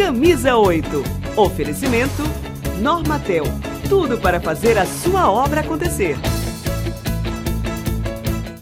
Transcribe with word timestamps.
Camisa 0.00 0.56
8. 0.56 1.04
Oferecimento 1.36 2.22
Normatel. 2.80 3.44
Tudo 3.86 4.16
para 4.16 4.40
fazer 4.40 4.78
a 4.78 4.86
sua 4.86 5.30
obra 5.30 5.60
acontecer. 5.60 6.16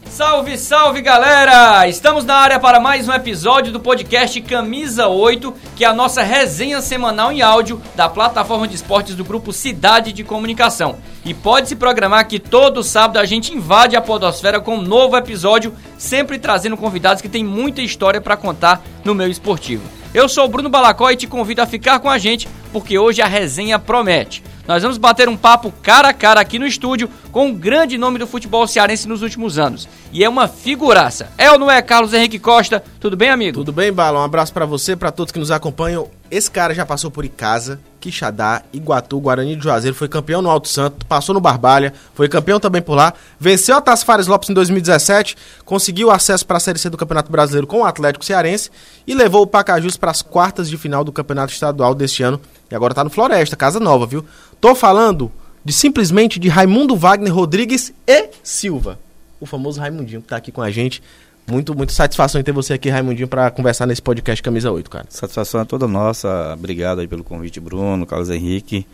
Salve, 0.09 0.57
salve 0.57 1.01
galera! 1.01 1.87
Estamos 1.87 2.25
na 2.25 2.35
área 2.35 2.59
para 2.59 2.81
mais 2.81 3.07
um 3.07 3.13
episódio 3.13 3.71
do 3.71 3.79
podcast 3.79 4.41
Camisa 4.41 5.07
8, 5.07 5.55
que 5.77 5.85
é 5.85 5.87
a 5.87 5.93
nossa 5.93 6.23
resenha 6.23 6.81
semanal 6.81 7.31
em 7.31 7.41
áudio 7.41 7.81
da 7.95 8.09
plataforma 8.09 8.67
de 8.67 8.75
esportes 8.75 9.15
do 9.15 9.23
grupo 9.23 9.53
Cidade 9.53 10.11
de 10.11 10.25
Comunicação. 10.25 10.97
E 11.23 11.33
pode 11.33 11.69
se 11.69 11.75
programar 11.77 12.27
que 12.27 12.37
todo 12.37 12.83
sábado 12.83 13.17
a 13.17 13.23
gente 13.23 13.53
invade 13.53 13.95
a 13.95 14.01
Podosfera 14.01 14.59
com 14.59 14.75
um 14.75 14.81
novo 14.81 15.15
episódio, 15.15 15.73
sempre 15.97 16.37
trazendo 16.37 16.75
convidados 16.75 17.21
que 17.21 17.29
têm 17.29 17.45
muita 17.45 17.81
história 17.81 18.19
para 18.19 18.35
contar 18.35 18.83
no 19.05 19.15
meio 19.15 19.31
esportivo. 19.31 19.98
Eu 20.11 20.27
sou 20.27 20.45
o 20.45 20.47
Bruno 20.47 20.69
Balacó 20.69 21.11
e 21.11 21.15
te 21.15 21.27
convido 21.27 21.61
a 21.61 21.67
ficar 21.67 21.99
com 21.99 22.09
a 22.09 22.17
gente, 22.17 22.47
porque 22.73 22.97
hoje 22.97 23.21
a 23.21 23.27
resenha 23.27 23.77
promete. 23.77 24.43
Nós 24.67 24.81
vamos 24.81 24.97
bater 24.97 25.29
um 25.29 25.37
papo 25.37 25.71
cara 25.83 26.09
a 26.09 26.13
cara 26.13 26.41
aqui 26.41 26.57
no 26.57 26.65
estúdio 26.65 27.07
com 27.31 27.47
um 27.47 27.53
grande 27.53 27.97
nome 27.97 28.19
do 28.19 28.27
futebol 28.27 28.67
cearense 28.67 29.07
nos 29.07 29.21
últimos 29.21 29.57
anos. 29.57 29.87
E 30.11 30.23
é 30.23 30.29
uma 30.29 30.47
figuraça. 30.47 31.29
É 31.37 31.51
ou 31.51 31.59
não 31.59 31.69
é, 31.69 31.81
Carlos 31.81 32.13
Henrique 32.13 32.39
Costa? 32.39 32.83
Tudo 32.99 33.15
bem, 33.15 33.29
amigo? 33.29 33.57
Tudo 33.57 33.71
bem, 33.71 33.91
Bala? 33.91 34.19
Um 34.19 34.23
abraço 34.23 34.53
para 34.53 34.65
você, 34.65 34.95
para 34.95 35.11
todos 35.11 35.31
que 35.31 35.39
nos 35.39 35.51
acompanham. 35.51 36.07
Esse 36.31 36.49
cara 36.49 36.75
já 36.75 36.85
passou 36.85 37.09
por 37.09 37.25
Icasa, 37.25 37.79
Quixadá, 37.99 38.61
Iguatu, 38.71 39.19
Guarani 39.19 39.55
de 39.55 39.63
Juazeiro, 39.63 39.95
foi 39.95 40.07
campeão 40.07 40.43
no 40.43 40.49
Alto 40.49 40.67
Santo, 40.67 41.03
passou 41.07 41.33
no 41.33 41.41
Barbalha, 41.41 41.91
foi 42.13 42.29
campeão 42.29 42.59
também 42.59 42.83
por 42.83 42.93
lá, 42.93 43.13
venceu 43.39 43.75
a 43.75 43.81
Taça 43.81 44.05
Fares 44.05 44.27
Lopes 44.27 44.47
em 44.47 44.53
2017, 44.53 45.35
conseguiu 45.65 46.11
acesso 46.11 46.45
para 46.45 46.57
a 46.57 46.59
Série 46.59 46.77
C 46.77 46.87
do 46.87 46.97
Campeonato 46.97 47.31
Brasileiro 47.31 47.65
com 47.65 47.79
o 47.79 47.85
Atlético 47.85 48.23
Cearense 48.23 48.69
e 49.07 49.15
levou 49.15 49.41
o 49.41 49.47
Pacajus 49.47 49.97
para 49.97 50.11
as 50.11 50.21
quartas 50.21 50.69
de 50.69 50.77
final 50.77 51.03
do 51.03 51.11
Campeonato 51.11 51.51
Estadual 51.51 51.95
deste 51.95 52.21
ano. 52.21 52.39
E 52.69 52.75
agora 52.75 52.93
tá 52.93 53.03
no 53.03 53.09
Floresta, 53.09 53.55
casa 53.55 53.79
nova, 53.79 54.05
viu? 54.05 54.23
Tô 54.61 54.75
falando 54.75 55.31
de 55.63 55.73
simplesmente 55.73 56.39
de 56.39 56.47
Raimundo 56.47 56.95
Wagner 56.95 57.33
Rodrigues 57.33 57.93
e 58.07 58.29
Silva, 58.43 58.99
o 59.39 59.45
famoso 59.45 59.79
Raimundinho 59.79 60.21
que 60.21 60.27
tá 60.27 60.37
aqui 60.37 60.51
com 60.51 60.61
a 60.61 60.71
gente. 60.71 61.01
Muito, 61.47 61.73
muito 61.73 61.91
satisfação 61.91 62.39
em 62.39 62.43
ter 62.43 62.51
você 62.51 62.73
aqui, 62.73 62.89
Raimundinho, 62.89 63.27
para 63.27 63.49
conversar 63.49 63.87
nesse 63.87 64.01
podcast 64.01 64.41
Camisa 64.43 64.71
8, 64.71 64.89
cara. 64.89 65.05
Satisfação 65.09 65.61
é 65.61 65.65
toda 65.65 65.87
nossa. 65.87 66.53
Obrigado 66.53 66.99
aí 66.99 67.07
pelo 67.07 67.23
convite, 67.23 67.59
Bruno, 67.59 68.05
Carlos 68.05 68.29
Henrique. 68.29 68.85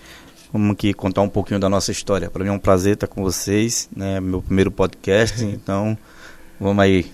Vamos 0.53 0.71
aqui 0.71 0.93
contar 0.93 1.21
um 1.21 1.27
pouquinho 1.27 1.59
da 1.59 1.67
nossa 1.67 1.91
história. 1.91 2.29
Para 2.29 2.43
mim 2.43 2.49
é 2.49 2.53
um 2.53 2.59
prazer 2.59 2.93
estar 2.93 3.07
com 3.07 3.21
vocês, 3.21 3.89
né? 3.93 4.21
Meu 4.21 4.41
primeiro 4.41 4.71
podcast, 4.71 5.43
então 5.43 5.97
vamos 6.57 6.81
aí 6.81 7.11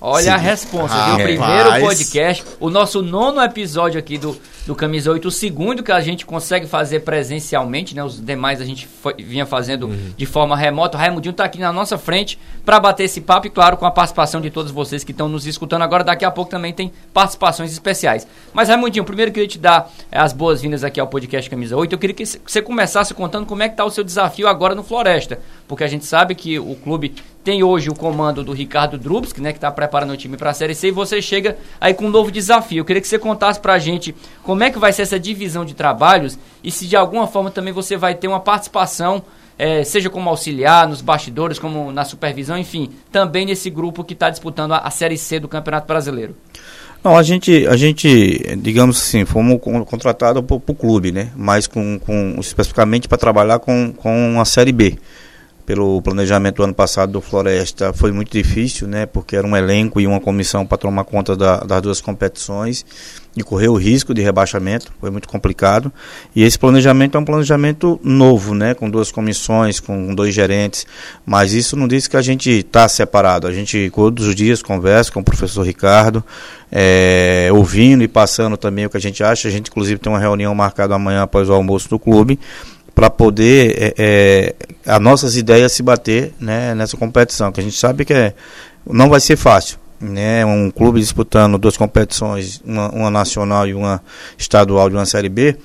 Olha 0.00 0.22
Sim. 0.22 0.30
a 0.30 0.36
resposta, 0.36 0.96
ah, 0.96 1.16
viu? 1.16 1.24
Primeiro 1.24 1.80
podcast, 1.80 2.44
o 2.60 2.70
nosso 2.70 3.02
nono 3.02 3.42
episódio 3.42 3.98
aqui 3.98 4.16
do, 4.16 4.36
do 4.68 4.74
Camisa 4.74 5.10
8, 5.10 5.26
o 5.26 5.30
segundo 5.30 5.82
que 5.82 5.90
a 5.90 5.98
gente 5.98 6.26
consegue 6.26 6.66
fazer 6.66 7.00
presencialmente, 7.00 7.96
né? 7.96 8.04
Os 8.04 8.20
demais 8.20 8.60
a 8.60 8.66
gente 8.66 8.86
foi, 8.86 9.14
vinha 9.14 9.46
fazendo 9.46 9.86
uhum. 9.86 10.12
de 10.14 10.26
forma 10.26 10.54
remota. 10.54 10.98
O 10.98 11.00
Raimundinho 11.00 11.30
está 11.30 11.44
aqui 11.44 11.58
na 11.58 11.72
nossa 11.72 11.96
frente 11.96 12.38
para 12.66 12.78
bater 12.78 13.04
esse 13.04 13.22
papo 13.22 13.46
e, 13.46 13.50
claro, 13.50 13.78
com 13.78 13.86
a 13.86 13.90
participação 13.90 14.42
de 14.42 14.50
todos 14.50 14.70
vocês 14.70 15.02
que 15.02 15.10
estão 15.10 15.26
nos 15.26 15.46
escutando 15.46 15.80
agora. 15.80 16.04
Daqui 16.04 16.22
a 16.22 16.30
pouco 16.30 16.50
também 16.50 16.74
tem 16.74 16.92
participações 17.14 17.72
especiais. 17.72 18.26
Mas, 18.52 18.68
Raimundinho, 18.68 19.06
primeiro 19.06 19.30
eu 19.30 19.32
queria 19.32 19.48
te 19.48 19.58
dar 19.58 19.90
é, 20.12 20.18
as 20.18 20.34
boas-vindas 20.34 20.84
aqui 20.84 21.00
ao 21.00 21.06
podcast 21.06 21.48
Camisa 21.48 21.74
8. 21.74 21.94
Eu 21.94 21.98
queria 21.98 22.14
que 22.14 22.26
você 22.26 22.60
começasse 22.60 23.14
contando 23.14 23.46
como 23.46 23.62
é 23.62 23.68
que 23.68 23.72
está 23.72 23.86
o 23.86 23.90
seu 23.90 24.04
desafio 24.04 24.46
agora 24.46 24.74
no 24.74 24.82
Floresta, 24.82 25.40
porque 25.66 25.82
a 25.82 25.88
gente 25.88 26.04
sabe 26.04 26.34
que 26.34 26.58
o 26.58 26.74
clube 26.74 27.14
tem 27.48 27.62
hoje 27.62 27.88
o 27.88 27.94
comando 27.94 28.44
do 28.44 28.52
Ricardo 28.52 28.98
Drubski, 28.98 29.40
né, 29.40 29.52
que 29.52 29.56
está 29.56 29.70
preparando 29.70 30.12
o 30.12 30.16
time 30.18 30.36
para 30.36 30.50
a 30.50 30.52
Série 30.52 30.74
C, 30.74 30.88
e 30.88 30.90
você 30.90 31.22
chega 31.22 31.56
aí 31.80 31.94
com 31.94 32.04
um 32.04 32.10
novo 32.10 32.30
desafio. 32.30 32.80
Eu 32.80 32.84
queria 32.84 33.00
que 33.00 33.08
você 33.08 33.18
contasse 33.18 33.58
para 33.58 33.72
a 33.72 33.78
gente 33.78 34.14
como 34.42 34.62
é 34.62 34.70
que 34.70 34.78
vai 34.78 34.92
ser 34.92 35.00
essa 35.00 35.18
divisão 35.18 35.64
de 35.64 35.72
trabalhos 35.72 36.38
e 36.62 36.70
se 36.70 36.86
de 36.86 36.94
alguma 36.94 37.26
forma 37.26 37.50
também 37.50 37.72
você 37.72 37.96
vai 37.96 38.14
ter 38.14 38.28
uma 38.28 38.38
participação, 38.38 39.22
é, 39.58 39.82
seja 39.82 40.10
como 40.10 40.28
auxiliar, 40.28 40.86
nos 40.86 41.00
bastidores, 41.00 41.58
como 41.58 41.90
na 41.90 42.04
supervisão, 42.04 42.58
enfim, 42.58 42.90
também 43.10 43.46
nesse 43.46 43.70
grupo 43.70 44.04
que 44.04 44.12
está 44.12 44.28
disputando 44.28 44.72
a, 44.72 44.80
a 44.80 44.90
Série 44.90 45.16
C 45.16 45.40
do 45.40 45.48
Campeonato 45.48 45.86
Brasileiro. 45.86 46.36
Não, 47.02 47.16
a 47.16 47.22
gente, 47.22 47.66
a 47.66 47.78
gente, 47.78 48.58
digamos 48.58 48.98
assim, 48.98 49.24
fomos 49.24 49.58
contratados 49.86 50.44
para 50.44 50.54
o 50.54 50.74
clube, 50.74 51.12
né? 51.12 51.30
Mas 51.34 51.66
com, 51.66 51.98
com 51.98 52.36
especificamente 52.38 53.08
para 53.08 53.16
trabalhar 53.16 53.58
com, 53.58 53.90
com 53.94 54.38
a 54.38 54.44
Série 54.44 54.72
B 54.72 54.98
pelo 55.68 56.00
planejamento 56.00 56.56
do 56.56 56.62
ano 56.62 56.72
passado 56.72 57.12
do 57.12 57.20
Floresta 57.20 57.92
foi 57.92 58.10
muito 58.10 58.32
difícil, 58.32 58.88
né? 58.88 59.04
Porque 59.04 59.36
era 59.36 59.46
um 59.46 59.54
elenco 59.54 60.00
e 60.00 60.06
uma 60.06 60.18
comissão 60.18 60.64
para 60.64 60.78
tomar 60.78 61.04
conta 61.04 61.36
da, 61.36 61.58
das 61.58 61.82
duas 61.82 62.00
competições 62.00 62.86
e 63.36 63.42
correr 63.42 63.68
o 63.68 63.74
risco 63.74 64.14
de 64.14 64.22
rebaixamento, 64.22 64.90
foi 64.98 65.10
muito 65.10 65.28
complicado. 65.28 65.92
E 66.34 66.42
esse 66.42 66.58
planejamento 66.58 67.18
é 67.18 67.20
um 67.20 67.24
planejamento 67.24 68.00
novo, 68.02 68.54
né? 68.54 68.72
Com 68.72 68.88
duas 68.88 69.12
comissões, 69.12 69.78
com 69.78 70.14
dois 70.14 70.34
gerentes, 70.34 70.86
mas 71.26 71.52
isso 71.52 71.76
não 71.76 71.86
diz 71.86 72.08
que 72.08 72.16
a 72.16 72.22
gente 72.22 72.48
está 72.48 72.88
separado. 72.88 73.46
A 73.46 73.52
gente 73.52 73.92
todos 73.94 74.26
os 74.26 74.34
dias 74.34 74.62
conversa 74.62 75.12
com 75.12 75.20
o 75.20 75.24
professor 75.24 75.66
Ricardo, 75.66 76.24
é, 76.72 77.50
ouvindo 77.52 78.02
e 78.02 78.08
passando 78.08 78.56
também 78.56 78.86
o 78.86 78.90
que 78.90 78.96
a 78.96 79.00
gente 79.00 79.22
acha. 79.22 79.48
A 79.48 79.50
gente 79.50 79.68
inclusive 79.68 80.00
tem 80.00 80.10
uma 80.10 80.18
reunião 80.18 80.54
marcada 80.54 80.94
amanhã 80.94 81.24
após 81.24 81.50
o 81.50 81.52
almoço 81.52 81.90
do 81.90 81.98
clube 81.98 82.38
para 82.98 83.10
poder 83.10 83.76
é, 83.78 83.94
é, 83.96 84.54
as 84.84 85.00
nossas 85.00 85.36
ideias 85.36 85.70
se 85.70 85.84
bater 85.84 86.34
né, 86.40 86.74
nessa 86.74 86.96
competição, 86.96 87.52
que 87.52 87.60
a 87.60 87.62
gente 87.62 87.76
sabe 87.78 88.04
que 88.04 88.12
é, 88.12 88.34
não 88.84 89.08
vai 89.08 89.20
ser 89.20 89.36
fácil. 89.36 89.78
Né, 90.00 90.44
um 90.44 90.68
clube 90.68 90.98
disputando 90.98 91.58
duas 91.58 91.76
competições, 91.76 92.60
uma, 92.64 92.90
uma 92.90 93.10
nacional 93.10 93.68
e 93.68 93.74
uma 93.74 94.02
estadual 94.36 94.90
de 94.90 94.96
uma 94.96 95.06
Série 95.06 95.28
B, 95.28 95.56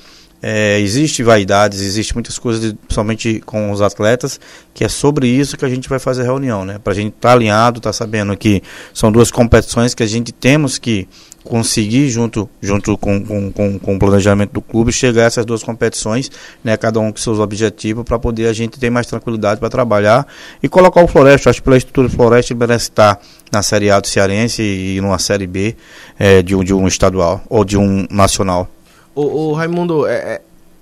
é, 0.46 0.78
existe 0.82 1.24
vaidades, 1.24 1.80
existe 1.80 2.14
muitas 2.14 2.38
coisas, 2.38 2.74
principalmente 2.74 3.42
com 3.46 3.72
os 3.72 3.82
atletas, 3.82 4.42
que 4.74 4.84
é 4.84 4.90
sobre 4.90 5.26
isso 5.26 5.56
que 5.56 5.64
a 5.64 5.70
gente 5.70 5.88
vai 5.88 6.00
fazer 6.00 6.24
a 6.24 6.26
reunião, 6.26 6.66
né? 6.66 6.78
Para 6.84 6.92
a 6.92 6.96
gente 6.96 7.14
estar 7.16 7.30
tá 7.30 7.34
alinhado, 7.34 7.78
estar 7.78 7.92
tá 7.92 7.94
sabendo 7.94 8.36
que 8.36 8.62
são 8.94 9.10
duas 9.10 9.32
competições 9.32 9.96
que 9.96 10.04
a 10.04 10.06
gente 10.06 10.34
temos 10.34 10.78
que 10.78 11.08
conseguir, 11.46 12.10
junto, 12.10 12.50
junto 12.62 12.98
com, 12.98 13.24
com, 13.24 13.52
com, 13.54 13.80
com, 13.80 13.96
o 13.96 14.00
planejamento 14.00 14.52
do 14.52 14.62
clube, 14.62 14.92
chegar 14.92 15.24
a 15.24 15.26
essas 15.28 15.46
duas 15.46 15.64
competições, 15.64 16.30
né, 16.62 16.76
cada 16.76 17.00
um 17.00 17.10
com 17.10 17.18
seus 17.18 17.40
objetivos, 17.40 18.04
para 18.04 18.20
poder 18.20 18.48
a 18.48 18.54
gente 18.54 18.78
ter 18.78 18.90
mais 18.90 19.08
tranquilidade 19.08 19.62
para 19.62 19.70
trabalhar 19.70 20.28
e 20.62 20.68
colocar 20.68 21.02
o 21.02 21.08
Floresta. 21.08 21.50
Acho 21.50 21.60
que 21.60 21.64
pela 21.64 21.78
estrutura 21.78 22.10
do 22.10 22.14
Floresta 22.14 22.52
ele 22.52 22.60
merece 22.60 22.90
estar 22.90 23.18
na 23.50 23.64
Série 23.64 23.90
A 23.90 24.00
do 24.02 24.08
Cearense 24.08 24.62
e 24.62 25.00
numa 25.00 25.20
Série 25.20 25.48
B 25.48 25.74
é, 26.20 26.42
de, 26.42 26.54
um, 26.54 26.64
de 26.66 26.74
um 26.74 26.86
estadual 26.86 27.42
ou 27.50 27.64
de 27.64 27.78
um 27.78 28.06
nacional. 28.12 28.70
O, 29.16 29.22
o 29.22 29.54
Raimundo, 29.54 30.08
é, 30.08 30.14
é, 30.14 30.42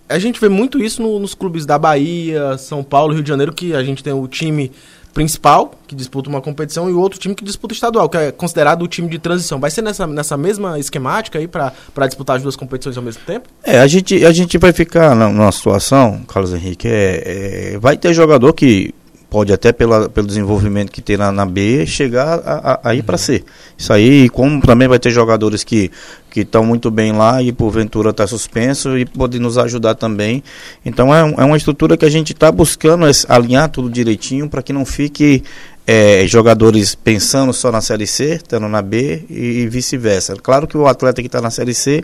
a 0.09 0.19
gente 0.19 0.39
vê 0.39 0.49
muito 0.49 0.81
isso 0.81 1.01
no, 1.01 1.19
nos 1.19 1.33
clubes 1.33 1.65
da 1.65 1.77
Bahia, 1.77 2.57
São 2.57 2.83
Paulo, 2.83 3.13
Rio 3.13 3.23
de 3.23 3.29
Janeiro, 3.29 3.53
que 3.53 3.73
a 3.73 3.83
gente 3.83 4.03
tem 4.03 4.13
o 4.13 4.27
time 4.27 4.71
principal, 5.13 5.73
que 5.87 5.93
disputa 5.93 6.29
uma 6.29 6.41
competição, 6.41 6.89
e 6.89 6.93
o 6.93 6.99
outro 6.99 7.19
time 7.19 7.35
que 7.35 7.43
disputa 7.43 7.73
estadual, 7.73 8.07
que 8.09 8.17
é 8.17 8.31
considerado 8.31 8.83
o 8.83 8.87
time 8.87 9.09
de 9.09 9.19
transição. 9.19 9.59
Vai 9.59 9.69
ser 9.69 9.81
nessa, 9.81 10.07
nessa 10.07 10.37
mesma 10.37 10.79
esquemática 10.79 11.37
aí 11.37 11.47
para 11.47 11.73
disputar 12.07 12.37
as 12.37 12.43
duas 12.43 12.55
competições 12.55 12.97
ao 12.97 13.03
mesmo 13.03 13.21
tempo? 13.25 13.49
É, 13.63 13.79
a 13.79 13.87
gente, 13.87 14.25
a 14.25 14.31
gente 14.31 14.57
vai 14.57 14.71
ficar 14.71 15.15
numa 15.15 15.51
situação, 15.51 16.21
Carlos 16.27 16.53
Henrique, 16.53 16.87
é, 16.87 17.73
é 17.73 17.79
vai 17.79 17.97
ter 17.97 18.13
jogador 18.13 18.53
que 18.53 18.93
pode 19.31 19.53
até 19.53 19.71
pela, 19.71 20.09
pelo 20.09 20.27
desenvolvimento 20.27 20.91
que 20.91 21.01
tem 21.01 21.15
na, 21.15 21.31
na 21.31 21.45
B 21.45 21.85
chegar 21.85 22.39
a, 22.39 22.73
a, 22.73 22.89
a 22.89 22.95
ir 22.95 23.01
para 23.01 23.17
C. 23.17 23.41
Isso 23.77 23.93
aí, 23.93 24.29
como 24.29 24.61
também 24.61 24.89
vai 24.89 24.99
ter 24.99 25.09
jogadores 25.09 25.63
que 25.63 25.89
que 26.29 26.41
estão 26.41 26.65
muito 26.65 26.89
bem 26.89 27.11
lá 27.11 27.41
e 27.41 27.51
porventura 27.51 28.11
está 28.11 28.25
suspenso 28.25 28.97
e 28.97 29.05
pode 29.05 29.37
nos 29.37 29.57
ajudar 29.57 29.95
também. 29.95 30.41
Então 30.85 31.13
é, 31.13 31.19
é 31.19 31.43
uma 31.43 31.57
estrutura 31.57 31.97
que 31.97 32.05
a 32.05 32.09
gente 32.09 32.31
está 32.33 32.51
buscando 32.51 33.05
alinhar 33.27 33.69
tudo 33.69 33.89
direitinho 33.89 34.49
para 34.49 34.61
que 34.61 34.71
não 34.71 34.85
fique 34.85 35.43
é, 35.87 36.25
jogadores 36.27 36.95
pensando 36.95 37.53
só 37.53 37.71
na 37.71 37.81
Série 37.81 38.07
C, 38.07 38.35
estando 38.35 38.67
na 38.67 38.81
B 38.81 39.25
e, 39.29 39.61
e 39.61 39.67
vice-versa. 39.67 40.35
Claro 40.41 40.67
que 40.67 40.77
o 40.77 40.87
atleta 40.87 41.21
que 41.21 41.27
está 41.27 41.41
na 41.41 41.49
Série 41.49 41.73
C, 41.73 42.03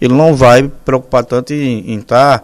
ele 0.00 0.14
não 0.14 0.34
vai 0.34 0.68
preocupar 0.84 1.24
tanto 1.24 1.52
em 1.52 1.98
estar 1.98 2.42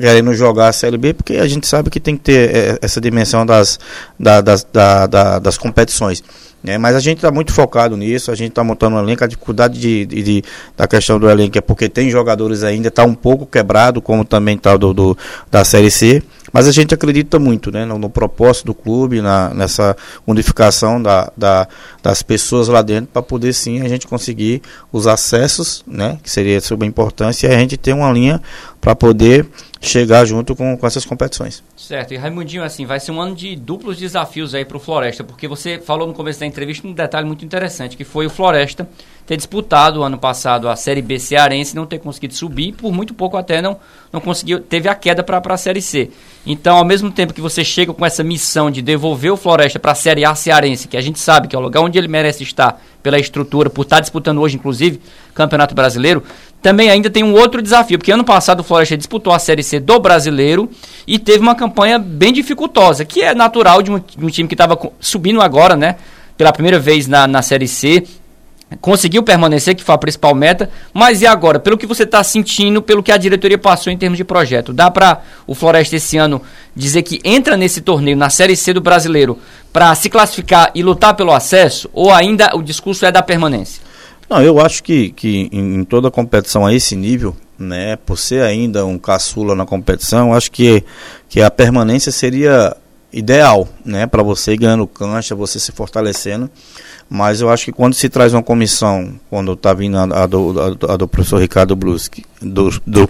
querendo 0.00 0.32
jogar 0.34 0.68
a 0.68 0.72
Série 0.72 0.98
B, 0.98 1.14
porque 1.14 1.34
a 1.34 1.46
gente 1.46 1.66
sabe 1.66 1.90
que 1.90 2.00
tem 2.00 2.16
que 2.16 2.22
ter 2.22 2.54
é, 2.54 2.78
essa 2.82 3.00
dimensão 3.00 3.44
das, 3.44 3.78
da, 4.18 4.40
das, 4.40 4.66
da, 4.72 5.06
da, 5.06 5.38
das 5.38 5.58
competições. 5.58 6.22
Né? 6.64 6.78
Mas 6.78 6.96
a 6.96 7.00
gente 7.00 7.18
está 7.18 7.30
muito 7.30 7.52
focado 7.52 7.94
nisso, 7.94 8.30
a 8.32 8.34
gente 8.34 8.48
está 8.48 8.64
montando 8.64 8.96
um 8.96 8.98
elenco, 8.98 9.22
a 9.22 9.26
dificuldade 9.26 9.78
de, 9.78 10.06
de, 10.06 10.22
de, 10.22 10.44
da 10.74 10.88
questão 10.88 11.20
do 11.20 11.28
elenco 11.28 11.58
é 11.58 11.60
porque 11.60 11.90
tem 11.90 12.08
jogadores 12.08 12.64
ainda, 12.64 12.88
está 12.88 13.04
um 13.04 13.14
pouco 13.14 13.44
quebrado, 13.44 14.00
como 14.00 14.24
também 14.24 14.56
está 14.56 14.74
do, 14.74 14.94
do, 14.94 15.18
da 15.50 15.62
Série 15.62 15.90
C. 15.90 16.22
Mas 16.50 16.66
a 16.66 16.72
gente 16.72 16.94
acredita 16.94 17.38
muito 17.38 17.70
né, 17.70 17.84
no, 17.84 17.98
no 17.98 18.08
propósito 18.08 18.66
do 18.66 18.74
clube, 18.74 19.20
na, 19.20 19.52
nessa 19.52 19.94
unificação 20.26 21.02
da, 21.02 21.30
da, 21.36 21.68
das 22.02 22.22
pessoas 22.22 22.68
lá 22.68 22.80
dentro, 22.80 23.10
para 23.12 23.20
poder 23.20 23.52
sim 23.52 23.82
a 23.82 23.88
gente 23.88 24.06
conseguir 24.06 24.62
os 24.90 25.06
acessos, 25.06 25.84
né, 25.86 26.16
que 26.22 26.30
seria 26.30 26.62
sobre 26.62 26.86
a 26.86 26.88
importância, 26.88 27.46
e 27.46 27.54
a 27.54 27.58
gente 27.58 27.76
ter 27.76 27.92
uma 27.92 28.10
linha 28.10 28.40
para 28.80 28.94
poder 28.94 29.46
chegar 29.84 30.24
junto 30.24 30.56
com, 30.56 30.76
com 30.76 30.86
essas 30.86 31.04
competições. 31.04 31.62
Certo, 31.76 32.14
e 32.14 32.16
Raimundinho, 32.16 32.62
assim, 32.62 32.86
vai 32.86 32.98
ser 32.98 33.12
um 33.12 33.20
ano 33.20 33.34
de 33.34 33.54
duplos 33.56 33.96
desafios 33.96 34.54
aí 34.54 34.64
para 34.64 34.76
o 34.76 34.80
Floresta, 34.80 35.22
porque 35.22 35.46
você 35.46 35.78
falou 35.78 36.06
no 36.06 36.14
começo 36.14 36.40
da 36.40 36.46
entrevista 36.46 36.86
um 36.86 36.92
detalhe 36.92 37.26
muito 37.26 37.44
interessante, 37.44 37.96
que 37.96 38.04
foi 38.04 38.26
o 38.26 38.30
Floresta 38.30 38.88
ter 39.26 39.36
disputado 39.36 40.02
ano 40.02 40.18
passado 40.18 40.68
a 40.68 40.76
Série 40.76 41.00
B 41.00 41.18
cearense, 41.18 41.74
não 41.74 41.86
ter 41.86 41.98
conseguido 41.98 42.34
subir, 42.34 42.72
por 42.72 42.92
muito 42.92 43.14
pouco 43.14 43.36
até 43.36 43.62
não, 43.62 43.78
não 44.12 44.20
conseguiu, 44.20 44.60
teve 44.60 44.88
a 44.88 44.94
queda 44.94 45.22
para 45.22 45.40
a 45.54 45.56
Série 45.56 45.80
C. 45.80 46.10
Então, 46.46 46.76
ao 46.76 46.84
mesmo 46.84 47.10
tempo 47.10 47.32
que 47.32 47.40
você 47.40 47.64
chega 47.64 47.92
com 47.92 48.04
essa 48.04 48.22
missão 48.22 48.70
de 48.70 48.82
devolver 48.82 49.32
o 49.32 49.36
Floresta 49.36 49.78
para 49.78 49.92
a 49.92 49.94
Série 49.94 50.24
A 50.24 50.34
cearense, 50.34 50.88
que 50.88 50.96
a 50.96 51.00
gente 51.00 51.18
sabe 51.18 51.48
que 51.48 51.56
é 51.56 51.58
o 51.58 51.62
lugar 51.62 51.80
onde 51.80 51.98
ele 51.98 52.08
merece 52.08 52.42
estar 52.42 52.82
pela 53.02 53.18
estrutura, 53.18 53.68
por 53.68 53.82
estar 53.82 54.00
disputando 54.00 54.40
hoje, 54.40 54.56
inclusive, 54.56 55.00
Campeonato 55.34 55.74
Brasileiro, 55.74 56.22
também 56.64 56.88
ainda 56.88 57.10
tem 57.10 57.22
um 57.22 57.34
outro 57.34 57.60
desafio, 57.60 57.98
porque 57.98 58.10
ano 58.10 58.24
passado 58.24 58.60
o 58.60 58.64
Floresta 58.64 58.96
disputou 58.96 59.34
a 59.34 59.38
Série 59.38 59.62
C 59.62 59.78
do 59.78 60.00
Brasileiro 60.00 60.70
e 61.06 61.18
teve 61.18 61.40
uma 61.40 61.54
campanha 61.54 61.98
bem 61.98 62.32
dificultosa, 62.32 63.04
que 63.04 63.20
é 63.20 63.34
natural 63.34 63.82
de 63.82 63.90
um, 63.90 63.98
de 63.98 64.24
um 64.24 64.30
time 64.30 64.48
que 64.48 64.54
estava 64.54 64.78
subindo 64.98 65.42
agora, 65.42 65.76
né? 65.76 65.96
Pela 66.38 66.54
primeira 66.54 66.78
vez 66.78 67.06
na, 67.06 67.26
na 67.26 67.42
Série 67.42 67.68
C, 67.68 68.04
conseguiu 68.80 69.22
permanecer, 69.22 69.74
que 69.74 69.84
foi 69.84 69.94
a 69.94 69.98
principal 69.98 70.34
meta, 70.34 70.70
mas 70.94 71.20
e 71.20 71.26
agora? 71.26 71.60
Pelo 71.60 71.76
que 71.76 71.86
você 71.86 72.04
está 72.04 72.24
sentindo, 72.24 72.80
pelo 72.80 73.02
que 73.02 73.12
a 73.12 73.18
diretoria 73.18 73.58
passou 73.58 73.92
em 73.92 73.98
termos 73.98 74.16
de 74.16 74.24
projeto, 74.24 74.72
dá 74.72 74.90
para 74.90 75.20
o 75.46 75.54
Floresta 75.54 75.96
esse 75.96 76.16
ano 76.16 76.40
dizer 76.74 77.02
que 77.02 77.20
entra 77.22 77.58
nesse 77.58 77.82
torneio, 77.82 78.16
na 78.16 78.30
Série 78.30 78.56
C 78.56 78.72
do 78.72 78.80
Brasileiro, 78.80 79.38
para 79.70 79.94
se 79.94 80.08
classificar 80.08 80.70
e 80.74 80.82
lutar 80.82 81.12
pelo 81.12 81.32
acesso, 81.32 81.90
ou 81.92 82.10
ainda 82.10 82.56
o 82.56 82.62
discurso 82.62 83.04
é 83.04 83.12
da 83.12 83.20
permanência? 83.20 83.82
Não, 84.28 84.42
eu 84.42 84.60
acho 84.60 84.82
que, 84.82 85.10
que 85.10 85.48
em, 85.52 85.84
toda 85.84 86.10
competição 86.10 86.64
a 86.64 86.74
esse 86.74 86.96
nível, 86.96 87.36
né, 87.58 87.96
por 87.96 88.18
ser 88.18 88.42
ainda 88.42 88.84
um 88.84 88.98
caçula 88.98 89.54
na 89.54 89.66
competição, 89.66 90.34
acho 90.34 90.50
que, 90.50 90.82
que 91.28 91.42
a 91.42 91.50
permanência 91.50 92.10
seria 92.10 92.76
ideal, 93.12 93.68
né, 93.84 94.06
para 94.06 94.22
você 94.22 94.56
ganhando 94.56 94.86
cancha, 94.86 95.34
você 95.34 95.58
se 95.60 95.70
fortalecendo. 95.70 96.50
Mas 97.08 97.40
eu 97.40 97.50
acho 97.50 97.66
que 97.66 97.72
quando 97.72 97.94
se 97.94 98.08
traz 98.08 98.32
uma 98.32 98.42
comissão, 98.42 99.14
quando 99.28 99.52
está 99.52 99.72
vindo 99.74 99.96
a, 99.96 100.22
a, 100.22 100.26
do, 100.26 100.78
a, 100.88 100.96
do, 100.96 101.06
professor 101.06 101.38
Ricardo 101.38 101.76
Bluski, 101.76 102.24
do, 102.40 102.70
do, 102.86 103.08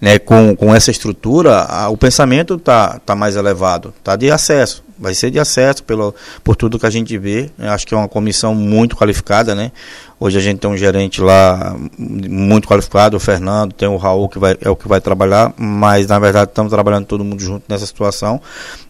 né, 0.00 0.18
com, 0.18 0.56
com 0.56 0.74
essa 0.74 0.90
estrutura, 0.90 1.62
a, 1.64 1.88
o 1.88 1.96
pensamento 1.96 2.54
está 2.54 2.98
tá 2.98 3.14
mais 3.14 3.36
elevado, 3.36 3.92
está 3.98 4.16
de 4.16 4.30
acesso, 4.30 4.82
vai 4.98 5.14
ser 5.14 5.30
de 5.30 5.38
acesso 5.38 5.82
pelo, 5.84 6.14
por 6.42 6.56
tudo 6.56 6.78
que 6.78 6.86
a 6.86 6.90
gente 6.90 7.16
vê. 7.18 7.50
Eu 7.58 7.70
acho 7.70 7.86
que 7.86 7.94
é 7.94 7.96
uma 7.96 8.08
comissão 8.08 8.54
muito 8.54 8.96
qualificada, 8.96 9.54
né? 9.54 9.72
Hoje 10.18 10.38
a 10.38 10.40
gente 10.40 10.58
tem 10.58 10.70
um 10.70 10.76
gerente 10.76 11.20
lá 11.20 11.76
muito 11.98 12.66
qualificado, 12.66 13.16
o 13.16 13.20
Fernando, 13.20 13.72
tem 13.72 13.86
o 13.86 13.96
Raul 13.96 14.28
que 14.28 14.38
vai, 14.38 14.56
é 14.60 14.70
o 14.70 14.74
que 14.74 14.88
vai 14.88 15.00
trabalhar, 15.00 15.52
mas 15.58 16.06
na 16.06 16.18
verdade 16.18 16.50
estamos 16.50 16.72
trabalhando 16.72 17.04
todo 17.04 17.22
mundo 17.22 17.42
junto 17.42 17.64
nessa 17.68 17.84
situação. 17.84 18.40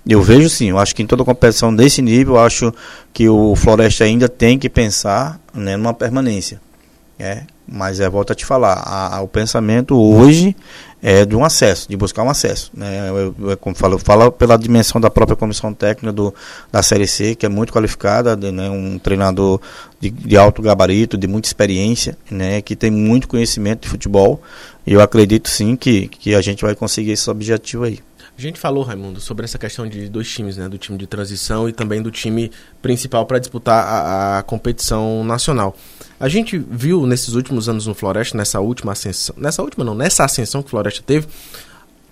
Eu 0.06 0.22
vejo 0.22 0.48
sim, 0.48 0.70
eu 0.70 0.78
acho 0.78 0.94
que 0.94 1.02
em 1.02 1.06
toda 1.06 1.24
competição 1.24 1.74
desse 1.74 2.00
nível, 2.00 2.34
eu 2.34 2.40
acho 2.40 2.72
que 3.12 3.28
o 3.28 3.56
Floresta 3.56 4.04
ainda 4.04 4.28
tem 4.28 4.58
que 4.58 4.68
pensar 4.68 5.40
né, 5.52 5.76
numa 5.76 5.92
permanência. 5.92 6.60
É, 7.18 7.42
mas 7.66 8.00
é, 8.00 8.08
volto 8.08 8.32
a 8.32 8.34
te 8.34 8.44
falar, 8.44 8.74
a, 8.74 9.16
a, 9.16 9.20
o 9.20 9.28
pensamento 9.28 9.96
hoje 9.96 10.54
é 11.02 11.24
de 11.24 11.36
um 11.36 11.44
acesso, 11.44 11.88
de 11.88 11.96
buscar 11.96 12.22
um 12.22 12.30
acesso. 12.30 12.70
Né? 12.74 13.08
Eu, 13.08 13.34
eu, 13.38 13.56
como 13.56 13.76
falo, 13.76 13.94
eu 13.94 13.98
falo 13.98 14.32
pela 14.32 14.56
dimensão 14.56 15.00
da 15.00 15.10
própria 15.10 15.36
comissão 15.36 15.72
técnica 15.72 16.12
do, 16.12 16.34
da 16.72 16.82
Série 16.82 17.06
C, 17.06 17.34
que 17.34 17.44
é 17.44 17.48
muito 17.48 17.72
qualificada, 17.72 18.36
de, 18.36 18.50
né, 18.50 18.70
um 18.70 18.98
treinador 18.98 19.60
de, 20.00 20.10
de, 20.10 20.36
alto 20.36 20.62
gabarito, 20.62 21.16
de 21.18 21.26
muita 21.26 21.48
experiência, 21.48 22.16
né, 22.30 22.60
que 22.62 22.74
tem 22.74 22.90
muito 22.90 23.28
conhecimento 23.28 23.82
de 23.82 23.88
futebol. 23.88 24.40
E 24.86 24.92
eu 24.92 25.00
acredito 25.00 25.48
sim 25.48 25.76
que, 25.76 26.08
que 26.08 26.34
a 26.34 26.40
gente 26.40 26.64
vai 26.64 26.74
conseguir 26.74 27.12
esse 27.12 27.28
objetivo 27.30 27.84
aí. 27.84 28.00
A 28.38 28.40
gente 28.40 28.60
falou, 28.60 28.84
Raimundo, 28.84 29.18
sobre 29.18 29.44
essa 29.44 29.58
questão 29.58 29.88
de 29.88 30.10
dois 30.10 30.28
times, 30.28 30.58
né? 30.58 30.68
Do 30.68 30.76
time 30.76 30.98
de 30.98 31.06
transição 31.06 31.68
e 31.68 31.72
também 31.72 32.02
do 32.02 32.10
time 32.10 32.52
principal 32.82 33.24
para 33.24 33.38
disputar 33.38 33.82
a, 33.82 34.38
a, 34.38 34.42
competição 34.42 35.24
nacional. 35.24 35.74
A 36.20 36.28
gente 36.28 36.58
viu 36.58 37.06
nesses 37.06 37.34
últimos 37.34 37.66
anos 37.66 37.86
no 37.86 37.94
Floresta, 37.94 38.36
nessa 38.36 38.60
última 38.60 38.92
ascensão, 38.92 39.34
nessa 39.38 39.62
última 39.62 39.84
não, 39.84 39.94
nessa 39.94 40.24
ascensão 40.24 40.60
que 40.62 40.66
o 40.66 40.70
Floresta 40.70 41.02
teve, 41.02 41.26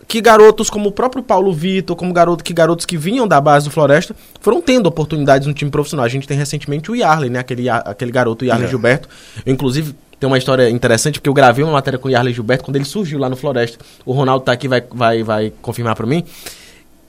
que 0.09 0.21
garotos 0.21 0.71
como 0.71 0.89
o 0.89 0.93
próprio 0.93 1.23
Paulo 1.23 1.53
Vitor, 1.53 1.95
como 1.95 2.13
garoto, 2.13 2.43
que 2.43 2.55
garotos 2.55 2.87
que 2.87 2.97
vinham 2.97 3.29
da 3.29 3.39
base 3.39 3.67
do 3.67 3.71
Floresta, 3.71 4.17
foram 4.41 4.63
tendo 4.63 4.87
oportunidades 4.87 5.47
no 5.47 5.53
time 5.53 5.71
profissional. 5.71 6.07
A 6.07 6.09
gente 6.09 6.27
tem 6.27 6.39
recentemente 6.39 6.91
o 6.91 6.95
Yarley, 6.95 7.29
né? 7.29 7.41
Aquele, 7.41 7.69
aquele 7.69 8.11
garoto, 8.11 8.45
o 8.45 8.49
Yarley 8.49 8.67
é. 8.67 8.71
Gilberto. 8.71 9.09
Eu, 9.45 9.53
inclusive, 9.53 9.95
tem 10.25 10.27
uma 10.27 10.39
história 10.39 10.71
interessante, 10.71 11.21
porque 11.21 11.29
eu 11.29 11.35
gravei 11.35 11.63
uma 11.63 11.75
matéria 11.75 11.99
com 11.99 12.09
o 12.09 12.11
Yarley 12.11 12.33
Gilberto 12.33 12.65
quando 12.65 12.77
ele 12.77 12.87
surgiu 12.87 13.19
lá 13.19 13.29
no 13.29 13.37
Floresta. 13.37 13.85
O 14.07 14.13
Ronaldo 14.13 14.43
tá 14.47 14.53
aqui, 14.53 14.67
vai, 14.67 14.83
vai, 14.91 15.23
vai 15.23 15.53
confirmar 15.61 15.95
para 15.95 16.07
mim. 16.07 16.25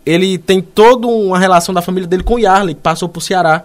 Ele 0.05 0.37
tem 0.37 0.61
toda 0.61 1.07
uma 1.07 1.39
relação 1.39 1.73
da 1.73 1.81
família 1.81 2.05
dele 2.05 2.23
com 2.23 2.35
o 2.35 2.39
Yarley, 2.39 2.75
que 2.75 2.81
passou 2.81 3.07
pro 3.07 3.21
Ceará. 3.21 3.63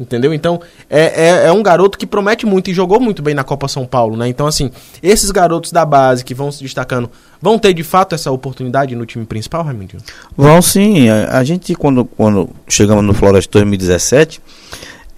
Entendeu? 0.00 0.32
Então, 0.32 0.62
é, 0.88 1.26
é, 1.26 1.46
é, 1.48 1.52
um 1.52 1.62
garoto 1.62 1.98
que 1.98 2.06
promete 2.06 2.46
muito 2.46 2.70
e 2.70 2.74
jogou 2.74 2.98
muito 2.98 3.20
bem 3.20 3.34
na 3.34 3.44
Copa 3.44 3.68
São 3.68 3.84
Paulo, 3.84 4.16
né? 4.16 4.26
Então, 4.28 4.46
assim, 4.46 4.70
esses 5.02 5.30
garotos 5.30 5.72
da 5.72 5.84
base 5.84 6.24
que 6.24 6.32
vão 6.32 6.50
se 6.50 6.62
destacando, 6.62 7.10
vão 7.38 7.58
ter 7.58 7.74
de 7.74 7.84
fato 7.84 8.14
essa 8.14 8.30
oportunidade 8.30 8.96
no 8.96 9.04
time 9.04 9.26
principal, 9.26 9.62
Raimundinho? 9.62 10.02
Vão 10.34 10.62
sim. 10.62 11.10
A, 11.10 11.36
a, 11.36 11.44
gente, 11.44 11.74
quando, 11.74 12.06
quando 12.06 12.48
chegamos 12.66 13.04
no 13.04 13.12
Floresta 13.12 13.50
2017, 13.52 14.40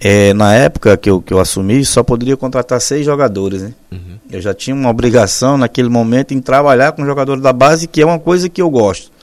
é, 0.05 0.33
na 0.33 0.53
época 0.53 0.97
que 0.97 1.09
eu, 1.09 1.21
que 1.21 1.33
eu 1.33 1.39
assumi, 1.39 1.85
só 1.85 2.03
poderia 2.03 2.35
contratar 2.35 2.81
seis 2.81 3.05
jogadores, 3.05 3.61
né? 3.61 3.73
Uhum. 3.89 4.17
Eu 4.29 4.41
já 4.41 4.53
tinha 4.53 4.75
uma 4.75 4.89
obrigação 4.89 5.57
naquele 5.57 5.87
momento 5.87 6.33
em 6.33 6.41
trabalhar 6.41 6.91
com 6.91 7.05
jogadores 7.05 7.41
da 7.41 7.53
base, 7.53 7.87
que 7.87 8.01
é 8.01 8.05
uma 8.05 8.19
coisa 8.19 8.49
que 8.49 8.61
eu 8.61 8.69
gosto. 8.69 9.13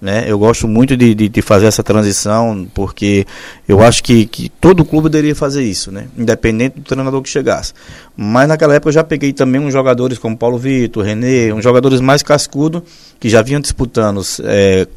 Né? 0.00 0.24
Eu 0.26 0.38
gosto 0.38 0.66
muito 0.66 0.96
de, 0.96 1.14
de, 1.14 1.28
de, 1.28 1.42
fazer 1.42 1.66
essa 1.66 1.82
transição, 1.82 2.66
porque 2.74 3.26
eu 3.68 3.82
acho 3.82 4.02
que, 4.02 4.24
que 4.24 4.48
todo 4.48 4.86
clube 4.86 5.10
deveria 5.10 5.36
fazer 5.36 5.62
isso, 5.62 5.92
né? 5.92 6.06
independente 6.16 6.80
do 6.80 6.82
treinador 6.82 7.20
que 7.20 7.28
chegasse. 7.28 7.74
Mas 8.16 8.48
naquela 8.48 8.74
época 8.74 8.88
eu 8.88 8.94
já 8.94 9.04
peguei 9.04 9.34
também 9.34 9.60
uns 9.60 9.72
jogadores 9.72 10.18
como 10.18 10.36
Paulo 10.36 10.56
Vitor, 10.56 11.04
René, 11.04 11.52
uns 11.52 11.62
jogadores 11.62 12.00
mais 12.00 12.22
cascudos, 12.22 12.82
que 13.20 13.28
já 13.28 13.42
vinham 13.42 13.60
disputando 13.60 14.22
é, 14.44 14.88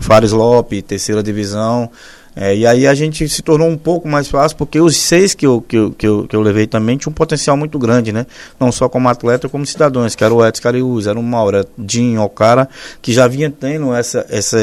Fares 0.00 0.32
Lopes, 0.32 0.82
terceira 0.82 1.22
divisão, 1.22 1.88
é, 2.34 2.56
e 2.56 2.66
aí 2.66 2.86
a 2.86 2.94
gente 2.94 3.28
se 3.28 3.42
tornou 3.42 3.68
um 3.68 3.76
pouco 3.76 4.08
mais 4.08 4.28
fácil, 4.28 4.56
porque 4.56 4.80
os 4.80 4.96
seis 4.96 5.34
que 5.34 5.46
eu, 5.46 5.60
que 5.60 5.76
eu, 5.76 5.90
que 5.90 6.06
eu, 6.06 6.26
que 6.28 6.36
eu 6.36 6.40
levei 6.40 6.66
também 6.66 6.96
tinham 6.96 7.10
um 7.10 7.14
potencial 7.14 7.56
muito 7.56 7.78
grande, 7.78 8.12
né? 8.12 8.24
Não 8.58 8.70
só 8.70 8.88
como 8.88 9.08
atleta, 9.08 9.48
como 9.48 9.66
cidadãos, 9.66 10.14
que 10.14 10.22
era 10.22 10.32
o 10.32 10.46
Edson 10.46 10.62
Cariús, 10.62 11.06
era 11.06 11.18
o 11.18 11.22
Mauro, 11.22 11.56
era 11.56 11.68
Dinho, 11.76 12.22
o 12.22 12.28
cara 12.28 12.68
que 13.02 13.12
já 13.12 13.26
vinha 13.26 13.50
tendo 13.50 13.92
essa, 13.92 14.24
essa, 14.28 14.62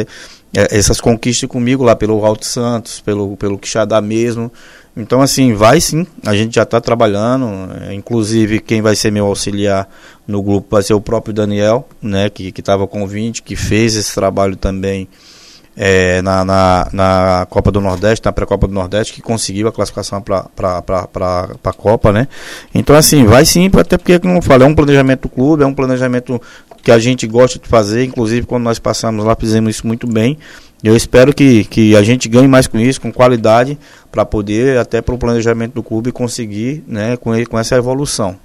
é, 0.55 0.77
essas 0.77 1.01
conquistas 1.01 1.49
comigo 1.49 1.83
lá 1.83 1.95
pelo 1.95 2.23
Alto 2.25 2.45
Santos, 2.45 3.01
pelo, 3.01 3.35
pelo 3.35 3.57
Quixadá 3.57 3.99
mesmo. 3.99 4.51
Então, 4.95 5.21
assim, 5.21 5.53
vai 5.53 5.79
sim, 5.79 6.07
a 6.25 6.33
gente 6.33 6.55
já 6.55 6.63
está 6.63 6.81
trabalhando, 6.81 7.69
é, 7.83 7.93
inclusive 7.93 8.59
quem 8.59 8.81
vai 8.81 8.95
ser 8.95 9.11
meu 9.11 9.27
auxiliar 9.27 9.87
no 10.25 10.41
grupo 10.41 10.69
vai 10.71 10.81
ser 10.81 10.95
o 10.95 11.01
próprio 11.01 11.33
Daniel, 11.33 11.87
né, 12.01 12.31
que 12.31 12.51
estava 12.57 12.87
com 12.87 13.05
20, 13.05 13.43
que 13.43 13.55
fez 13.55 13.95
esse 13.95 14.15
trabalho 14.15 14.55
também 14.55 15.07
é, 15.77 16.23
na, 16.23 16.43
na, 16.43 16.89
na, 16.91 17.47
Copa 17.49 17.71
do 17.71 17.79
Nordeste, 17.79 18.25
na 18.25 18.33
pré-Copa 18.33 18.67
do 18.67 18.73
Nordeste, 18.73 19.13
que 19.13 19.21
conseguiu 19.21 19.67
a 19.67 19.71
classificação 19.71 20.19
para 20.21 20.49
a 21.63 21.73
Copa, 21.73 22.11
né? 22.11 22.27
Então, 22.73 22.95
assim, 22.95 23.25
vai 23.25 23.45
sim, 23.45 23.69
até 23.77 23.95
porque, 23.95 24.17
como 24.17 24.37
eu 24.37 24.41
falo, 24.41 24.63
é 24.63 24.65
um 24.65 24.73
planejamento 24.73 25.21
do 25.21 25.29
clube, 25.29 25.63
é 25.63 25.67
um 25.67 25.73
planejamento 25.73 26.41
que 26.81 26.91
a 26.91 26.97
gente 26.97 27.27
gosta 27.27 27.59
de 27.59 27.67
fazer, 27.67 28.03
inclusive 28.05 28.47
quando 28.47 28.63
nós 28.63 28.79
passamos 28.79 29.23
lá, 29.23 29.35
fizemos 29.35 29.75
isso 29.75 29.85
muito 29.85 30.07
bem. 30.07 30.37
Eu 30.83 30.95
espero 30.95 31.33
que, 31.33 31.63
que 31.65 31.95
a 31.95 32.01
gente 32.01 32.27
ganhe 32.27 32.47
mais 32.47 32.65
com 32.65 32.79
isso, 32.79 32.99
com 32.99 33.11
qualidade, 33.11 33.77
para 34.11 34.25
poder, 34.25 34.77
até 34.79 35.01
para 35.01 35.13
o 35.13 35.17
planejamento 35.17 35.73
do 35.73 35.83
clube, 35.83 36.11
conseguir 36.11 36.83
né, 36.87 37.17
com, 37.17 37.35
ele, 37.35 37.45
com 37.45 37.57
essa 37.57 37.75
evolução. 37.75 38.35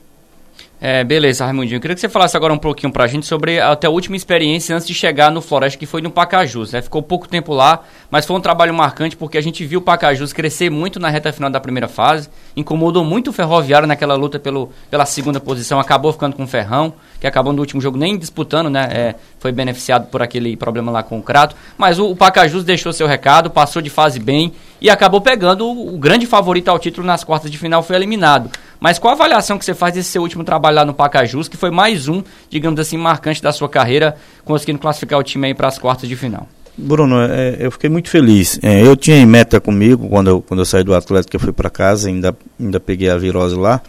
É, 0.85 1.05
beleza, 1.05 1.45
Raimundinho. 1.45 1.77
Eu 1.77 1.81
queria 1.81 1.95
que 1.95 2.01
você 2.01 2.09
falasse 2.09 2.37
agora 2.37 2.53
um 2.53 2.59
pouquinho 2.59 2.93
pra 2.93 3.07
gente 3.07 3.25
sobre 3.25 3.61
até 3.61 3.87
a 3.87 3.91
última 3.91 4.17
experiência 4.17 4.75
antes 4.75 4.85
de 4.85 4.93
chegar 4.93 5.31
no 5.31 5.41
Floresta, 5.41 5.79
que 5.79 5.87
foi 5.87 6.03
no 6.03 6.11
Pacajus. 6.11 6.73
Né? 6.73 6.83
Ficou 6.83 7.01
pouco 7.01 7.29
tempo 7.29 7.55
lá, 7.55 7.85
mas 8.11 8.27
foi 8.27 8.35
um 8.35 8.41
trabalho 8.41 8.75
marcante 8.75 9.17
porque 9.17 9.39
a 9.39 9.41
gente 9.41 9.65
viu 9.65 9.79
o 9.79 9.83
Pacajus 9.83 10.33
crescer 10.33 10.71
muito 10.71 10.99
na 10.99 11.09
reta 11.09 11.33
final 11.33 11.49
da 11.49 11.61
primeira 11.61 11.87
fase, 11.87 12.29
incomodou 12.57 13.05
muito 13.05 13.31
o 13.31 13.33
Ferroviário 13.33 13.87
naquela 13.87 14.17
luta 14.17 14.41
pelo, 14.41 14.73
pela 14.91 15.07
segunda 15.07 15.39
posição, 15.39 15.79
acabou 15.79 16.13
ficando 16.13 16.35
com 16.35 16.43
o 16.43 16.49
Ferrão, 16.49 16.93
que 17.21 17.29
acabou 17.29 17.53
no 17.53 17.61
último 17.61 17.81
jogo 17.81 17.97
nem 17.97 18.19
disputando, 18.19 18.69
né? 18.69 18.89
É, 18.91 19.15
foi 19.39 19.53
beneficiado 19.53 20.09
por 20.09 20.21
aquele 20.21 20.57
problema 20.57 20.91
lá 20.91 21.05
com 21.05 21.17
o 21.17 21.23
Crato. 21.23 21.55
Mas 21.79 22.01
o, 22.01 22.11
o 22.11 22.17
Pacajus 22.17 22.65
deixou 22.65 22.93
seu 22.93 23.07
recado, 23.07 23.51
passou 23.51 23.81
de 23.81 23.89
fase 23.89 24.19
bem 24.19 24.53
e 24.81 24.91
acabou 24.91 25.21
pegando 25.21 25.65
o, 25.65 25.95
o 25.95 25.99
grande 25.99 26.27
favorito 26.27 26.71
ao 26.71 26.79
título 26.81 27.07
nas 27.07 27.23
quartas 27.23 27.53
de 27.53 27.57
final, 27.57 27.85
foi 27.85 27.95
eliminado. 27.95 28.51
Mas 28.83 28.99
qual 28.99 29.13
a 29.13 29.15
avaliação 29.15 29.61
que 29.61 29.65
você 29.65 29.75
faz 29.75 29.95
desse 29.95 30.09
seu 30.09 30.21
último 30.21 30.43
trabalho 30.43 30.75
lá 30.75 30.85
no 30.85 30.93
Pacajus, 30.93 31.47
que 31.47 31.57
foi 31.57 31.71
mais 31.71 32.09
um, 32.09 32.21
digamos 32.51 32.81
assim, 32.81 32.97
marcante 32.97 33.41
da 33.41 33.53
sua 33.53 33.69
carreira, 33.69 34.17
conseguindo 34.45 34.81
classificar 34.81 35.21
o 35.21 35.23
time 35.23 35.47
aí 35.47 35.55
para 35.55 35.69
as 35.69 35.79
quartas 35.79 36.09
de 36.09 36.17
final? 36.17 36.49
Bruno, 36.77 37.21
é, 37.21 37.59
eu 37.61 37.71
fiquei 37.71 37.89
muito 37.89 38.11
feliz. 38.11 38.59
É, 38.61 38.85
eu 38.85 38.97
tinha 38.97 39.17
em 39.17 39.25
meta 39.25 39.61
comigo, 39.61 40.09
quando 40.09 40.31
eu, 40.31 40.43
quando 40.43 40.63
eu 40.63 40.67
saí 40.67 40.83
do 40.83 40.93
Atlético, 40.97 41.37
eu 41.37 41.39
fui 41.39 41.53
para 41.53 41.71
casa, 41.71 42.09
ainda, 42.09 42.37
ainda 42.59 42.81
peguei 42.81 43.09
a 43.09 43.17
virose 43.17 43.55
lá. 43.55 43.81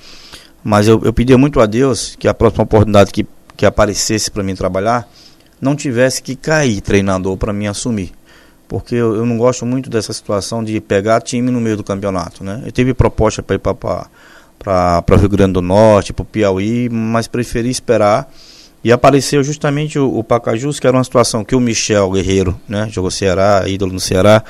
Mas 0.63 0.87
eu, 0.87 1.01
eu 1.03 1.39
muito 1.39 1.59
a 1.59 1.65
Deus 1.65 2.15
que 2.15 2.27
a 2.27 2.33
próxima 2.35 2.63
oportunidade 2.63 3.11
que, 3.11 3.25
que 3.57 3.65
aparecesse 3.65 4.29
para 4.29 4.43
mim 4.43 4.53
trabalhar, 4.53 5.09
não 5.59 5.75
tivesse 5.75 6.21
que 6.21 6.35
cair 6.35 6.81
treinador 6.81 7.35
para 7.35 7.51
mim 7.51 7.65
assumir. 7.65 8.11
Porque 8.67 8.93
eu, 8.93 9.15
eu, 9.15 9.25
não 9.25 9.39
gosto 9.39 9.65
muito 9.65 9.89
dessa 9.89 10.13
situação 10.13 10.63
de 10.63 10.79
pegar 10.79 11.19
time 11.19 11.49
no 11.49 11.59
meio 11.59 11.77
do 11.77 11.83
campeonato. 11.83 12.43
Né? 12.43 12.61
Eu 12.63 12.71
tive 12.71 12.93
proposta 12.93 13.41
para 13.41 13.55
ir 13.55 13.59
para 13.59 13.73
para 14.63 15.03
o 15.11 15.15
Rio 15.15 15.29
Grande 15.29 15.53
do 15.53 15.61
Norte, 15.61 16.13
para 16.13 16.23
o 16.23 16.25
Piauí, 16.25 16.89
mas 16.89 17.27
preferi 17.27 17.69
esperar. 17.69 18.31
E 18.83 18.91
apareceu 18.91 19.43
justamente 19.43 19.97
o, 19.99 20.17
o 20.17 20.23
Pacajus, 20.23 20.79
que 20.79 20.87
era 20.87 20.97
uma 20.97 21.03
situação 21.03 21.43
que 21.43 21.55
o 21.55 21.59
Michel 21.59 22.11
Guerreiro, 22.11 22.59
né, 22.67 22.87
jogou 22.89 23.11
Ceará, 23.11 23.63
ídolo 23.67 23.93
no 23.93 23.99
Ceará, 23.99 24.43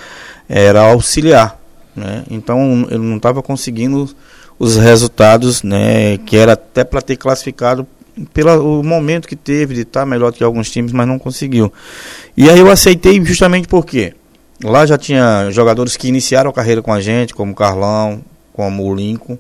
era 0.48 0.82
auxiliar. 0.92 1.60
Né? 1.96 2.24
Então 2.30 2.88
ele 2.90 3.04
não 3.04 3.18
estava 3.18 3.44
conseguindo 3.44 4.10
os 4.58 4.78
resultados 4.78 5.62
né, 5.62 6.18
que 6.20 6.38
era 6.38 6.54
até 6.54 6.84
para 6.84 7.02
ter 7.02 7.18
classificado 7.18 7.86
pelo 8.34 8.84
momento 8.84 9.28
que 9.28 9.36
teve 9.36 9.74
de 9.76 9.82
estar 9.82 10.02
tá 10.02 10.06
melhor 10.06 10.32
que 10.32 10.44
alguns 10.44 10.70
times, 10.70 10.92
mas 10.92 11.08
não 11.08 11.20
conseguiu. 11.20 11.72
E 12.38 12.50
aí 12.50 12.60
eu 12.60 12.70
aceitei 12.70 13.24
justamente 13.24 13.68
porque 13.68 14.14
lá 14.64 14.86
já 14.86 14.98
tinha 14.98 15.50
jogadores 15.52 15.98
que 15.98 16.08
iniciaram 16.08 16.50
a 16.50 16.54
carreira 16.54 16.82
com 16.82 16.94
a 16.94 17.02
gente, 17.02 17.34
como 17.34 17.54
Carlão, 17.56 18.22
como 18.52 18.84
o 18.84 18.96
Lincoln, 18.96 19.38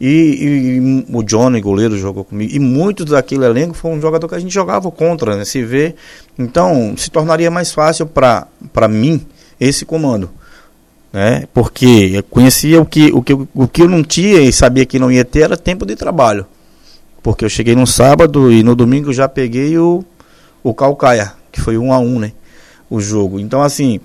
e, 0.00 0.08
e, 0.08 1.06
o 1.14 1.22
Johnny, 1.22 1.60
goleiro, 1.60 1.96
jogou 1.96 2.24
comigo. 2.24 2.52
E 2.54 2.58
muitos 2.58 3.06
daquele 3.06 3.44
elenco 3.44 3.74
foi 3.74 3.90
um 3.90 4.00
jogador 4.00 4.28
que 4.28 4.34
a 4.34 4.38
gente 4.38 4.52
jogava 4.52 4.90
contra, 4.90 5.36
né? 5.36 5.44
Se 5.44 5.62
vê. 5.64 5.94
Então, 6.38 6.94
se 6.96 7.10
tornaria 7.10 7.50
mais 7.50 7.72
fácil 7.72 8.06
para 8.06 8.88
mim 8.88 9.26
esse 9.58 9.84
comando. 9.84 10.30
Né? 11.12 11.44
Porque 11.54 12.10
eu 12.14 12.22
conhecia 12.22 12.80
o 12.80 12.84
que, 12.84 13.10
o, 13.10 13.22
que, 13.22 13.32
o 13.32 13.68
que 13.68 13.82
eu 13.82 13.88
não 13.88 14.02
tinha 14.02 14.40
e 14.40 14.52
sabia 14.52 14.84
que 14.84 14.98
não 14.98 15.10
ia 15.10 15.24
ter 15.24 15.40
era 15.40 15.56
tempo 15.56 15.86
de 15.86 15.96
trabalho. 15.96 16.46
Porque 17.22 17.44
eu 17.44 17.48
cheguei 17.48 17.74
no 17.74 17.86
sábado 17.86 18.52
e 18.52 18.62
no 18.62 18.76
domingo 18.76 19.12
já 19.14 19.26
peguei 19.26 19.78
o, 19.78 20.04
o 20.62 20.74
Calcaia, 20.74 21.32
que 21.50 21.60
foi 21.60 21.78
um 21.78 21.90
a 21.92 21.98
um, 21.98 22.18
né? 22.18 22.32
O 22.90 23.00
jogo. 23.00 23.40
Então, 23.40 23.62
assim, 23.62 23.98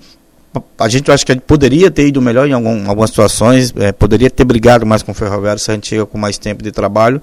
a 0.78 0.88
gente 0.88 1.10
acho 1.10 1.24
que 1.24 1.34
poderia 1.36 1.90
ter 1.90 2.06
ido 2.06 2.20
melhor 2.20 2.46
em 2.46 2.52
algum, 2.52 2.88
algumas 2.88 3.10
situações, 3.10 3.72
é, 3.76 3.92
poderia 3.92 4.30
ter 4.30 4.44
brigado 4.44 4.84
mais 4.84 5.02
com 5.02 5.12
o 5.12 5.14
Ferroviário 5.14 5.58
se 5.58 5.70
a 5.70 5.74
gente 5.74 5.88
chega 5.88 6.04
com 6.04 6.18
mais 6.18 6.38
tempo 6.38 6.62
de 6.62 6.70
trabalho, 6.70 7.20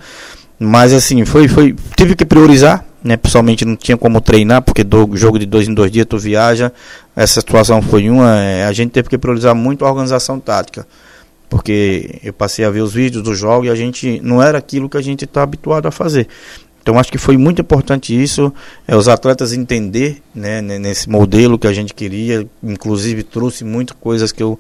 mas 0.57 0.93
assim, 0.93 1.23
foi, 1.25 1.47
foi, 1.47 1.75
tive 1.95 2.15
que 2.15 2.25
priorizar, 2.25 2.83
né, 3.03 3.15
pessoalmente 3.15 3.63
não 3.63 3.75
tinha 3.75 3.97
como 3.97 4.19
treinar, 4.19 4.61
porque 4.61 4.83
do 4.83 5.15
jogo 5.15 5.37
de 5.37 5.45
dois 5.45 5.67
em 5.67 5.73
dois 5.73 5.91
dias 5.91 6.05
tu 6.09 6.17
viaja, 6.17 6.71
essa 7.15 7.39
situação 7.39 7.81
foi 7.81 8.09
uma, 8.09 8.39
é, 8.39 8.65
a 8.65 8.73
gente 8.73 8.91
teve 8.91 9.09
que 9.09 9.17
priorizar 9.17 9.53
muito 9.53 9.85
a 9.85 9.89
organização 9.89 10.39
tática, 10.39 10.87
porque 11.49 12.19
eu 12.23 12.33
passei 12.33 12.65
a 12.65 12.69
ver 12.69 12.81
os 12.81 12.93
vídeos 12.93 13.23
do 13.23 13.33
jogo 13.35 13.65
e 13.65 13.69
a 13.69 13.75
gente 13.75 14.19
não 14.23 14.41
era 14.41 14.57
aquilo 14.57 14.89
que 14.89 14.97
a 14.97 15.01
gente 15.01 15.25
está 15.25 15.43
habituado 15.43 15.87
a 15.87 15.91
fazer. 15.91 16.27
Então 16.81 16.97
acho 16.97 17.11
que 17.11 17.17
foi 17.17 17.37
muito 17.37 17.61
importante 17.61 18.19
isso, 18.19 18.53
é, 18.87 18.95
os 18.95 19.07
atletas 19.07 19.53
entender 19.53 20.21
né, 20.33 20.61
nesse 20.61 21.09
modelo 21.09 21.59
que 21.59 21.67
a 21.67 21.73
gente 21.73 21.93
queria, 21.93 22.47
inclusive 22.63 23.23
trouxe 23.23 23.63
muitas 23.63 23.95
coisas 23.99 24.31
que 24.31 24.41
eu 24.41 24.57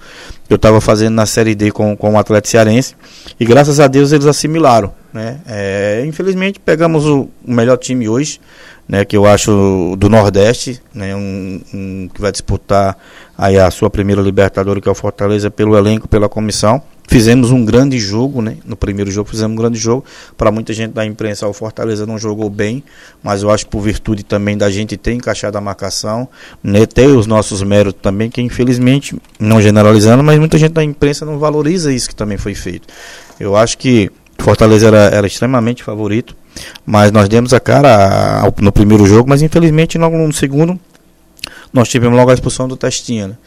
estava 0.49 0.81
fazendo 0.81 1.15
na 1.15 1.25
Série 1.25 1.55
D 1.55 1.71
com, 1.71 1.95
com 1.95 2.13
o 2.13 2.17
atleta 2.17 2.47
cearense, 2.47 2.95
e 3.39 3.45
graças 3.45 3.79
a 3.79 3.87
Deus 3.87 4.11
eles 4.11 4.25
assimilaram. 4.25 4.93
Né? 5.11 5.39
É, 5.47 6.03
infelizmente 6.05 6.59
pegamos 6.59 7.05
o, 7.05 7.29
o, 7.43 7.51
melhor 7.51 7.77
time 7.77 8.07
hoje, 8.07 8.39
né, 8.87 9.05
que 9.05 9.17
eu 9.17 9.25
acho 9.25 9.95
do 9.97 10.09
Nordeste, 10.09 10.81
né, 10.93 11.15
um, 11.15 11.61
um, 11.73 12.09
que 12.13 12.21
vai 12.21 12.31
disputar 12.31 12.97
aí 13.37 13.57
a 13.57 13.71
sua 13.71 13.89
primeira 13.89 14.21
Libertadores, 14.21 14.83
que 14.83 14.89
é 14.89 14.91
o 14.91 14.95
Fortaleza, 14.95 15.49
pelo 15.49 15.77
elenco, 15.77 16.07
pela 16.07 16.27
comissão. 16.27 16.81
Fizemos 17.09 17.49
um 17.49 17.65
grande 17.65 17.97
jogo, 17.97 18.39
né? 18.39 18.57
No 18.63 18.75
primeiro 18.75 19.09
jogo 19.09 19.31
fizemos 19.31 19.53
um 19.53 19.59
grande 19.59 19.79
jogo. 19.79 20.05
Para 20.37 20.51
muita 20.51 20.73
gente 20.73 20.91
da 20.91 21.03
imprensa, 21.03 21.47
o 21.47 21.53
Fortaleza 21.53 22.05
não 22.05 22.19
jogou 22.19 22.51
bem, 22.51 22.83
mas 23.23 23.41
eu 23.41 23.49
acho 23.49 23.65
que 23.65 23.71
por 23.71 23.81
virtude 23.81 24.21
também 24.21 24.55
da 24.55 24.69
gente 24.69 24.95
ter 24.95 25.13
encaixado 25.13 25.57
a 25.57 25.61
marcação, 25.61 26.29
né? 26.63 26.85
ter 26.85 27.07
os 27.07 27.25
nossos 27.25 27.63
méritos 27.63 27.99
também, 27.99 28.29
que 28.29 28.43
infelizmente, 28.43 29.19
não 29.39 29.59
generalizando, 29.59 30.23
mas 30.23 30.37
muita 30.37 30.55
gente 30.59 30.73
da 30.73 30.83
imprensa 30.83 31.25
não 31.25 31.39
valoriza 31.39 31.91
isso 31.91 32.09
que 32.09 32.15
também 32.15 32.37
foi 32.37 32.53
feito. 32.53 32.87
Eu 33.39 33.55
acho 33.55 33.79
que 33.79 34.11
Fortaleza 34.37 34.85
era, 34.85 35.05
era 35.05 35.25
extremamente 35.25 35.83
favorito, 35.83 36.37
mas 36.85 37.11
nós 37.11 37.27
demos 37.27 37.55
a 37.55 37.59
cara 37.59 38.43
no 38.61 38.71
primeiro 38.71 39.07
jogo, 39.07 39.27
mas 39.27 39.41
infelizmente 39.41 39.97
logo 39.97 40.15
no 40.15 40.31
segundo 40.31 40.79
nós 41.73 41.89
tivemos 41.89 42.15
logo 42.15 42.29
a 42.29 42.35
expulsão 42.35 42.67
do 42.67 42.77
Testinha, 42.77 43.29
né? 43.29 43.37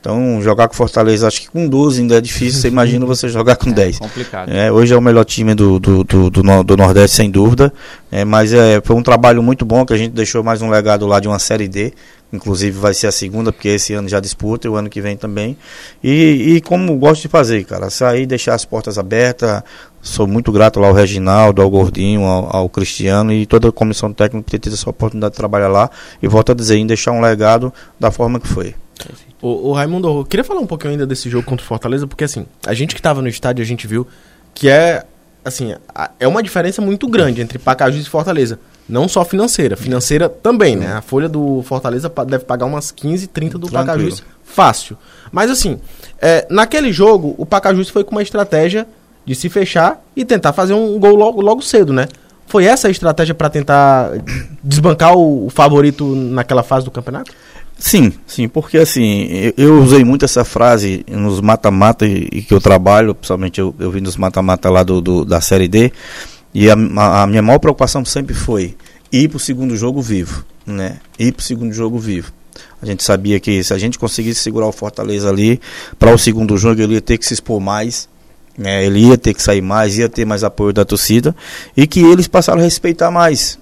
Então, 0.00 0.40
jogar 0.40 0.66
com 0.66 0.74
Fortaleza, 0.74 1.28
acho 1.28 1.42
que 1.42 1.50
com 1.50 1.68
12 1.68 2.00
ainda 2.00 2.16
é 2.16 2.20
difícil. 2.22 2.58
Você 2.58 2.68
imagina 2.68 3.04
você 3.04 3.28
jogar 3.30 3.56
com 3.56 3.68
é, 3.68 3.74
10. 3.74 3.98
Complicado. 3.98 4.48
É, 4.50 4.72
hoje 4.72 4.94
é 4.94 4.96
o 4.96 5.00
melhor 5.00 5.24
time 5.24 5.54
do, 5.54 5.78
do, 5.78 6.02
do, 6.02 6.30
do, 6.30 6.64
do 6.64 6.76
Nordeste, 6.76 7.16
sem 7.18 7.30
dúvida. 7.30 7.70
É, 8.10 8.24
mas 8.24 8.52
é, 8.54 8.80
foi 8.82 8.96
um 8.96 9.02
trabalho 9.02 9.42
muito 9.42 9.64
bom 9.66 9.84
que 9.84 9.92
a 9.92 9.98
gente 9.98 10.12
deixou 10.12 10.42
mais 10.42 10.62
um 10.62 10.70
legado 10.70 11.06
lá 11.06 11.20
de 11.20 11.28
uma 11.28 11.38
Série 11.38 11.68
D. 11.68 11.92
Inclusive 12.32 12.78
vai 12.78 12.94
ser 12.94 13.08
a 13.08 13.12
segunda, 13.12 13.52
porque 13.52 13.68
esse 13.68 13.92
ano 13.92 14.08
já 14.08 14.20
disputa 14.20 14.66
e 14.66 14.70
o 14.70 14.76
ano 14.76 14.88
que 14.88 15.02
vem 15.02 15.16
também. 15.18 15.54
E, 16.02 16.54
e 16.54 16.60
como 16.62 16.96
gosto 16.96 17.22
de 17.22 17.28
fazer, 17.28 17.64
cara, 17.64 17.90
sair 17.90 18.24
deixar 18.24 18.54
as 18.54 18.64
portas 18.64 18.98
abertas. 18.98 19.62
Sou 20.00 20.26
muito 20.26 20.50
grato 20.50 20.80
lá 20.80 20.88
ao 20.88 20.94
Reginaldo, 20.94 21.60
ao 21.60 21.68
Gordinho, 21.68 22.22
ao, 22.22 22.56
ao 22.56 22.68
Cristiano 22.70 23.32
e 23.32 23.44
toda 23.44 23.68
a 23.68 23.72
comissão 23.72 24.12
técnica 24.14 24.44
por 24.44 24.50
ter 24.50 24.58
tido 24.60 24.72
essa 24.72 24.88
oportunidade 24.88 25.32
de 25.32 25.36
trabalhar 25.36 25.68
lá. 25.68 25.90
E 26.22 26.28
volto 26.28 26.52
a 26.52 26.54
dizer, 26.54 26.76
em 26.76 26.86
deixar 26.86 27.12
um 27.12 27.20
legado 27.20 27.70
da 27.98 28.10
forma 28.10 28.40
que 28.40 28.48
foi. 28.48 28.74
O, 29.40 29.68
o 29.68 29.72
Raimundo, 29.72 30.08
eu 30.08 30.24
queria 30.24 30.44
falar 30.44 30.60
um 30.60 30.66
pouquinho 30.66 30.92
ainda 30.92 31.06
desse 31.06 31.28
jogo 31.30 31.44
contra 31.44 31.64
o 31.64 31.66
Fortaleza, 31.66 32.06
porque 32.06 32.24
assim, 32.24 32.46
a 32.66 32.74
gente 32.74 32.94
que 32.94 33.00
estava 33.00 33.22
no 33.22 33.28
estádio, 33.28 33.62
a 33.62 33.66
gente 33.66 33.86
viu 33.86 34.06
que 34.54 34.68
é, 34.68 35.04
assim, 35.44 35.74
é 36.18 36.28
uma 36.28 36.42
diferença 36.42 36.82
muito 36.82 37.08
grande 37.08 37.40
entre 37.40 37.58
Pacajus 37.58 38.06
e 38.06 38.08
Fortaleza. 38.08 38.58
Não 38.88 39.08
só 39.08 39.24
financeira, 39.24 39.76
financeira 39.76 40.28
também, 40.28 40.74
né? 40.74 40.92
A 40.94 41.00
folha 41.00 41.28
do 41.28 41.62
Fortaleza 41.62 42.12
deve 42.26 42.44
pagar 42.44 42.66
umas 42.66 42.90
15, 42.90 43.28
30 43.28 43.56
do 43.56 43.68
Tranquilo. 43.68 43.86
Pacajus 43.86 44.24
fácil. 44.50 44.98
Mas 45.30 45.50
assim, 45.50 45.78
é, 46.20 46.46
naquele 46.50 46.92
jogo, 46.92 47.34
o 47.38 47.46
Pacajus 47.46 47.88
foi 47.88 48.02
com 48.02 48.12
uma 48.12 48.22
estratégia 48.22 48.86
de 49.24 49.34
se 49.34 49.48
fechar 49.48 50.02
e 50.16 50.24
tentar 50.24 50.52
fazer 50.52 50.74
um 50.74 50.98
gol 50.98 51.14
logo, 51.14 51.40
logo 51.40 51.62
cedo, 51.62 51.92
né? 51.92 52.08
Foi 52.46 52.64
essa 52.64 52.88
a 52.88 52.90
estratégia 52.90 53.32
para 53.32 53.48
tentar 53.48 54.10
desbancar 54.62 55.16
o 55.16 55.48
favorito 55.50 56.04
naquela 56.16 56.64
fase 56.64 56.84
do 56.84 56.90
campeonato? 56.90 57.32
Sim, 57.80 58.12
sim, 58.26 58.46
porque 58.46 58.76
assim, 58.76 59.26
eu, 59.30 59.54
eu 59.56 59.82
usei 59.82 60.04
muito 60.04 60.22
essa 60.22 60.44
frase 60.44 61.02
nos 61.08 61.40
mata-mata 61.40 62.06
e, 62.06 62.28
e, 62.30 62.42
que 62.42 62.52
eu 62.52 62.60
trabalho, 62.60 63.14
principalmente 63.14 63.58
eu, 63.58 63.74
eu 63.78 63.90
vim 63.90 64.02
dos 64.02 64.18
mata-mata 64.18 64.68
lá 64.68 64.82
do, 64.82 65.00
do, 65.00 65.24
da 65.24 65.40
Série 65.40 65.66
D, 65.66 65.90
e 66.52 66.68
a, 66.68 66.74
a, 66.74 67.26
minha 67.26 67.40
maior 67.40 67.58
preocupação 67.58 68.04
sempre 68.04 68.34
foi 68.34 68.76
ir 69.10 69.28
para 69.28 69.38
o 69.38 69.40
segundo 69.40 69.74
jogo 69.78 70.02
vivo, 70.02 70.44
né? 70.66 70.98
Ir 71.18 71.32
para 71.32 71.40
o 71.40 71.42
segundo 71.42 71.72
jogo 71.72 71.98
vivo. 71.98 72.30
A 72.82 72.86
gente 72.86 73.02
sabia 73.02 73.40
que 73.40 73.64
se 73.64 73.72
a 73.72 73.78
gente 73.78 73.98
conseguisse 73.98 74.40
segurar 74.40 74.66
o 74.66 74.72
Fortaleza 74.72 75.30
ali, 75.30 75.58
para 75.98 76.12
o 76.12 76.18
segundo 76.18 76.58
jogo 76.58 76.82
ele 76.82 76.94
ia 76.94 77.00
ter 77.00 77.16
que 77.16 77.24
se 77.24 77.32
expor 77.32 77.60
mais, 77.60 78.10
né? 78.58 78.84
ele 78.84 79.06
ia 79.06 79.16
ter 79.16 79.32
que 79.32 79.42
sair 79.42 79.62
mais, 79.62 79.96
ia 79.96 80.08
ter 80.08 80.26
mais 80.26 80.44
apoio 80.44 80.74
da 80.74 80.84
torcida, 80.84 81.34
e 81.74 81.86
que 81.86 82.00
eles 82.00 82.28
passaram 82.28 82.60
a 82.60 82.64
respeitar 82.64 83.10
mais 83.10 83.58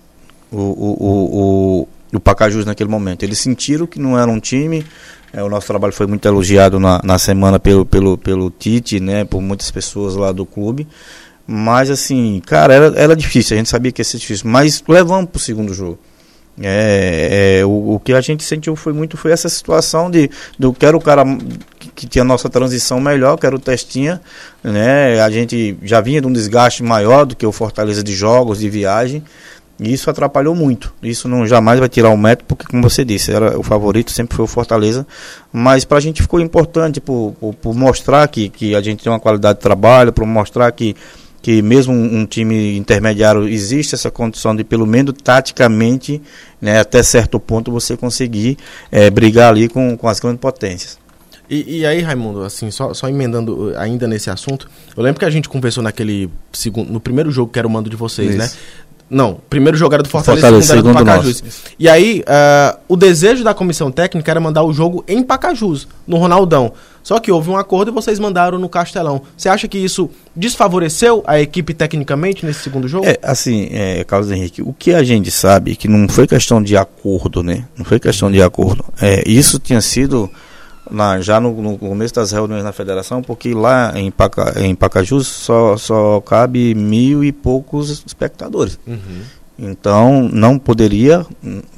o, 0.50 0.58
o, 0.58 1.82
o 1.82 1.88
do 2.12 2.20
Pacajus 2.20 2.64
naquele 2.64 2.90
momento. 2.90 3.22
Eles 3.22 3.38
sentiram 3.38 3.86
que 3.86 3.98
não 3.98 4.18
era 4.18 4.30
um 4.30 4.40
time. 4.40 4.84
É, 5.32 5.42
o 5.42 5.48
nosso 5.48 5.66
trabalho 5.66 5.92
foi 5.92 6.06
muito 6.06 6.26
elogiado 6.26 6.80
na, 6.80 7.00
na 7.04 7.18
semana 7.18 7.58
pelo, 7.58 7.84
pelo, 7.84 8.16
pelo 8.16 8.50
Tite, 8.50 8.98
né, 8.98 9.24
por 9.24 9.42
muitas 9.42 9.70
pessoas 9.70 10.16
lá 10.16 10.32
do 10.32 10.46
clube. 10.46 10.86
Mas 11.46 11.90
assim, 11.90 12.42
cara, 12.44 12.74
era, 12.74 12.86
era 12.98 13.16
difícil, 13.16 13.54
a 13.54 13.58
gente 13.58 13.68
sabia 13.68 13.90
que 13.92 14.00
ia 14.00 14.04
ser 14.04 14.18
difícil. 14.18 14.48
Mas 14.48 14.82
levamos 14.86 15.30
para 15.30 15.38
o 15.38 15.40
segundo 15.40 15.72
jogo. 15.72 15.98
É, 16.60 17.60
é, 17.60 17.64
o, 17.64 17.94
o, 17.94 18.00
que 18.00 18.12
a 18.12 18.20
gente 18.20 18.42
sentiu 18.42 18.74
foi 18.74 18.92
muito 18.92 19.16
foi 19.16 19.30
essa 19.30 19.48
situação 19.48 20.10
de 20.10 20.28
do 20.58 20.72
quero 20.72 20.98
o 20.98 21.00
cara 21.00 21.22
que, 21.78 21.88
que 21.94 22.06
tinha 22.06 22.22
a 22.22 22.24
nossa 22.24 22.48
transição 22.48 23.00
melhor, 23.00 23.36
quero 23.38 23.56
o 23.56 23.60
Testinha, 23.60 24.20
né? 24.62 25.20
A 25.20 25.30
gente 25.30 25.78
já 25.82 26.00
vinha 26.00 26.20
de 26.20 26.26
um 26.26 26.32
desgaste 26.32 26.82
maior 26.82 27.24
do 27.24 27.36
que 27.36 27.46
o 27.46 27.52
Fortaleza 27.52 28.02
de 28.02 28.12
jogos, 28.12 28.58
de 28.58 28.68
viagem. 28.68 29.22
E 29.80 29.92
isso 29.92 30.11
atrapalhou 30.11 30.54
muito. 30.56 30.92
Isso 31.02 31.28
não 31.28 31.47
jamais 31.47 31.78
vai 31.78 31.88
tirar 31.88 32.11
o 32.11 32.16
mérito, 32.16 32.44
porque, 32.47 32.66
como 32.66 32.82
você 32.82 33.04
disse, 33.04 33.32
era 33.32 33.58
o 33.58 33.62
favorito 33.62 34.11
sempre 34.11 34.37
foi 34.37 34.44
o 34.44 34.49
Fortaleza. 34.49 35.06
Mas 35.52 35.85
para 35.85 35.99
a 35.99 36.00
gente 36.00 36.20
ficou 36.20 36.40
importante 36.40 37.00
por, 37.00 37.35
por, 37.38 37.54
por, 37.54 37.75
mostrar 37.75 38.26
que, 38.26 38.49
que 38.49 38.75
a 38.75 38.80
gente 38.80 39.04
tem 39.04 39.12
uma 39.12 39.20
qualidade 39.20 39.58
de 39.58 39.62
trabalho, 39.62 40.12
por 40.12 40.26
mostrar 40.26 40.73
que, 40.73 40.97
que 41.40 41.62
mesmo 41.62 41.94
um, 41.94 42.20
um, 42.20 42.26
time 42.26 42.76
intermediário 42.76 43.47
existe 43.47 43.94
essa 43.94 44.11
condição 44.11 44.54
de, 44.54 44.64
pelo 44.64 44.85
menos 44.85 45.14
taticamente, 45.23 46.20
né, 46.61 46.80
até 46.80 47.00
certo 47.00 47.38
ponto, 47.38 47.70
você 47.70 47.97
conseguir 47.97 48.58
é, 48.90 49.08
brigar 49.11 49.50
ali 49.50 49.68
com, 49.68 49.97
com 49.97 50.08
as 50.08 50.18
grandes 50.18 50.40
potências. 50.40 50.99
E, 51.49 51.78
e, 51.78 51.87
aí, 51.87 52.02
Raimundo, 52.02 52.42
assim, 52.42 52.70
só, 52.70 52.92
só 52.92 53.08
emendando 53.08 53.70
uh, 53.70 53.78
ainda 53.78 54.06
nesse 54.06 54.28
assunto, 54.28 54.68
eu 54.94 55.02
lembro 55.02 55.18
que 55.18 55.25
a 55.25 55.30
gente 55.30 55.49
conversou 55.49 55.82
naquele 55.82 56.30
segundo, 56.52 56.92
no 56.92 57.00
primeiro 57.00 57.30
jogo 57.30 57.50
que 57.50 57.58
era 57.58 57.66
o 57.66 57.70
mando 57.70 57.88
de 57.88 57.97
vocês? 57.97 58.30
Isso. 58.30 58.38
né? 58.38 58.50
Não, 59.10 59.38
primeiro 59.48 59.76
jogo 59.76 59.94
era 59.94 60.02
do 60.02 60.08
Fortaleza, 60.08 60.46
Fortaleza 60.46 60.74
segundo 60.74 60.96
era 60.96 61.04
do 61.04 61.06
Pacajus. 61.06 61.42
E 61.78 61.88
aí, 61.88 62.22
uh, 62.22 62.78
o 62.88 62.96
desejo 62.96 63.42
da 63.42 63.54
comissão 63.54 63.90
técnica 63.90 64.30
era 64.30 64.38
mandar 64.38 64.62
o 64.64 64.72
jogo 64.72 65.02
em 65.08 65.22
Pacajus, 65.22 65.88
no 66.06 66.18
Ronaldão. 66.18 66.72
Só 67.02 67.18
que 67.18 67.32
houve 67.32 67.48
um 67.48 67.56
acordo 67.56 67.90
e 67.90 67.94
vocês 67.94 68.18
mandaram 68.18 68.58
no 68.58 68.68
Castelão. 68.68 69.22
Você 69.34 69.48
acha 69.48 69.66
que 69.66 69.78
isso 69.78 70.10
desfavoreceu 70.36 71.24
a 71.26 71.40
equipe 71.40 71.72
tecnicamente 71.72 72.44
nesse 72.44 72.60
segundo 72.60 72.86
jogo? 72.86 73.06
É, 73.06 73.18
assim, 73.22 73.68
é, 73.72 74.04
Carlos 74.04 74.30
Henrique, 74.30 74.60
o 74.60 74.74
que 74.74 74.92
a 74.92 75.02
gente 75.02 75.30
sabe 75.30 75.74
que 75.74 75.88
não 75.88 76.06
foi 76.06 76.26
questão 76.26 76.62
de 76.62 76.76
acordo, 76.76 77.42
né? 77.42 77.64
Não 77.78 77.84
foi 77.86 77.98
questão 77.98 78.30
de 78.30 78.42
acordo. 78.42 78.84
É, 79.00 79.22
isso 79.26 79.58
tinha 79.58 79.80
sido 79.80 80.30
na, 80.90 81.21
já 81.21 81.40
no, 81.40 81.61
no, 81.61 81.78
começo 81.78 82.14
das 82.14 82.33
reuniões 82.33 82.64
na 82.64 82.73
federação, 82.73 83.23
porque 83.23 83.54
lá 83.54 83.92
em, 83.97 84.11
Paca, 84.11 84.54
em 84.61 84.75
Pacajus 84.75 85.26
só, 85.26 85.76
só 85.76 86.21
cabe 86.21 86.75
mil 86.75 87.23
e 87.25 87.33
poucos 87.33 88.02
espectadores. 88.07 88.78
Uhum. 88.87 89.23
Então 89.59 90.28
não 90.33 90.59
poderia, 90.59 91.26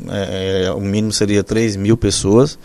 é, 0.08 0.64
é, 0.66 0.72
o 0.72 0.80
mínimo 0.80 1.12
seria 1.12 1.42
3 1.42 1.76
mil 1.76 1.96
pessoas. 1.96 2.58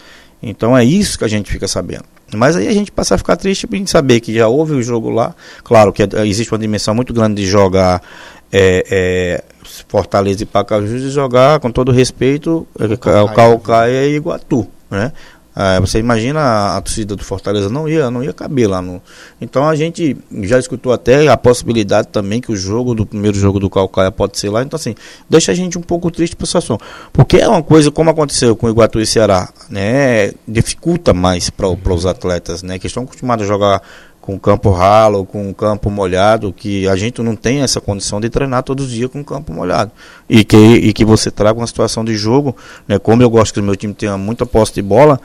Então 0.44 0.78
é 0.78 0.84
isso 0.84 1.18
que 1.18 1.24
a 1.24 1.28
gente 1.28 1.50
fica 1.50 1.68
sabendo. 1.68 2.04
Mas 2.34 2.56
aí 2.56 2.68
a 2.68 2.74
gente 2.74 2.92
passa 2.92 3.16
a 3.16 3.18
ficar 3.18 3.36
triste 3.38 3.68
em 3.72 3.86
saber 3.86 4.20
que 4.20 4.34
já 4.34 4.48
houve 4.48 4.74
o 4.74 4.84
jogo 4.84 5.10
lá. 5.10 5.34
Claro 5.64 5.94
que 5.94 6.04
existe 6.26 6.52
uma 6.52 6.60
dimensão 6.60 6.94
muito 6.94 7.14
grande 7.14 7.42
de 7.42 7.48
jogar 7.48 8.02
é, 8.52 8.84
é, 8.90 9.44
Fortaleza 9.88 10.44
e 10.44 10.46
Pacajus 10.46 11.02
e 11.02 11.10
jogar, 11.10 11.60
com 11.60 11.72
todo 11.72 11.92
respeito, 11.92 12.68
o 12.78 12.98
Calcaia 13.34 14.08
e 14.08 14.16
Iguatu. 14.16 14.68
Né? 14.90 15.12
É, 15.56 15.80
você 15.80 16.00
imagina 16.00 16.76
a, 16.76 16.82
torcida 16.82 17.16
do 17.16 17.24
Fortaleza 17.24 17.70
não 17.70 17.88
ia, 17.88 18.12
não 18.12 18.22
ia 18.22 18.34
caber 18.34 18.70
lá 18.70 18.82
no. 18.82 19.02
Então 19.40 19.68
a 19.68 19.76
gente 19.76 20.18
já 20.42 20.60
escutou 20.60 20.92
até 20.92 21.28
a 21.30 21.38
possibilidade 21.38 22.10
também 22.10 22.42
que 22.42 22.52
o 22.52 22.56
jogo 22.58 22.94
do 22.94 23.06
primeiro 23.06 23.38
jogo 23.38 23.58
do 23.60 23.70
Calcaia 23.70 24.12
pode 24.12 24.38
ser 24.38 24.50
lá. 24.50 24.64
Então 24.64 24.76
assim, 24.76 24.96
deixa 25.30 25.54
a 25.54 25.56
gente 25.56 25.78
um 25.78 25.82
pouco 25.82 26.12
triste 26.12 26.36
por 26.36 26.46
situação, 26.46 26.78
porque 27.14 27.38
é 27.38 27.48
uma 27.48 27.64
coisa 27.64 27.90
como 27.90 28.10
aconteceu 28.10 28.56
com 28.56 28.68
o 28.68 28.70
Iguatu 28.70 29.00
e 29.00 29.06
Ceará, 29.06 29.50
né? 29.70 30.34
Dificulta 30.46 31.14
mais 31.14 31.50
para 31.50 31.70
os 31.70 32.06
atletas, 32.06 32.62
né? 32.62 32.78
Que 32.78 32.88
estão 32.88 33.04
acostumados 33.04 33.46
a 33.46 33.48
jogar 33.48 33.82
com 34.26 34.40
campo 34.40 34.72
ralo, 34.72 35.24
com 35.24 35.54
campo 35.54 35.92
molhado, 35.92 36.52
que 36.52 36.88
a 36.88 36.96
gente 36.96 37.22
não 37.22 37.36
tem 37.36 37.62
essa 37.62 37.80
condição 37.80 38.20
de 38.20 38.28
treinar 38.28 38.64
todos 38.64 38.88
os 38.88 38.92
dias 38.92 39.12
com 39.12 39.24
campo 39.24 39.54
molhado. 39.54 39.92
E 40.28 40.44
que, 40.44 40.58
e 40.58 40.92
que 40.94 41.06
você 41.06 41.30
traga 41.30 41.60
uma 41.60 41.68
situação 41.68 42.04
de 42.04 42.16
jogo, 42.16 42.56
né, 42.88 42.98
como 42.98 43.22
eu 43.22 43.30
gosto 43.30 43.54
que 43.54 43.60
o 43.60 43.64
meu 43.64 43.76
time 43.76 43.94
tenha 43.94 44.18
muita 44.18 44.44
posse 44.44 44.74
de 44.74 44.82
bola, 44.82 45.22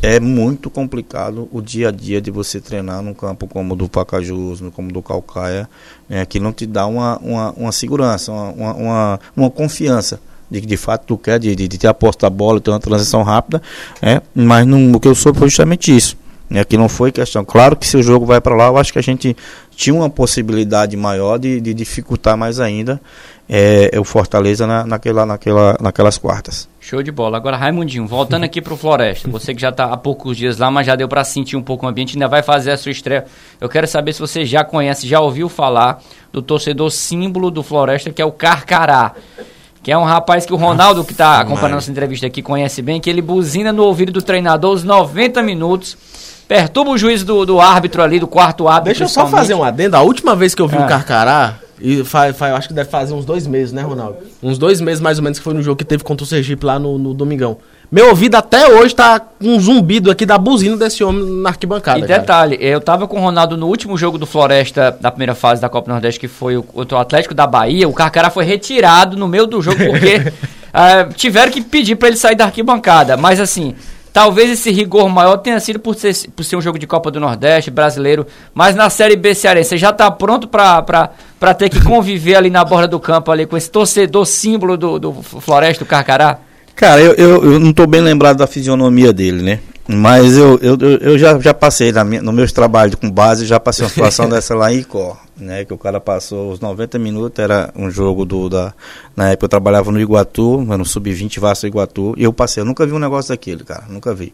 é 0.00 0.20
muito 0.20 0.70
complicado 0.70 1.48
o 1.50 1.60
dia 1.60 1.88
a 1.88 1.90
dia 1.90 2.20
de 2.20 2.30
você 2.30 2.60
treinar 2.60 3.02
num 3.02 3.12
campo 3.12 3.48
como 3.48 3.74
o 3.74 3.76
do 3.76 3.88
Pacajus, 3.88 4.62
como 4.72 4.92
do 4.92 5.02
Calcaia, 5.02 5.68
né, 6.08 6.24
que 6.24 6.38
não 6.38 6.52
te 6.52 6.64
dá 6.64 6.86
uma, 6.86 7.18
uma, 7.18 7.50
uma 7.52 7.72
segurança, 7.72 8.30
uma, 8.30 8.74
uma, 8.74 9.20
uma 9.36 9.50
confiança 9.50 10.20
de 10.48 10.60
que 10.60 10.66
de 10.66 10.76
fato 10.76 11.06
tu 11.06 11.18
quer, 11.18 11.40
de, 11.40 11.56
de, 11.56 11.66
de 11.66 11.78
ter 11.78 11.88
a 11.88 11.96
da 12.20 12.30
bola, 12.30 12.60
ter 12.60 12.70
uma 12.70 12.78
transição 12.78 13.24
rápida, 13.24 13.60
é, 14.00 14.22
mas 14.32 14.64
não, 14.64 14.92
o 14.92 15.00
que 15.00 15.08
eu 15.08 15.14
soube 15.14 15.40
foi 15.40 15.48
justamente 15.48 15.94
isso. 15.94 16.16
Né, 16.48 16.62
que 16.62 16.76
não 16.76 16.90
foi 16.90 17.10
questão. 17.10 17.42
Claro 17.42 17.74
que 17.74 17.86
se 17.86 17.96
o 17.96 18.02
jogo 18.02 18.26
vai 18.26 18.38
para 18.38 18.54
lá, 18.54 18.66
eu 18.66 18.76
acho 18.76 18.92
que 18.92 18.98
a 18.98 19.02
gente 19.02 19.34
tinha 19.74 19.94
uma 19.94 20.10
possibilidade 20.10 20.94
maior 20.94 21.38
de, 21.38 21.58
de 21.58 21.72
dificultar 21.72 22.36
mais 22.36 22.60
ainda 22.60 23.00
é, 23.48 23.90
o 23.98 24.04
Fortaleza 24.04 24.66
na, 24.66 24.86
naquela, 24.86 25.26
naquela, 25.26 25.76
naquelas 25.80 26.18
quartas. 26.18 26.68
Show 26.80 27.02
de 27.02 27.10
bola. 27.10 27.36
Agora, 27.36 27.56
Raimundinho, 27.56 28.06
voltando 28.06 28.44
aqui 28.44 28.60
para 28.60 28.74
o 28.74 28.76
Floresta, 28.76 29.28
você 29.30 29.54
que 29.54 29.60
já 29.60 29.70
está 29.70 29.86
há 29.86 29.96
poucos 29.96 30.36
dias 30.36 30.58
lá, 30.58 30.70
mas 30.70 30.86
já 30.86 30.94
deu 30.94 31.08
para 31.08 31.24
sentir 31.24 31.56
um 31.56 31.62
pouco 31.62 31.86
o 31.86 31.88
ambiente, 31.88 32.14
ainda 32.14 32.28
vai 32.28 32.42
fazer 32.42 32.70
a 32.70 32.76
sua 32.76 32.92
estreia. 32.92 33.24
Eu 33.60 33.68
quero 33.68 33.86
saber 33.86 34.12
se 34.12 34.20
você 34.20 34.44
já 34.44 34.64
conhece, 34.64 35.06
já 35.06 35.20
ouviu 35.20 35.48
falar 35.48 36.02
do 36.32 36.40
torcedor 36.40 36.90
símbolo 36.90 37.50
do 37.50 37.62
Floresta, 37.62 38.10
que 38.10 38.22
é 38.22 38.24
o 38.24 38.32
Carcará 38.32 39.14
que 39.82 39.92
é 39.92 39.98
um 39.98 40.04
rapaz 40.04 40.46
que 40.46 40.52
o 40.54 40.56
Ronaldo, 40.56 41.04
que 41.04 41.12
está 41.12 41.40
acompanhando 41.40 41.74
nossa 41.74 41.90
entrevista 41.90 42.26
aqui, 42.26 42.40
conhece 42.40 42.80
bem, 42.80 42.98
que 42.98 43.10
ele 43.10 43.20
buzina 43.20 43.70
no 43.70 43.82
ouvido 43.82 44.12
do 44.12 44.22
treinador 44.22 44.72
os 44.72 44.82
90 44.82 45.42
minutos 45.42 45.94
perturba 46.46 46.90
o 46.90 46.98
juiz 46.98 47.22
do, 47.22 47.44
do 47.44 47.60
árbitro 47.60 48.02
ali, 48.02 48.20
do 48.20 48.26
quarto 48.26 48.68
árbitro. 48.68 48.86
Deixa 48.86 49.04
eu 49.04 49.08
só 49.08 49.26
fazer 49.26 49.54
um 49.54 49.62
adendo. 49.62 49.96
A 49.96 50.02
última 50.02 50.36
vez 50.36 50.54
que 50.54 50.62
eu 50.62 50.68
vi 50.68 50.76
é. 50.76 50.80
o 50.80 50.86
Carcará, 50.86 51.58
e 51.80 52.04
faz, 52.04 52.36
faz, 52.36 52.54
acho 52.54 52.68
que 52.68 52.74
deve 52.74 52.88
fazer 52.88 53.12
uns 53.12 53.24
dois 53.24 53.46
meses, 53.46 53.72
né, 53.72 53.82
Ronaldo? 53.82 54.18
Uns 54.42 54.58
dois 54.58 54.80
meses 54.80 55.00
mais 55.00 55.18
ou 55.18 55.24
menos 55.24 55.38
que 55.38 55.44
foi 55.44 55.54
no 55.54 55.62
jogo 55.62 55.76
que 55.76 55.84
teve 55.84 56.04
contra 56.04 56.24
o 56.24 56.26
Sergipe 56.26 56.64
lá 56.64 56.78
no, 56.78 56.98
no 56.98 57.12
Domingão. 57.12 57.58
Meu 57.90 58.08
ouvido 58.08 58.36
até 58.36 58.68
hoje 58.68 58.94
tá 58.94 59.20
um 59.40 59.60
zumbido 59.60 60.10
aqui 60.10 60.24
da 60.24 60.38
buzina 60.38 60.76
desse 60.76 61.04
homem 61.04 61.24
na 61.42 61.50
arquibancada. 61.50 61.98
E 61.98 62.02
detalhe, 62.02 62.56
cara. 62.56 62.68
eu 62.68 62.80
tava 62.80 63.06
com 63.06 63.18
o 63.18 63.20
Ronaldo 63.20 63.56
no 63.56 63.66
último 63.66 63.96
jogo 63.96 64.18
do 64.18 64.26
Floresta 64.26 64.96
da 65.00 65.10
primeira 65.10 65.34
fase 65.34 65.60
da 65.60 65.68
Copa 65.68 65.92
Nordeste, 65.92 66.18
que 66.18 66.28
foi 66.28 66.56
o, 66.56 66.64
o 66.74 66.96
Atlético 66.96 67.34
da 67.34 67.46
Bahia. 67.46 67.88
O 67.88 67.92
Carcará 67.92 68.30
foi 68.30 68.44
retirado 68.44 69.16
no 69.16 69.28
meio 69.28 69.46
do 69.46 69.60
jogo 69.60 69.84
porque 69.84 70.16
uh, 70.16 71.12
tiveram 71.14 71.52
que 71.52 71.60
pedir 71.60 71.96
para 71.96 72.08
ele 72.08 72.16
sair 72.16 72.34
da 72.34 72.46
arquibancada. 72.46 73.16
Mas 73.16 73.38
assim, 73.38 73.74
Talvez 74.14 74.48
esse 74.48 74.70
rigor 74.70 75.08
maior 75.08 75.38
tenha 75.38 75.58
sido 75.58 75.80
por 75.80 75.96
ser, 75.96 76.14
por 76.36 76.44
ser 76.44 76.54
um 76.54 76.60
jogo 76.60 76.78
de 76.78 76.86
Copa 76.86 77.10
do 77.10 77.18
Nordeste, 77.18 77.68
brasileiro, 77.68 78.24
mas 78.54 78.76
na 78.76 78.88
Série 78.88 79.16
B 79.16 79.34
Cearense, 79.34 79.70
você 79.70 79.76
já 79.76 79.90
está 79.90 80.08
pronto 80.08 80.46
para 80.46 81.08
ter 81.58 81.68
que 81.68 81.82
conviver 81.82 82.36
ali 82.36 82.48
na 82.48 82.64
borda 82.64 82.86
do 82.86 83.00
campo, 83.00 83.32
ali 83.32 83.44
com 83.44 83.56
esse 83.56 83.68
torcedor 83.68 84.24
símbolo 84.24 84.76
do, 84.76 85.00
do 85.00 85.12
Floresta, 85.14 85.84
do 85.84 85.88
Carcará? 85.88 86.38
Cara, 86.76 87.00
eu, 87.00 87.12
eu, 87.14 87.54
eu 87.54 87.58
não 87.58 87.70
estou 87.70 87.88
bem 87.88 88.00
lembrado 88.00 88.36
da 88.36 88.46
fisionomia 88.46 89.12
dele, 89.12 89.42
né? 89.42 89.58
Mas 89.86 90.38
eu, 90.38 90.58
eu, 90.62 90.78
eu 90.80 91.18
já, 91.18 91.38
já 91.38 91.52
passei 91.52 91.92
na 91.92 92.04
minha, 92.04 92.22
no 92.22 92.32
meus 92.32 92.52
trabalhos 92.52 92.94
com 92.94 93.10
base, 93.10 93.44
já 93.44 93.60
passei 93.60 93.84
uma 93.84 93.90
situação 93.90 94.28
dessa 94.30 94.54
lá 94.54 94.72
em 94.72 94.78
Icó, 94.78 95.20
né? 95.36 95.64
Que 95.64 95.74
o 95.74 95.78
cara 95.78 96.00
passou 96.00 96.52
os 96.52 96.60
90 96.60 96.98
minutos, 96.98 97.38
era 97.38 97.70
um 97.76 97.90
jogo 97.90 98.24
do 98.24 98.48
da. 98.48 98.72
Na 99.14 99.30
época 99.30 99.44
eu 99.44 99.48
trabalhava 99.50 99.92
no 99.92 100.00
Iguatu, 100.00 100.62
no 100.62 100.84
Sub-20 100.86 101.38
Vasco 101.38 101.66
Iguatu, 101.66 102.14
e 102.16 102.24
eu 102.24 102.32
passei, 102.32 102.62
eu 102.62 102.64
nunca 102.64 102.86
vi 102.86 102.92
um 102.92 102.98
negócio 102.98 103.28
daquele, 103.28 103.62
cara, 103.62 103.84
nunca 103.88 104.14
vi. 104.14 104.32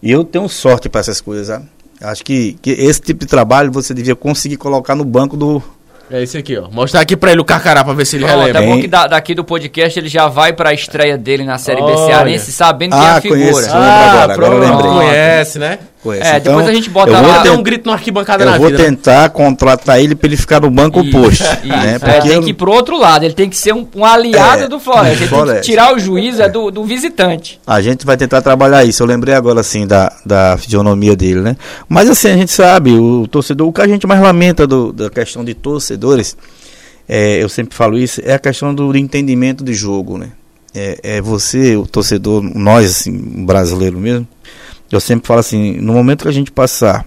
E 0.00 0.12
eu 0.12 0.22
tenho 0.22 0.48
sorte 0.48 0.88
para 0.88 1.00
essas 1.00 1.20
coisas, 1.20 1.48
sabe? 1.48 1.66
Acho 2.00 2.24
que, 2.24 2.52
que 2.60 2.70
esse 2.70 3.00
tipo 3.00 3.20
de 3.20 3.26
trabalho 3.26 3.72
você 3.72 3.94
devia 3.94 4.14
conseguir 4.14 4.56
colocar 4.56 4.94
no 4.94 5.04
banco 5.04 5.36
do, 5.36 5.62
é 6.10 6.22
esse 6.22 6.36
aqui, 6.36 6.56
ó. 6.56 6.68
Mostrar 6.70 7.00
aqui 7.00 7.16
pra 7.16 7.32
ele 7.32 7.40
o 7.40 7.44
Carcará 7.44 7.82
pra 7.84 7.92
ver 7.92 8.04
se 8.04 8.16
ele 8.16 8.24
oh, 8.24 8.28
relembra. 8.28 8.62
É 8.62 8.66
bom 8.66 8.80
que 8.80 8.86
da, 8.86 9.06
daqui 9.06 9.34
do 9.34 9.44
podcast 9.44 9.98
ele 9.98 10.08
já 10.08 10.28
vai 10.28 10.52
pra 10.52 10.72
estreia 10.72 11.16
dele 11.16 11.44
na 11.44 11.58
Série 11.58 11.82
B 11.82 11.96
Cearense 11.96 12.52
sabendo 12.52 12.94
ah, 12.94 12.98
quem 12.98 13.08
é 13.08 13.10
a 13.10 13.20
figura. 13.20 13.40
Conheço, 13.40 13.70
ah, 13.72 14.22
agora, 14.22 14.34
agora 14.34 14.54
eu 14.54 14.58
lembrei. 14.60 14.90
Conhece, 14.90 15.58
né? 15.58 15.78
É, 16.12 16.36
então, 16.36 16.52
depois 16.52 16.68
a 16.68 16.72
gente 16.72 16.90
bota 16.90 17.20
lá. 17.20 17.42
Tent... 17.42 17.52
um 17.52 17.62
grito 17.62 17.86
no 17.86 17.92
arquibancada 17.92 18.44
eu 18.44 18.50
na 18.50 18.58
vou 18.58 18.66
vida, 18.66 18.78
né? 18.78 18.84
tentar 18.90 19.22
né? 19.22 19.28
contratar 19.28 20.00
ele 20.00 20.14
pra 20.14 20.28
ele 20.28 20.36
ficar 20.36 20.60
no 20.60 20.70
banco 20.70 21.00
isso, 21.00 21.16
oposto. 21.16 21.42
Isso. 21.42 21.66
Né? 21.66 21.98
É, 22.00 22.20
tem 22.20 22.32
eu... 22.32 22.42
que 22.42 22.50
ir 22.50 22.54
pro 22.54 22.70
outro 22.70 22.98
lado. 22.98 23.24
Ele 23.24 23.34
tem 23.34 23.48
que 23.48 23.56
ser 23.56 23.72
um, 23.72 23.86
um 23.94 24.04
aliado 24.04 24.64
é, 24.64 24.68
do 24.68 24.78
Floresta. 24.78 25.22
Ele 25.22 25.26
Floresta. 25.26 25.52
tem 25.54 25.62
que 25.62 25.70
tirar 25.70 25.94
o 25.94 25.98
juízo 25.98 26.42
é 26.42 26.48
do, 26.48 26.70
do 26.70 26.84
visitante. 26.84 27.60
A 27.66 27.80
gente 27.80 28.04
vai 28.04 28.16
tentar 28.16 28.42
trabalhar 28.42 28.84
isso. 28.84 29.02
Eu 29.02 29.06
lembrei 29.06 29.34
agora, 29.34 29.60
assim, 29.60 29.86
da, 29.86 30.12
da 30.24 30.56
fisionomia 30.58 31.16
dele, 31.16 31.40
né? 31.40 31.56
Mas, 31.88 32.10
assim, 32.10 32.28
a 32.28 32.36
gente 32.36 32.52
sabe, 32.52 32.92
o 32.92 33.26
torcedor, 33.26 33.68
o 33.68 33.72
que 33.72 33.80
a 33.80 33.86
gente 33.86 34.06
mais 34.06 34.20
lamenta 34.20 34.66
do, 34.66 34.92
da 34.92 35.08
questão 35.08 35.44
de 35.44 35.54
torcedores 35.54 36.36
é, 37.08 37.42
eu 37.42 37.48
sempre 37.48 37.76
falo 37.76 37.98
isso, 37.98 38.20
é 38.24 38.34
a 38.34 38.38
questão 38.38 38.74
do 38.74 38.96
entendimento 38.96 39.62
de 39.62 39.74
jogo, 39.74 40.16
né? 40.16 40.30
É, 40.74 40.98
é 41.02 41.20
você, 41.20 41.76
o 41.76 41.86
torcedor, 41.86 42.42
nós, 42.42 42.90
assim, 42.90 43.44
brasileiro 43.44 43.98
mesmo, 43.98 44.26
eu 44.96 45.00
sempre 45.00 45.26
falo 45.26 45.40
assim, 45.40 45.72
no 45.80 45.92
momento 45.92 46.22
que 46.22 46.28
a 46.28 46.32
gente 46.32 46.50
passar 46.50 47.06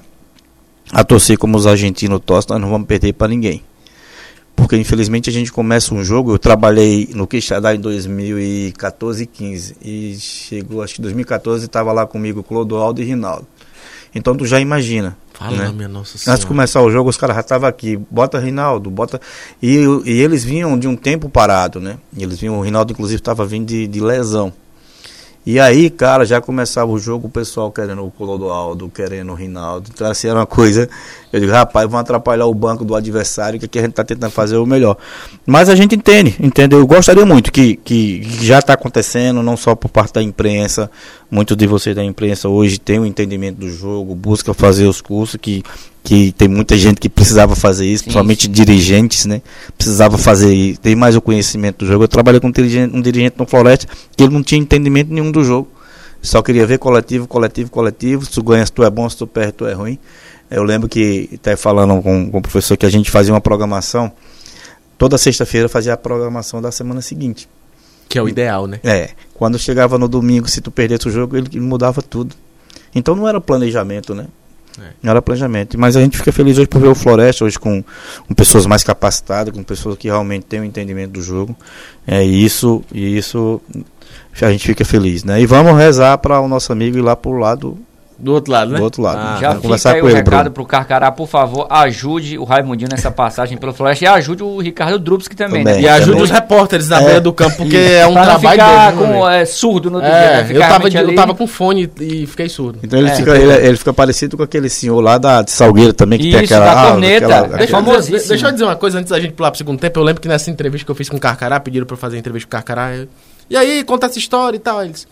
a 0.91 1.03
torcer 1.03 1.37
como 1.37 1.57
os 1.57 1.67
argentinos 1.67 2.21
torcem, 2.25 2.53
nós 2.53 2.61
não 2.61 2.69
vamos 2.69 2.87
perder 2.87 3.13
para 3.13 3.27
ninguém. 3.27 3.63
Porque 4.55 4.75
infelizmente 4.75 5.29
a 5.29 5.33
gente 5.33 5.51
começa 5.51 5.93
um 5.93 6.03
jogo, 6.03 6.31
eu 6.31 6.39
trabalhei 6.39 7.09
no 7.13 7.27
Quixadá 7.27 7.75
em 7.75 7.79
2014 7.79 9.23
e 9.23 9.25
15 9.27 9.75
e 9.81 10.17
chegou, 10.19 10.81
acho 10.81 10.95
que 10.95 11.01
2014 11.01 11.65
estava 11.65 11.91
lá 11.91 12.07
comigo 12.07 12.41
Clodoaldo 12.41 13.01
e 13.01 13.05
Rinaldo. 13.05 13.47
Então 14.15 14.35
tu 14.35 14.45
já 14.45 14.59
imagina, 14.59 15.15
Fala, 15.33 15.55
né? 15.55 15.71
minha 15.71 15.87
nossa 15.87 16.17
senhora. 16.17 16.33
Antes 16.33 16.41
de 16.41 16.47
começar 16.47 16.81
o 16.81 16.89
jogo, 16.89 17.09
os 17.09 17.17
caras 17.17 17.35
já 17.35 17.41
estavam 17.41 17.69
aqui. 17.69 17.95
Bota 18.09 18.39
Rinaldo, 18.39 18.89
bota. 18.89 19.21
E, 19.61 19.77
e, 20.05 20.11
eles 20.21 20.43
vinham 20.43 20.77
de 20.79 20.87
um 20.87 20.95
tempo 20.95 21.29
parado, 21.29 21.79
né? 21.79 21.99
Eles 22.17 22.39
vinham, 22.39 22.57
o 22.57 22.61
Rinaldo, 22.61 22.93
inclusive, 22.93 23.19
estava 23.19 23.45
vindo 23.45 23.67
de, 23.67 23.85
de 23.85 23.99
lesão. 23.99 24.51
E 25.49 25.61
aí, 25.61 25.89
cara, 25.89 26.25
já 26.25 26.41
começava 26.41 26.91
o 26.91 26.99
jogo, 26.99 27.27
o 27.27 27.29
pessoal 27.29 27.71
querendo 27.71 28.05
o 28.05 28.11
Clodoaldo, 28.11 28.89
querendo 28.89 29.31
o 29.31 29.33
Rinaldo. 29.33 29.89
Então, 29.93 30.05
assim, 30.11 30.27
era 30.27 30.39
uma 30.39 30.45
coisa. 30.45 30.89
Eu 31.31 31.39
digo, 31.39 31.53
rapaz, 31.53 31.89
vão 31.89 31.97
atrapalhar 31.97 32.47
o 32.47 32.53
banco 32.53 32.83
do 32.83 32.93
adversário, 32.93 33.57
que 33.57 33.63
aqui 33.63 33.79
a 33.79 33.81
gente 33.83 33.91
está 33.91 34.03
tentando 34.03 34.29
fazer 34.29 34.57
o 34.57 34.65
melhor. 34.65 34.97
Mas 35.45 35.69
a 35.69 35.75
gente 35.75 35.95
entende, 35.95 36.35
entendeu? 36.37 36.79
Eu 36.79 36.85
gostaria 36.85 37.25
muito 37.25 37.49
que, 37.49 37.77
que, 37.77 38.19
que 38.19 38.45
já 38.45 38.59
está 38.59 38.73
acontecendo, 38.73 39.41
não 39.41 39.55
só 39.55 39.73
por 39.73 39.87
parte 39.87 40.15
da 40.15 40.21
imprensa. 40.21 40.91
Muitos 41.31 41.55
de 41.55 41.65
vocês 41.65 41.95
da 41.95 42.03
imprensa 42.03 42.49
hoje 42.49 42.77
têm 42.77 42.99
o 42.99 43.03
um 43.03 43.05
entendimento 43.05 43.57
do 43.57 43.69
jogo, 43.69 44.13
busca 44.15 44.53
fazer 44.53 44.85
os 44.85 44.99
cursos 44.99 45.39
que 45.41 45.63
que 46.07 46.31
tem 46.31 46.47
muita 46.47 46.77
gente 46.77 47.01
que 47.01 47.09
precisava 47.09 47.53
fazer 47.53 47.85
isso, 47.85 47.97
sim, 47.97 48.03
principalmente 48.05 48.45
sim. 48.45 48.51
dirigentes, 48.51 49.25
né? 49.25 49.41
Precisava 49.77 50.17
fazer 50.17 50.53
isso, 50.53 50.79
tem 50.79 50.95
mais 50.95 51.17
o 51.17 51.21
conhecimento 51.21 51.79
do 51.79 51.85
jogo. 51.85 52.05
Eu 52.05 52.07
trabalhei 52.07 52.39
com 52.39 52.47
um 52.47 52.51
dirigente, 52.51 52.95
um 52.95 53.01
dirigente 53.01 53.35
no 53.37 53.45
Floresta 53.45 53.87
que 54.15 54.23
ele 54.23 54.31
não 54.31 54.41
tinha 54.41 54.57
entendimento 54.57 55.11
nenhum 55.11 55.29
do 55.29 55.43
jogo. 55.43 55.67
Só 56.21 56.41
queria 56.41 56.65
ver 56.65 56.79
coletivo, 56.79 57.27
coletivo, 57.27 57.69
coletivo. 57.69 58.23
Se 58.23 58.31
tu 58.31 58.41
ganha, 58.41 58.65
se 58.65 58.71
tu 58.71 58.85
é 58.85 58.89
bom, 58.89 59.09
se 59.09 59.17
tu 59.17 59.27
perde, 59.27 59.51
tu 59.51 59.67
é 59.67 59.73
ruim. 59.73 59.99
Eu 60.49 60.63
lembro 60.63 60.87
que, 60.87 61.29
até 61.33 61.57
falando 61.57 62.01
com, 62.01 62.31
com 62.31 62.37
o 62.37 62.41
professor, 62.41 62.77
que 62.77 62.85
a 62.85 62.89
gente 62.89 63.11
fazia 63.11 63.33
uma 63.33 63.41
programação. 63.41 64.09
Toda 64.97 65.17
sexta-feira 65.17 65.67
fazia 65.67 65.91
a 65.91 65.97
programação 65.97 66.61
da 66.61 66.71
semana 66.71 67.01
seguinte. 67.01 67.49
Que 68.07 68.17
é 68.17 68.23
o 68.23 68.29
ideal, 68.29 68.65
né? 68.65 68.79
É. 68.81 69.09
Quando 69.33 69.59
chegava 69.59 69.97
no 69.97 70.07
domingo, 70.07 70.47
se 70.47 70.61
tu 70.61 70.71
perdesse 70.71 71.09
o 71.09 71.11
jogo, 71.11 71.35
ele, 71.35 71.49
ele 71.51 71.59
mudava 71.59 72.01
tudo. 72.01 72.33
Então 72.95 73.13
não 73.13 73.27
era 73.27 73.41
planejamento, 73.41 74.15
né? 74.15 74.27
É. 74.79 75.09
Era 75.09 75.21
planejamento. 75.21 75.79
Mas 75.79 75.95
a 75.95 76.01
gente 76.01 76.17
fica 76.17 76.31
feliz 76.31 76.57
hoje 76.57 76.67
por 76.67 76.79
ver 76.81 76.87
o 76.87 76.95
Floresta 76.95 77.45
hoje 77.45 77.57
com, 77.57 77.83
com 78.27 78.33
pessoas 78.33 78.65
mais 78.65 78.83
capacitadas, 78.83 79.53
com 79.53 79.63
pessoas 79.63 79.97
que 79.97 80.07
realmente 80.07 80.45
têm 80.45 80.59
o 80.59 80.63
um 80.63 80.65
entendimento 80.65 81.11
do 81.11 81.21
jogo. 81.21 81.55
É 82.05 82.23
isso, 82.23 82.83
e 82.93 83.17
isso 83.17 83.61
a 84.39 84.51
gente 84.51 84.67
fica 84.67 84.85
feliz, 84.85 85.23
né? 85.23 85.41
E 85.41 85.45
vamos 85.45 85.75
rezar 85.75 86.17
para 86.19 86.39
o 86.39 86.47
nosso 86.47 86.71
amigo 86.71 86.97
ir 86.97 87.01
lá 87.01 87.15
pro 87.15 87.31
lado 87.31 87.77
Do 88.19 88.33
outro 88.33 88.51
lado, 88.51 88.71
né? 88.71 88.77
Do 88.77 88.83
outro 88.83 89.01
lado. 89.01 89.19
Ah, 89.19 89.37
Já 89.39 89.49
fica 89.49 89.61
conversar 89.61 89.93
aí 89.93 90.01
com 90.01 90.07
o 90.07 90.09
ele, 90.09 90.17
recado 90.17 90.35
Bruno. 90.39 90.51
pro 90.51 90.65
Carcará, 90.65 91.11
por 91.11 91.27
favor, 91.27 91.67
ajude 91.69 92.37
o 92.37 92.43
Raimundinho 92.43 92.89
nessa 92.91 93.11
passagem 93.11 93.57
pelo 93.57 93.73
Floresta 93.73 94.05
e 94.05 94.07
ajude 94.07 94.41
o 94.41 94.59
Ricardo 94.59 94.97
Drubski 94.97 95.35
também, 95.35 95.63
também. 95.63 95.81
Né? 95.81 95.81
E 95.81 95.87
ajude 95.87 96.23
os 96.23 96.31
repórteres 96.31 96.87
da 96.87 96.99
é. 96.99 97.05
beira 97.05 97.21
do 97.21 97.31
campo, 97.31 97.57
porque 97.57 97.77
e 97.77 97.93
é 97.93 98.07
um 98.07 98.13
trabalho 98.13 98.39
ficar 98.39 98.91
dele, 98.91 99.03
com, 99.03 99.29
é, 99.29 99.45
surdo 99.45 99.91
no 99.91 99.99
é, 99.99 100.01
dia, 100.01 100.43
né? 100.43 100.47
eu, 100.51 100.59
tava, 100.59 100.89
eu 100.89 101.15
tava 101.15 101.35
com 101.35 101.45
fone 101.45 101.91
e 101.99 102.25
fiquei 102.25 102.49
surdo. 102.49 102.79
Então 102.81 102.97
ele, 102.97 103.09
é. 103.09 103.15
fica, 103.15 103.37
ele, 103.37 103.67
ele, 103.67 103.77
fica 103.77 103.93
parecido 103.93 104.35
com 104.35 104.41
aquele 104.41 104.69
senhor 104.69 104.99
lá 104.99 105.19
da, 105.19 105.43
de 105.43 105.51
Salgueira 105.51 105.93
também, 105.93 106.17
que 106.17 106.29
Isso, 106.29 106.37
tem 106.37 106.45
aquela... 106.45 106.65
Da 106.65 106.71
ah, 106.81 106.91
corneta, 106.91 107.25
aquela, 107.25 107.47
deixa, 107.57 107.77
eu 107.77 108.27
deixa 108.27 108.47
eu 108.47 108.51
dizer 108.51 108.63
uma 108.63 108.75
coisa 108.75 108.97
antes 108.97 109.11
da 109.11 109.19
gente 109.19 109.33
pular 109.33 109.51
pro 109.51 109.59
segundo 109.59 109.79
tempo. 109.79 109.99
Eu 109.99 110.03
lembro 110.03 110.21
que 110.21 110.27
nessa 110.27 110.49
entrevista 110.49 110.85
que 110.85 110.91
eu 110.91 110.95
fiz 110.95 111.07
com 111.07 111.17
o 111.17 111.19
Carcará, 111.19 111.59
pediram 111.59 111.85
pra 111.85 111.93
eu 111.93 111.99
fazer 111.99 112.17
entrevista 112.17 112.47
com 112.47 112.49
o 112.49 112.57
Carcará. 112.57 112.95
Eu, 112.95 113.07
e 113.49 113.55
aí, 113.55 113.83
conta 113.83 114.07
essa 114.07 114.17
história 114.17 114.57
e 114.57 114.59
tal. 114.59 114.83
Eles... 114.83 115.07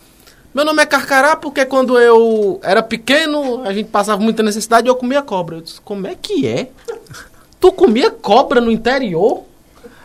Meu 0.56 0.64
nome 0.64 0.82
é 0.82 0.86
Carcará 0.86 1.36
porque 1.36 1.66
quando 1.66 1.98
eu 1.98 2.58
era 2.62 2.82
pequeno, 2.82 3.62
a 3.62 3.74
gente 3.74 3.90
passava 3.90 4.18
muita 4.22 4.42
necessidade 4.42 4.86
e 4.86 4.90
eu 4.90 4.96
comia 4.96 5.20
cobra. 5.20 5.56
Eu 5.56 5.60
disse, 5.60 5.78
como 5.82 6.06
é 6.06 6.14
que 6.14 6.48
é? 6.48 6.68
Tu 7.60 7.70
comia 7.72 8.10
cobra 8.10 8.58
no 8.58 8.70
interior? 8.70 9.42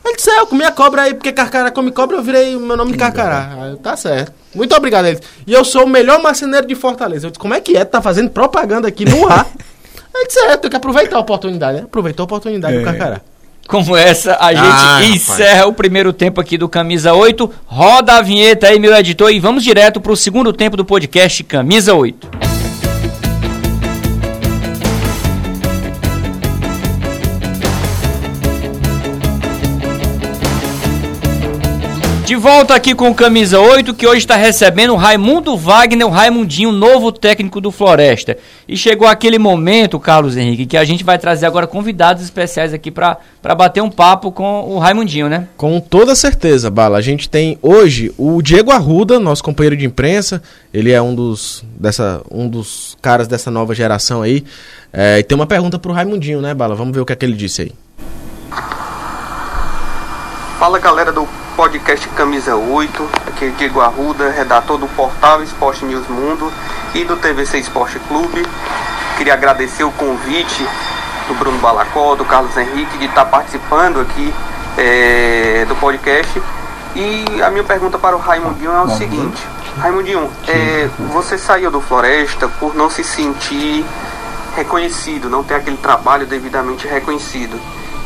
Ele 0.04 0.14
disse, 0.18 0.30
é, 0.30 0.40
eu 0.40 0.48
comia 0.48 0.70
cobra 0.70 1.04
aí, 1.04 1.14
porque 1.14 1.32
Carcará 1.32 1.72
come 1.72 1.90
cobra, 1.94 2.18
eu 2.18 2.22
virei 2.22 2.58
meu 2.58 2.76
nome 2.76 2.98
Carcará. 2.98 3.50
Aí, 3.62 3.78
tá 3.78 3.96
certo. 3.96 4.34
Muito 4.54 4.76
obrigado, 4.76 5.06
ele. 5.06 5.22
E 5.48 5.54
eu 5.54 5.64
sou 5.64 5.86
o 5.86 5.90
melhor 5.90 6.22
marceneiro 6.22 6.68
de 6.68 6.76
Fortaleza. 6.76 7.28
Eu 7.28 7.32
disse, 7.32 7.40
como 7.40 7.54
é 7.54 7.62
que 7.62 7.78
é? 7.78 7.86
Tu 7.86 7.92
tá 7.92 8.02
fazendo 8.02 8.30
propaganda 8.30 8.90
aqui 8.90 9.06
no 9.06 9.30
ar. 9.30 9.48
Ele 10.14 10.28
disse, 10.28 10.40
é, 10.40 10.58
tem 10.58 10.70
que 10.70 10.76
aproveitar 10.76 11.16
a 11.16 11.22
oportunidade, 11.22 11.78
né? 11.78 11.84
Aproveitou 11.86 12.24
a 12.24 12.26
oportunidade 12.26 12.76
é. 12.76 12.80
do 12.80 12.84
Carcará 12.84 13.22
como 13.72 13.96
essa, 13.96 14.38
a 14.38 14.54
gente 14.54 14.66
ah, 14.66 15.02
encerra 15.06 15.56
rapaz. 15.56 15.70
o 15.70 15.74
primeiro 15.74 16.12
tempo 16.12 16.42
aqui 16.42 16.58
do 16.58 16.68
Camisa 16.68 17.14
8. 17.14 17.50
Roda 17.66 18.18
a 18.18 18.22
vinheta 18.22 18.68
aí, 18.68 18.78
meu 18.78 18.94
editor, 18.94 19.32
e 19.32 19.40
vamos 19.40 19.64
direto 19.64 20.02
para 20.02 20.12
o 20.12 20.18
segundo 20.18 20.52
tempo 20.52 20.76
do 20.76 20.84
podcast 20.84 21.42
Camisa 21.46 21.94
8. 21.94 22.51
De 32.32 32.38
volta 32.38 32.74
aqui 32.74 32.96
com 32.96 33.10
o 33.10 33.14
Camisa 33.14 33.60
8, 33.60 33.94
que 33.94 34.08
hoje 34.08 34.20
está 34.20 34.38
recebendo 34.38 34.94
o 34.94 34.96
Raimundo 34.96 35.58
Wagner, 35.58 36.08
o 36.08 36.10
Raimundinho, 36.10 36.72
novo 36.72 37.12
técnico 37.12 37.60
do 37.60 37.72
Floresta. 37.72 38.38
E 38.66 38.78
chegou 38.78 39.06
aquele 39.06 39.38
momento, 39.38 40.00
Carlos 40.00 40.38
Henrique, 40.38 40.66
que 40.66 40.78
a 40.78 40.86
gente 40.86 41.04
vai 41.04 41.20
trazer 41.20 41.46
agora 41.46 41.68
convidados 41.68 42.24
especiais 42.24 42.74
aqui 42.74 42.90
para 42.90 43.18
bater 43.54 43.84
um 43.84 43.92
papo 43.92 44.32
com 44.32 44.62
o 44.62 44.80
Raimundinho, 44.80 45.28
né? 45.28 45.50
Com 45.58 45.82
toda 45.82 46.16
certeza, 46.16 46.72
Bala. 46.72 46.98
A 46.98 47.02
gente 47.02 47.30
tem 47.30 47.60
hoje 47.62 48.14
o 48.18 48.42
Diego 48.42 48.72
Arruda, 48.72 49.20
nosso 49.20 49.44
companheiro 49.44 49.76
de 49.76 49.86
imprensa. 49.86 50.42
Ele 50.74 50.90
é 50.90 51.02
um 51.02 51.14
dos, 51.14 51.66
dessa, 51.78 52.22
um 52.32 52.48
dos 52.48 52.98
caras 53.02 53.28
dessa 53.28 53.52
nova 53.52 53.76
geração 53.76 54.22
aí. 54.22 54.46
É, 54.94 55.20
e 55.20 55.24
tem 55.24 55.36
uma 55.36 55.46
pergunta 55.46 55.78
para 55.78 55.92
o 55.92 55.94
Raimundinho, 55.94 56.40
né, 56.40 56.54
Bala? 56.54 56.76
Vamos 56.76 56.96
ver 56.96 57.02
o 57.02 57.06
que 57.06 57.12
é 57.12 57.16
que 57.18 57.26
ele 57.26 57.36
disse 57.36 57.64
aí. 57.64 57.72
Fala 60.58 60.80
galera 60.80 61.12
do 61.12 61.28
podcast 61.62 62.10
Camisa 62.10 62.56
8, 62.56 63.10
aqui 63.28 63.46
é 63.46 63.50
Diego 63.50 63.82
Arruda, 63.82 64.32
redator 64.32 64.80
do 64.80 64.88
portal 64.88 65.44
Esporte 65.44 65.86
News 65.86 66.08
Mundo 66.08 66.52
e 66.96 67.04
do 67.04 67.16
TVC 67.16 67.60
Esporte 67.60 68.00
Clube. 68.08 68.44
Queria 69.16 69.36
agradecer 69.36 69.84
o 69.84 69.92
convite 69.92 70.68
do 71.28 71.36
Bruno 71.36 71.60
Balacó, 71.60 72.16
do 72.16 72.26
Carlos 72.26 72.58
Henrique, 72.58 72.98
de 72.98 73.06
estar 73.06 73.26
participando 73.26 74.00
aqui 74.00 74.34
é, 74.76 75.64
do 75.68 75.76
podcast. 75.76 76.42
E 76.96 77.44
a 77.44 77.52
minha 77.52 77.64
pergunta 77.64 78.00
para 78.00 78.16
o 78.16 78.20
Raimundinho 78.20 78.72
é 78.72 78.82
o 78.82 78.90
seguinte: 78.90 79.48
Raimundinho, 79.78 80.32
é, 80.48 80.90
você 81.14 81.38
saiu 81.38 81.70
do 81.70 81.80
Floresta 81.80 82.48
por 82.60 82.74
não 82.74 82.90
se 82.90 83.04
sentir 83.04 83.86
reconhecido, 84.56 85.30
não 85.30 85.44
ter 85.44 85.54
aquele 85.54 85.78
trabalho 85.78 86.26
devidamente 86.26 86.88
reconhecido. 86.88 87.56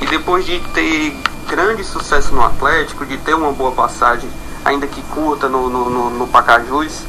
E 0.02 0.06
depois 0.06 0.46
de 0.46 0.60
ter 0.74 1.16
grande 1.48 1.84
sucesso 1.84 2.34
no 2.34 2.44
Atlético, 2.44 3.06
de 3.06 3.18
ter 3.18 3.34
uma 3.34 3.52
boa 3.52 3.72
passagem, 3.72 4.30
ainda 4.64 4.88
que 4.88 5.02
curta, 5.04 5.48
no, 5.48 5.70
no, 5.70 5.90
no, 5.90 6.10
no 6.10 6.28
Pacajus, 6.28 7.04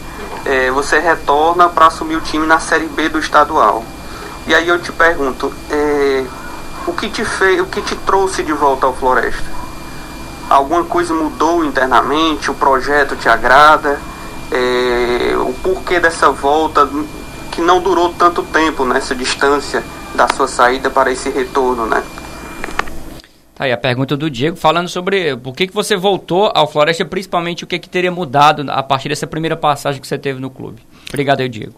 é, 0.44 0.70
você 0.70 0.98
retorna 0.98 1.68
para 1.68 1.86
assumir 1.86 2.16
o 2.16 2.20
time 2.20 2.46
na 2.46 2.60
Série 2.60 2.86
B 2.86 3.08
do 3.08 3.18
estadual. 3.18 3.84
E 4.46 4.54
aí 4.54 4.68
eu 4.68 4.80
te 4.80 4.92
pergunto, 4.92 5.52
é, 5.70 6.24
o 6.86 6.92
que 6.92 7.08
te 7.08 7.24
fez, 7.24 7.60
o 7.60 7.66
que 7.66 7.82
te 7.82 7.96
trouxe 7.96 8.42
de 8.42 8.52
volta 8.52 8.86
ao 8.86 8.94
Floresta? 8.94 9.56
Alguma 10.48 10.84
coisa 10.84 11.12
mudou 11.12 11.64
internamente? 11.64 12.50
O 12.50 12.54
projeto 12.54 13.16
te 13.16 13.28
agrada? 13.28 13.98
É, 14.52 15.34
o 15.36 15.52
porquê 15.54 15.98
dessa 15.98 16.30
volta 16.30 16.88
que 17.50 17.60
não 17.60 17.80
durou 17.80 18.14
tanto 18.14 18.42
tempo 18.44 18.84
nessa 18.84 19.14
distância 19.14 19.82
da 20.14 20.28
sua 20.28 20.46
saída 20.46 20.88
para 20.88 21.10
esse 21.10 21.28
retorno, 21.28 21.86
né? 21.86 22.02
Tá 23.56 23.64
aí 23.64 23.72
a 23.72 23.76
pergunta 23.78 24.14
do 24.18 24.28
Diego, 24.28 24.54
falando 24.54 24.86
sobre 24.86 25.34
por 25.38 25.54
que, 25.54 25.66
que 25.66 25.72
você 25.72 25.96
voltou 25.96 26.52
ao 26.54 26.70
Floresta, 26.70 27.06
principalmente 27.06 27.64
o 27.64 27.66
que, 27.66 27.78
que 27.78 27.88
teria 27.88 28.12
mudado 28.12 28.70
a 28.70 28.82
partir 28.82 29.08
dessa 29.08 29.26
primeira 29.26 29.56
passagem 29.56 29.98
que 29.98 30.06
você 30.06 30.18
teve 30.18 30.38
no 30.38 30.50
clube. 30.50 30.82
Obrigado 31.08 31.40
aí, 31.40 31.48
Diego. 31.48 31.72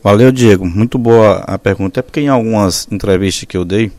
Valeu, 0.00 0.30
Diego. 0.30 0.64
Muito 0.64 0.96
boa 0.96 1.38
a 1.38 1.58
pergunta. 1.58 1.98
É 1.98 2.02
porque 2.04 2.20
em 2.20 2.28
algumas 2.28 2.86
entrevistas 2.88 3.48
que 3.48 3.56
eu 3.56 3.64
dei, 3.64 3.90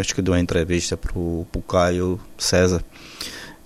acho 0.00 0.14
que 0.14 0.20
eu 0.20 0.24
dei 0.24 0.32
uma 0.32 0.40
entrevista 0.40 0.96
pro, 0.96 1.46
pro 1.52 1.60
Caio 1.60 2.18
César, 2.38 2.82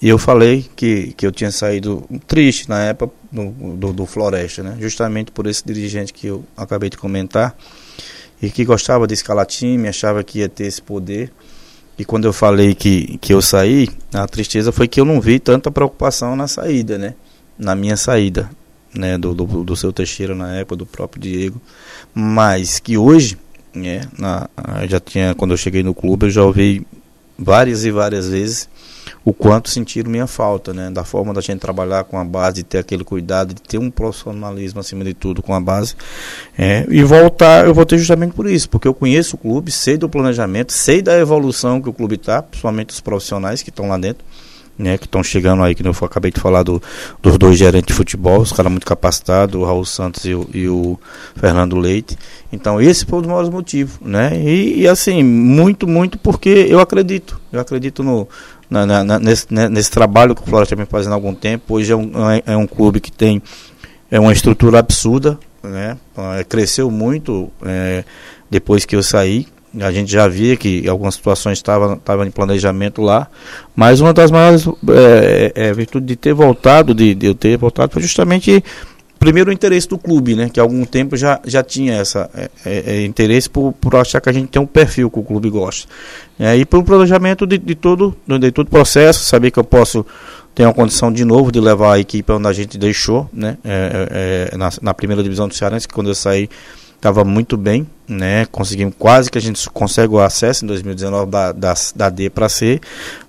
e 0.03 0.09
eu 0.09 0.19
falei 0.19 0.67
que, 0.75 1.15
que 1.17 1.25
eu 1.25 1.31
tinha 1.31 1.53
saído 1.53 2.05
triste 2.27 2.69
na 2.69 2.83
época 2.83 3.15
do, 3.31 3.51
do, 3.77 3.93
do 3.93 4.05
Floresta, 4.05 4.65
né? 4.65 4.77
Justamente 4.81 5.31
por 5.31 5.47
esse 5.47 5.65
dirigente 5.65 6.13
que 6.13 6.27
eu 6.27 6.45
acabei 6.57 6.91
de 6.91 6.97
comentar, 6.97 7.57
e 8.43 8.51
que 8.51 8.65
gostava 8.65 9.07
de 9.07 9.15
escalar 9.15 9.47
time, 9.47 9.87
achava 9.87 10.25
que 10.25 10.41
ia 10.41 10.49
ter 10.49 10.65
esse 10.65 10.83
poder 10.83 11.31
e 11.99 12.05
quando 12.05 12.27
eu 12.27 12.33
falei 12.33 12.75
que, 12.75 13.19
que 13.19 13.35
eu 13.35 13.43
saí, 13.43 13.89
a 14.15 14.27
tristeza 14.27 14.71
foi 14.71 14.87
que 14.87 15.01
eu 15.01 15.05
não 15.05 15.21
vi 15.21 15.41
tanta 15.41 15.71
preocupação 15.71 16.37
na 16.37 16.47
saída, 16.47 16.97
né? 16.97 17.15
Na 17.59 17.75
minha 17.75 17.97
saída, 17.97 18.49
né? 18.95 19.19
Do, 19.19 19.35
do, 19.35 19.65
do 19.65 19.77
seu 19.77 19.93
Teixeira 19.93 20.35
na 20.35 20.55
época, 20.55 20.77
do 20.77 20.87
próprio 20.87 21.21
Diego. 21.21 21.61
Mas 22.15 22.79
que 22.79 22.97
hoje, 22.97 23.37
né? 23.75 24.03
Na, 24.17 24.49
já 24.89 25.01
tinha, 25.01 25.35
quando 25.35 25.51
eu 25.51 25.57
cheguei 25.57 25.83
no 25.83 25.93
clube, 25.93 26.27
eu 26.27 26.31
já 26.31 26.45
ouvi 26.45 26.87
várias 27.37 27.85
e 27.85 27.91
várias 27.91 28.29
vezes 28.29 28.69
o 29.29 29.33
quanto 29.35 29.69
sentiram 29.69 30.11
minha 30.11 30.27
falta, 30.27 30.73
né? 30.73 30.91
Da 30.91 31.05
forma 31.05 31.35
da 31.35 31.43
gente 31.43 31.59
trabalhar 31.59 32.03
com 32.05 32.19
a 32.19 32.25
base, 32.25 32.57
de 32.57 32.63
ter 32.63 32.79
aquele 32.79 33.05
cuidado, 33.05 33.53
de 33.53 33.61
ter 33.61 33.77
um 33.77 33.91
profissionalismo 33.91 34.81
acima 34.81 35.05
de 35.05 35.13
tudo 35.13 35.43
com 35.43 35.53
a 35.53 35.61
base. 35.61 35.95
É, 36.57 36.87
e 36.89 37.03
voltar, 37.03 37.67
eu 37.67 37.75
voltei 37.75 37.99
justamente 37.99 38.33
por 38.33 38.47
isso, 38.49 38.71
porque 38.71 38.89
eu 38.89 38.95
conheço 38.95 39.37
o 39.37 39.39
clube, 39.39 39.71
sei 39.71 39.99
do 39.99 40.09
planejamento, 40.09 40.73
sei 40.73 41.03
da 41.03 41.19
evolução 41.19 41.79
que 41.79 41.91
o 41.91 41.93
clube 41.93 42.15
está, 42.15 42.41
principalmente 42.41 42.89
os 42.89 43.03
profissionais 43.03 43.63
que 43.63 43.69
estão 43.69 43.87
lá 43.87 43.99
dentro. 43.99 44.25
Né, 44.79 44.97
que 44.97 45.07
estão 45.07 45.25
chegando 45.25 45.65
aí, 45.65 45.75
que 45.75 45.85
eu 45.85 45.93
acabei 46.03 46.31
de 46.31 46.39
falar 46.39 46.63
do, 46.63 46.81
dos 47.21 47.37
dois 47.37 47.59
gerentes 47.59 47.89
de 47.89 47.95
futebol, 47.95 48.39
os 48.39 48.53
caras 48.53 48.71
muito 48.71 48.87
capacitados, 48.87 49.61
o 49.61 49.65
Raul 49.65 49.85
Santos 49.85 50.25
e 50.25 50.33
o, 50.33 50.49
e 50.55 50.69
o, 50.69 50.97
Fernando 51.35 51.77
Leite. 51.77 52.17
Então, 52.53 52.81
esse 52.81 53.05
foi 53.05 53.19
um 53.19 53.23
dos 53.23 53.29
maiores 53.29 53.51
motivos, 53.51 53.99
né? 54.01 54.41
E, 54.41 54.83
e, 54.83 54.87
assim, 54.87 55.25
muito, 55.25 55.85
muito 55.85 56.17
porque 56.17 56.69
eu 56.71 56.79
acredito. 56.79 57.41
Eu 57.53 57.59
acredito 57.59 58.05
no, 58.05 58.29
na, 58.71 59.05
na, 59.05 59.19
nesse, 59.19 59.47
né, 59.51 59.69
nesse 59.69 59.91
trabalho 59.91 60.35
que 60.35 60.43
o 60.43 60.47
Floresta 60.47 60.77
vem 60.77 60.87
fazendo 60.87 61.13
há 61.13 61.15
algum 61.15 61.35
tempo. 61.35 61.75
Hoje 61.75 61.93
é 61.93 61.97
um, 61.97 62.31
é, 62.31 62.43
é 62.47 62.57
um 62.57 62.67
clube 62.67 63.01
que 63.01 63.11
tem 63.11 63.43
é 64.11 64.19
uma 64.19 64.33
estrutura 64.33 64.79
absurda, 64.79 65.39
né? 65.63 65.97
É, 66.39 66.45
cresceu 66.45 66.91
muito 66.91 67.51
é, 67.65 68.05
depois 68.51 68.85
que 68.85 68.97
eu 68.97 69.03
saí. 69.03 69.47
A 69.81 69.93
gente 69.93 70.11
já 70.11 70.27
via 70.27 70.57
que 70.57 70.89
algumas 70.89 71.15
situações 71.15 71.59
estavam 71.59 72.25
em 72.27 72.31
planejamento 72.31 73.03
lá, 73.03 73.29
mas 73.77 74.01
uma 74.01 74.15
das 74.15 74.31
maiores 74.31 74.67
é, 74.89 75.53
é, 75.55 75.73
virtudes 75.75 76.09
de 76.09 76.17
ter 76.17 76.33
voltado, 76.33 76.95
de, 76.95 77.15
de 77.15 77.27
eu 77.27 77.35
ter 77.35 77.59
voltado, 77.59 77.93
foi 77.93 78.01
justamente 78.01 78.65
primeiro 79.19 79.51
o 79.51 79.53
interesse 79.53 79.89
do 79.89 79.99
clube, 79.99 80.35
né? 80.35 80.49
Que 80.49 80.61
há 80.61 80.63
algum 80.63 80.85
tempo 80.85 81.17
já, 81.17 81.41
já 81.45 81.63
tinha 81.63 81.95
essa 81.95 82.31
é, 82.35 82.51
é, 82.65 82.83
é, 82.87 83.05
interesse 83.05 83.51
por, 83.51 83.73
por 83.73 83.97
achar 83.97 84.21
que 84.21 84.29
a 84.29 84.33
gente 84.33 84.49
tem 84.49 84.61
um 84.61 84.67
perfil 84.67 85.11
que 85.11 85.19
o 85.19 85.23
clube 85.23 85.51
gosta. 85.51 85.89
É, 86.39 86.57
e 86.57 86.65
pelo 86.65 86.85
planejamento 86.85 87.47
de, 87.47 87.59
de 87.59 87.75
todo 87.75 88.17
de 88.27 88.53
todo 88.53 88.67
o 88.67 88.71
processo, 88.71 89.25
saber 89.25 89.51
que 89.51 89.59
eu 89.59 89.65
posso 89.65 90.07
ter 90.55 90.65
uma 90.65 90.75
condição 90.75 91.13
de 91.13 91.25
novo 91.25 91.53
de 91.53 91.61
levar 91.61 91.95
a 91.95 91.99
equipe 91.99 92.33
onde 92.33 92.49
a 92.49 92.53
gente 92.53 92.79
deixou, 92.79 93.29
né? 93.33 93.59
É, 93.65 94.51
é, 94.53 94.57
na, 94.57 94.71
na, 94.83 94.95
primeira 94.95 95.23
divisão 95.23 95.49
do 95.49 95.55
Cearense, 95.55 95.87
que 95.87 95.95
quando 95.95 96.09
eu 96.09 96.15
saí 96.15 96.49
estava 96.97 97.25
muito 97.25 97.57
bem, 97.57 97.87
né? 98.09 98.47
Conseguimos 98.47 98.95
quase 98.99 99.31
que 99.31 99.37
a 99.37 99.41
gente 99.41 99.69
consegue 99.71 100.13
o 100.15 100.19
acesso 100.19 100.65
em 100.65 100.69
2019 100.69 101.31
da, 101.31 101.53
da, 101.53 101.75
da 101.95 102.09
D 102.09 102.31
para 102.31 102.49
C. 102.49 102.81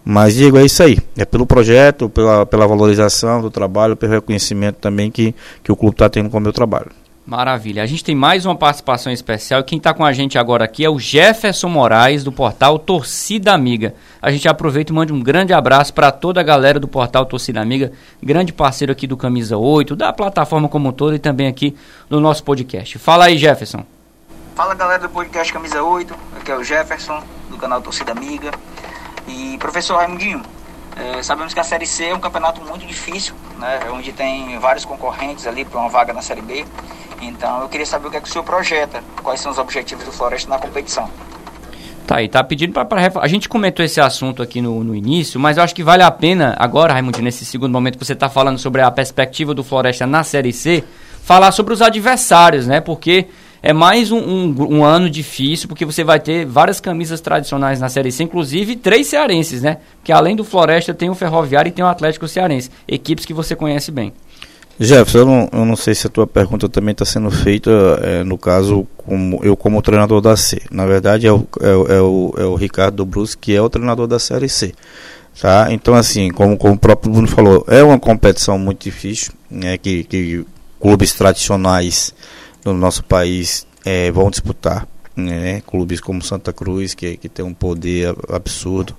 Mas, 0.05 0.35
Diego, 0.35 0.57
é 0.57 0.65
isso 0.65 0.81
aí. 0.81 0.97
É 1.17 1.25
pelo 1.25 1.45
projeto, 1.45 2.09
pela, 2.09 2.45
pela 2.45 2.65
valorização 2.65 3.41
do 3.41 3.51
trabalho, 3.51 3.95
pelo 3.95 4.13
reconhecimento 4.13 4.77
também 4.77 5.11
que, 5.11 5.35
que 5.63 5.71
o 5.71 5.75
clube 5.75 5.95
está 5.95 6.09
tendo 6.09 6.29
com 6.29 6.37
o 6.37 6.41
meu 6.41 6.53
trabalho. 6.53 6.91
Maravilha. 7.29 7.83
A 7.83 7.85
gente 7.85 8.03
tem 8.03 8.15
mais 8.15 8.43
uma 8.43 8.55
participação 8.55 9.13
especial. 9.13 9.63
Quem 9.63 9.77
está 9.77 9.93
com 9.93 10.03
a 10.03 10.11
gente 10.11 10.39
agora 10.39 10.65
aqui 10.65 10.83
é 10.83 10.89
o 10.89 10.97
Jefferson 10.97 11.69
Moraes, 11.69 12.23
do 12.23 12.31
portal 12.31 12.79
Torcida 12.79 13.53
Amiga. 13.53 13.93
A 14.19 14.31
gente 14.31 14.47
aproveita 14.47 14.91
e 14.91 14.95
manda 14.95 15.13
um 15.13 15.21
grande 15.21 15.53
abraço 15.53 15.93
para 15.93 16.11
toda 16.11 16.39
a 16.39 16.43
galera 16.43 16.79
do 16.79 16.87
portal 16.87 17.27
Torcida 17.27 17.61
Amiga, 17.61 17.91
grande 18.23 18.51
parceiro 18.51 18.91
aqui 18.91 19.05
do 19.05 19.15
Camisa 19.15 19.57
8, 19.57 19.95
da 19.95 20.11
plataforma 20.11 20.67
como 20.67 20.89
um 20.89 20.91
todo 20.91 21.13
e 21.13 21.19
também 21.19 21.45
aqui 21.45 21.75
no 22.09 22.19
nosso 22.19 22.43
podcast. 22.43 22.97
Fala 22.97 23.25
aí, 23.25 23.37
Jefferson. 23.37 23.85
Fala 24.59 24.73
galera 24.73 24.99
do 24.99 25.07
podcast 25.07 25.53
Camisa 25.53 25.81
8, 25.81 26.13
aqui 26.35 26.51
é 26.51 26.55
o 26.57 26.61
Jefferson, 26.61 27.23
do 27.49 27.57
canal 27.57 27.81
Torcida 27.81 28.11
Amiga. 28.11 28.51
E 29.25 29.57
professor 29.57 29.95
Raimundinho, 29.95 30.41
é, 30.97 31.23
sabemos 31.23 31.53
que 31.53 31.61
a 31.61 31.63
Série 31.63 31.87
C 31.87 32.07
é 32.07 32.13
um 32.13 32.19
campeonato 32.19 32.59
muito 32.65 32.85
difícil, 32.85 33.33
né, 33.57 33.79
onde 33.89 34.11
tem 34.11 34.59
vários 34.59 34.83
concorrentes 34.83 35.47
ali 35.47 35.63
para 35.63 35.79
uma 35.79 35.87
vaga 35.87 36.11
na 36.11 36.21
Série 36.21 36.41
B. 36.41 36.65
Então 37.21 37.61
eu 37.61 37.69
queria 37.69 37.85
saber 37.85 38.09
o 38.09 38.11
que 38.11 38.17
é 38.17 38.19
que 38.19 38.27
o 38.27 38.29
senhor 38.29 38.43
projeta, 38.43 39.01
quais 39.23 39.39
são 39.39 39.49
os 39.49 39.57
objetivos 39.57 40.03
do 40.03 40.11
Floresta 40.11 40.49
na 40.49 40.59
competição. 40.59 41.09
Tá 42.05 42.17
aí, 42.17 42.27
tá 42.27 42.43
pedindo 42.43 42.73
para 42.73 43.11
a 43.21 43.27
gente 43.29 43.47
comentou 43.47 43.85
esse 43.85 44.01
assunto 44.01 44.43
aqui 44.43 44.59
no, 44.59 44.83
no, 44.83 44.93
início, 44.93 45.39
mas 45.39 45.55
eu 45.55 45.63
acho 45.63 45.73
que 45.73 45.83
vale 45.83 46.03
a 46.03 46.11
pena 46.11 46.53
agora, 46.59 46.91
Raimundo, 46.91 47.21
nesse 47.21 47.45
segundo 47.45 47.71
momento 47.71 47.97
que 47.97 48.03
você 48.03 48.11
está 48.11 48.27
falando 48.27 48.57
sobre 48.57 48.81
a 48.81 48.91
perspectiva 48.91 49.53
do 49.53 49.63
Floresta 49.63 50.05
na 50.05 50.21
Série 50.21 50.51
C, 50.51 50.83
falar 51.23 51.53
sobre 51.53 51.73
os 51.73 51.81
adversários, 51.81 52.67
né? 52.67 52.81
Porque 52.81 53.29
é 53.61 53.73
mais 53.73 54.11
um, 54.11 54.17
um, 54.17 54.77
um, 54.77 54.83
ano 54.83 55.09
difícil, 55.09 55.67
porque 55.67 55.85
você 55.85 56.03
vai 56.03 56.19
ter 56.19 56.45
várias 56.45 56.79
camisas 56.79 57.19
tradicionais 57.19 57.79
na 57.79 57.89
Série 57.89 58.11
C, 58.11 58.23
inclusive 58.23 58.75
três 58.75 59.07
cearenses, 59.07 59.61
né? 59.61 59.77
Que 60.03 60.11
além 60.11 60.35
do 60.35 60.43
Floresta 60.43 60.93
tem 60.93 61.09
o 61.09 61.15
Ferroviário 61.15 61.69
e 61.69 61.71
tem 61.71 61.83
o 61.83 61.87
Atlético 61.87 62.27
Cearense, 62.27 62.69
equipes 62.87 63.25
que 63.25 63.33
você 63.33 63.55
conhece 63.55 63.91
bem. 63.91 64.13
Jefferson, 64.79 65.17
eu 65.17 65.25
não, 65.25 65.49
eu 65.51 65.65
não 65.65 65.75
sei 65.75 65.93
se 65.93 66.07
a 66.07 66.09
tua 66.09 66.25
pergunta 66.25 66.69
também 66.69 66.93
está 66.93 67.03
sendo 67.03 67.29
feita, 67.29 67.69
é, 68.01 68.23
no 68.23 68.37
caso, 68.37 68.87
como, 68.95 69.41
eu 69.43 69.57
como 69.57 69.81
treinador 69.81 70.21
da 70.21 70.37
C. 70.37 70.61
Na 70.71 70.85
verdade, 70.85 71.27
é 71.27 71.33
o, 71.33 71.45
é, 71.59 71.95
é 71.97 72.01
o, 72.01 72.33
é 72.37 72.43
o 72.45 72.55
Ricardo 72.55 73.05
Bruce 73.05 73.37
que 73.37 73.53
é 73.53 73.61
o 73.61 73.69
treinador 73.69 74.07
da 74.07 74.19
Série 74.19 74.47
C. 74.47 74.73
Tá? 75.41 75.67
Então, 75.71 75.93
assim, 75.95 76.31
como, 76.31 76.57
como 76.57 76.75
o 76.75 76.79
próprio 76.79 77.11
Bruno 77.11 77.27
falou, 77.27 77.65
é 77.67 77.83
uma 77.83 77.99
competição 77.99 78.57
muito 78.57 78.83
difícil, 78.83 79.33
né, 79.51 79.77
que, 79.77 80.05
que 80.05 80.45
clubes 80.79 81.13
tradicionais 81.13 82.13
do 82.63 82.73
nosso 82.73 83.03
país 83.03 83.65
é, 83.85 84.11
vão 84.11 84.29
disputar. 84.29 84.87
Né, 85.15 85.61
clubes 85.67 85.99
como 85.99 86.21
Santa 86.21 86.53
Cruz, 86.53 86.93
que, 86.93 87.17
que 87.17 87.27
tem 87.27 87.43
um 87.43 87.53
poder 87.53 88.15
absurdo. 88.29 88.95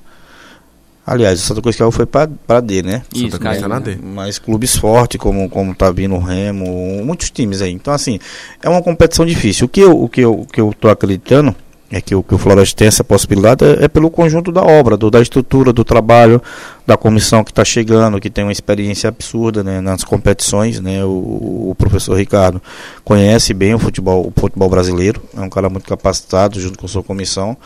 Aliás, 1.06 1.40
o 1.40 1.42
Santa 1.42 1.62
Cruz 1.62 1.76
caiu 1.76 1.90
foi 1.90 2.04
para 2.04 2.60
D, 2.60 2.82
né? 2.82 3.02
Isso, 3.14 3.30
Santa 3.30 3.38
Cruz 3.38 3.58
tá 3.58 3.68
na 3.68 3.78
D. 3.78 3.96
Mas 3.96 4.38
clubes 4.38 4.76
fortes, 4.76 5.18
como, 5.18 5.48
como 5.48 5.74
tá 5.74 5.90
vindo 5.90 6.14
o 6.14 6.18
Remo, 6.18 7.02
muitos 7.04 7.30
times 7.30 7.62
aí. 7.62 7.72
Então, 7.72 7.94
assim, 7.94 8.18
é 8.62 8.68
uma 8.68 8.82
competição 8.82 9.24
difícil. 9.24 9.64
O 9.64 9.68
que 9.68 9.80
eu, 9.80 9.98
o 9.98 10.08
que 10.10 10.20
eu, 10.20 10.40
o 10.40 10.46
que 10.46 10.60
eu 10.60 10.74
tô 10.78 10.88
acreditando 10.90 11.56
é 11.90 12.00
que 12.00 12.14
o, 12.14 12.22
que 12.22 12.34
o 12.34 12.38
Floresta 12.38 12.76
tem 12.76 12.88
essa 12.88 13.02
possibilidade 13.02 13.64
é, 13.64 13.84
é, 13.84 13.88
pelo 13.88 14.10
conjunto 14.10 14.52
da 14.52 14.62
obra, 14.62 14.96
do, 14.96 15.10
da 15.10 15.20
estrutura, 15.20 15.72
do 15.72 15.84
trabalho, 15.84 16.40
da 16.86 16.96
comissão 16.96 17.42
que 17.42 17.50
está 17.50 17.64
chegando, 17.64 18.20
que 18.20 18.30
tem 18.30 18.44
uma 18.44 18.52
experiência 18.52 19.08
absurda 19.08 19.64
né, 19.64 19.80
nas 19.80 20.04
competições. 20.04 20.78
Né, 20.80 21.04
o, 21.04 21.70
o, 21.70 21.74
professor 21.76 22.14
Ricardo 22.16 22.62
conhece 23.04 23.52
bem 23.52 23.74
o 23.74 23.78
futebol, 23.78 24.32
o 24.34 24.40
futebol 24.40 24.68
brasileiro, 24.68 25.20
é 25.36 25.40
um 25.40 25.50
cara 25.50 25.68
muito 25.68 25.88
capacitado 25.88 26.60
junto 26.60 26.78
com 26.78 26.86
sua 26.86 27.02
comissão. 27.02 27.56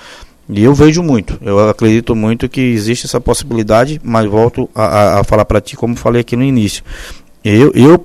E 0.49 0.63
eu 0.63 0.75
vejo 0.75 1.03
muito, 1.03 1.39
eu 1.41 1.69
acredito 1.69 2.15
muito 2.15 2.49
que 2.49 2.61
existe 2.61 3.07
essa 3.07 3.19
possibilidade, 3.21 3.99
mas 4.05 4.29
volto 4.29 4.69
a, 4.75 4.85
a, 4.85 5.21
a 5.21 5.25
falar 5.25 5.45
para 5.47 5.61
ti, 5.61 5.75
como 5.75 5.97
falei 5.97 6.21
aqui 6.21 6.37
no 6.37 6.43
início. 6.43 6.85
Eu, 7.43 7.73
eu 7.75 7.99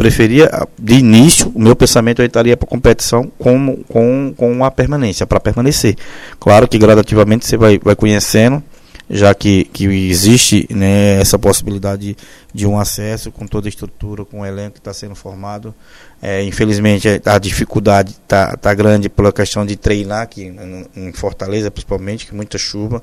preferia, 0.00 0.50
de 0.78 0.94
início, 0.94 1.52
o 1.54 1.60
meu 1.60 1.76
pensamento 1.76 2.22
eu 2.22 2.26
estaria 2.26 2.56
para 2.56 2.66
competição 2.66 3.30
com, 3.38 3.84
com, 3.86 4.32
com 4.34 4.64
a 4.64 4.70
permanência, 4.70 5.26
para 5.26 5.38
permanecer. 5.38 5.94
Claro 6.38 6.66
que 6.66 6.78
gradativamente 6.78 7.44
você 7.44 7.58
vai, 7.58 7.78
vai 7.78 7.94
conhecendo, 7.94 8.62
já 9.10 9.34
que, 9.34 9.64
que 9.64 9.84
existe 9.84 10.66
né, 10.70 11.20
essa 11.20 11.38
possibilidade 11.38 12.16
de 12.54 12.66
um 12.66 12.80
acesso 12.80 13.30
com 13.30 13.46
toda 13.46 13.68
a 13.68 13.68
estrutura, 13.68 14.24
com 14.24 14.40
o 14.40 14.46
elenco 14.46 14.72
que 14.72 14.78
está 14.78 14.94
sendo 14.94 15.14
formado. 15.14 15.74
É, 16.22 16.42
infelizmente 16.44 17.06
a 17.22 17.38
dificuldade 17.38 18.12
está 18.12 18.56
tá 18.56 18.72
grande 18.72 19.10
pela 19.10 19.30
questão 19.30 19.66
de 19.66 19.76
treinar 19.76 20.22
aqui 20.22 20.50
em 20.96 21.12
Fortaleza, 21.12 21.70
principalmente, 21.70 22.26
que 22.26 22.34
muita 22.34 22.56
chuva. 22.56 23.02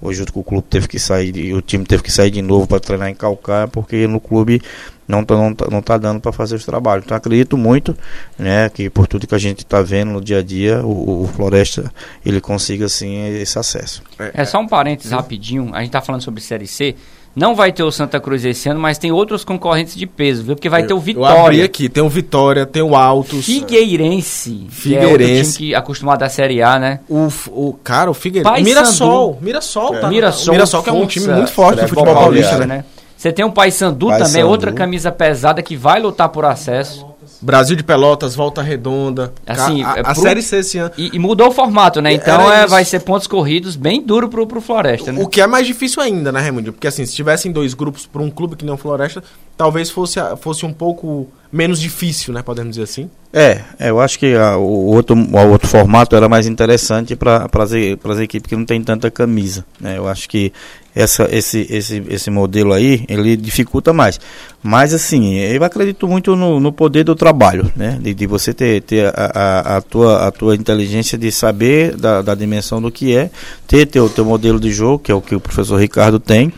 Hoje 0.00 0.24
o 0.32 0.42
clube 0.42 0.66
teve 0.70 0.88
que 0.88 0.98
sair, 0.98 1.52
o 1.52 1.60
time 1.60 1.84
teve 1.84 2.02
que 2.02 2.10
sair 2.10 2.30
de 2.30 2.40
novo 2.40 2.66
para 2.66 2.80
treinar 2.80 3.10
em 3.10 3.14
Calcaia, 3.14 3.68
porque 3.68 4.06
no 4.06 4.18
clube 4.18 4.62
não 5.08 5.22
está 5.22 5.34
não 5.34 5.54
tá, 5.54 5.66
não 5.70 5.82
tá 5.82 5.96
dando 5.96 6.20
para 6.20 6.30
fazer 6.30 6.54
os 6.54 6.64
trabalhos. 6.64 7.06
Então 7.06 7.16
acredito 7.16 7.56
muito, 7.56 7.96
né, 8.38 8.68
que 8.68 8.90
por 8.90 9.06
tudo 9.06 9.26
que 9.26 9.34
a 9.34 9.38
gente 9.38 9.60
está 9.60 9.80
vendo 9.80 10.12
no 10.12 10.20
dia 10.20 10.38
a 10.38 10.42
dia, 10.42 10.84
o, 10.84 11.24
o, 11.24 11.26
Floresta 11.28 11.90
ele 12.24 12.40
consiga 12.40 12.84
assim 12.84 13.26
esse 13.40 13.58
acesso. 13.58 14.02
É, 14.34 14.44
só 14.44 14.60
um 14.60 14.68
parênteses 14.68 15.12
rapidinho, 15.12 15.70
a 15.72 15.78
gente 15.78 15.88
está 15.88 16.02
falando 16.02 16.20
sobre 16.20 16.42
Série 16.42 16.66
C. 16.66 16.94
Não 17.36 17.54
vai 17.54 17.70
ter 17.70 17.84
o 17.84 17.90
Santa 17.92 18.18
Cruz 18.18 18.44
esse 18.44 18.68
ano, 18.68 18.80
mas 18.80 18.98
tem 18.98 19.12
outros 19.12 19.44
concorrentes 19.44 19.94
de 19.94 20.06
peso, 20.06 20.42
viu? 20.42 20.56
Porque 20.56 20.68
vai 20.68 20.82
eu, 20.82 20.86
ter 20.88 20.94
o 20.94 20.98
Vitória. 20.98 21.38
Eu 21.38 21.46
abri 21.46 21.62
aqui, 21.62 21.88
tem 21.88 22.02
o 22.02 22.08
Vitória, 22.08 22.66
tem 22.66 22.82
o 22.82 22.96
Altos. 22.96 23.46
Figueirense. 23.46 24.66
Figueirense. 24.68 25.18
Que 25.18 25.24
é 25.24 25.42
time 25.42 25.52
que 25.52 25.74
acostumado 25.74 26.22
à 26.24 26.28
Série 26.28 26.60
A, 26.62 26.80
né? 26.80 27.00
O, 27.08 27.28
o 27.48 27.74
cara, 27.74 28.10
o 28.10 28.14
Figueirense. 28.14 28.62
Mirassol. 28.62 29.38
Mirassol, 29.40 29.94
é. 29.94 30.00
tá? 30.00 30.08
Mirassol, 30.08 30.52
Mirassol 30.52 30.82
que 30.82 30.90
é 30.90 30.92
um 30.92 31.06
time 31.06 31.28
muito 31.28 31.52
forte 31.52 31.80
do 31.80 31.88
futebol 31.88 32.14
paulista, 32.14 32.58
né? 32.58 32.66
né? 32.66 32.84
Você 33.18 33.32
tem 33.32 33.44
o 33.44 33.50
Paysandu 33.50 34.16
também, 34.16 34.44
outra 34.44 34.70
camisa 34.70 35.10
pesada 35.10 35.60
que 35.60 35.76
vai 35.76 36.00
lutar 36.00 36.28
por 36.28 36.44
acesso. 36.44 37.04
Brasil 37.42 37.74
de 37.74 37.82
Pelotas, 37.82 38.36
Volta 38.36 38.62
Redonda. 38.62 39.32
Assim, 39.44 39.82
a, 39.82 39.92
a, 39.92 39.98
é 39.98 40.02
a 40.04 40.14
Série 40.14 40.40
C 40.40 40.58
esse 40.58 40.78
ano. 40.78 40.92
E, 40.96 41.10
e, 41.12 41.18
mudou 41.18 41.48
o 41.48 41.50
formato, 41.50 42.00
né? 42.00 42.12
Então 42.12 42.50
é, 42.52 42.64
vai 42.66 42.84
ser 42.84 43.00
pontos 43.00 43.26
corridos 43.26 43.74
bem 43.74 44.00
duro 44.00 44.28
pro, 44.28 44.46
pro 44.46 44.60
Floresta, 44.60 45.10
né? 45.10 45.20
O 45.20 45.26
que 45.26 45.40
é 45.40 45.48
mais 45.48 45.66
difícil 45.66 46.00
ainda, 46.00 46.30
né, 46.30 46.40
Raimundo? 46.40 46.72
Porque 46.72 46.86
assim, 46.86 47.04
se 47.04 47.14
tivessem 47.14 47.50
dois 47.50 47.74
grupos 47.74 48.06
para 48.06 48.22
um 48.22 48.30
clube 48.30 48.54
que 48.54 48.64
não 48.64 48.76
Floresta, 48.76 49.22
talvez 49.56 49.90
fosse, 49.90 50.20
fosse 50.40 50.64
um 50.64 50.72
pouco 50.72 51.28
menos 51.50 51.80
difícil, 51.80 52.32
né? 52.32 52.42
Podemos 52.42 52.70
dizer 52.70 52.84
assim. 52.84 53.10
É, 53.32 53.62
é 53.78 53.90
eu 53.90 54.00
acho 54.00 54.18
que 54.18 54.34
a, 54.34 54.56
o, 54.56 54.86
outro, 54.86 55.16
o 55.16 55.48
outro 55.50 55.68
formato 55.68 56.14
era 56.14 56.28
mais 56.28 56.46
interessante 56.46 57.16
para 57.16 57.48
as 57.52 58.18
equipes 58.20 58.48
que 58.48 58.56
não 58.56 58.64
tem 58.64 58.82
tanta 58.82 59.10
camisa. 59.10 59.64
Né? 59.80 59.98
Eu 59.98 60.08
acho 60.08 60.28
que 60.28 60.52
essa, 60.98 61.28
esse, 61.30 61.64
esse, 61.70 62.02
esse 62.08 62.28
modelo 62.28 62.72
aí, 62.72 63.04
ele 63.08 63.36
dificulta 63.36 63.92
mais. 63.92 64.18
Mas 64.60 64.92
assim, 64.92 65.36
eu 65.36 65.62
acredito 65.62 66.08
muito 66.08 66.34
no, 66.34 66.58
no 66.58 66.72
poder 66.72 67.04
do 67.04 67.14
trabalho, 67.14 67.70
né? 67.76 67.96
De, 68.02 68.12
de 68.12 68.26
você 68.26 68.52
ter, 68.52 68.82
ter 68.82 69.06
a, 69.06 69.12
a, 69.14 69.76
a, 69.76 69.80
tua, 69.80 70.26
a 70.26 70.32
tua 70.32 70.56
inteligência 70.56 71.16
de 71.16 71.30
saber 71.30 71.96
da, 71.96 72.20
da 72.20 72.34
dimensão 72.34 72.82
do 72.82 72.90
que 72.90 73.16
é, 73.16 73.30
ter 73.64 73.86
teu, 73.86 74.08
teu 74.08 74.24
modelo 74.24 74.58
de 74.58 74.72
jogo, 74.72 74.98
que 74.98 75.12
é 75.12 75.14
o 75.14 75.20
que 75.20 75.36
o 75.36 75.40
professor 75.40 75.76
Ricardo 75.76 76.18
tem. 76.18 76.52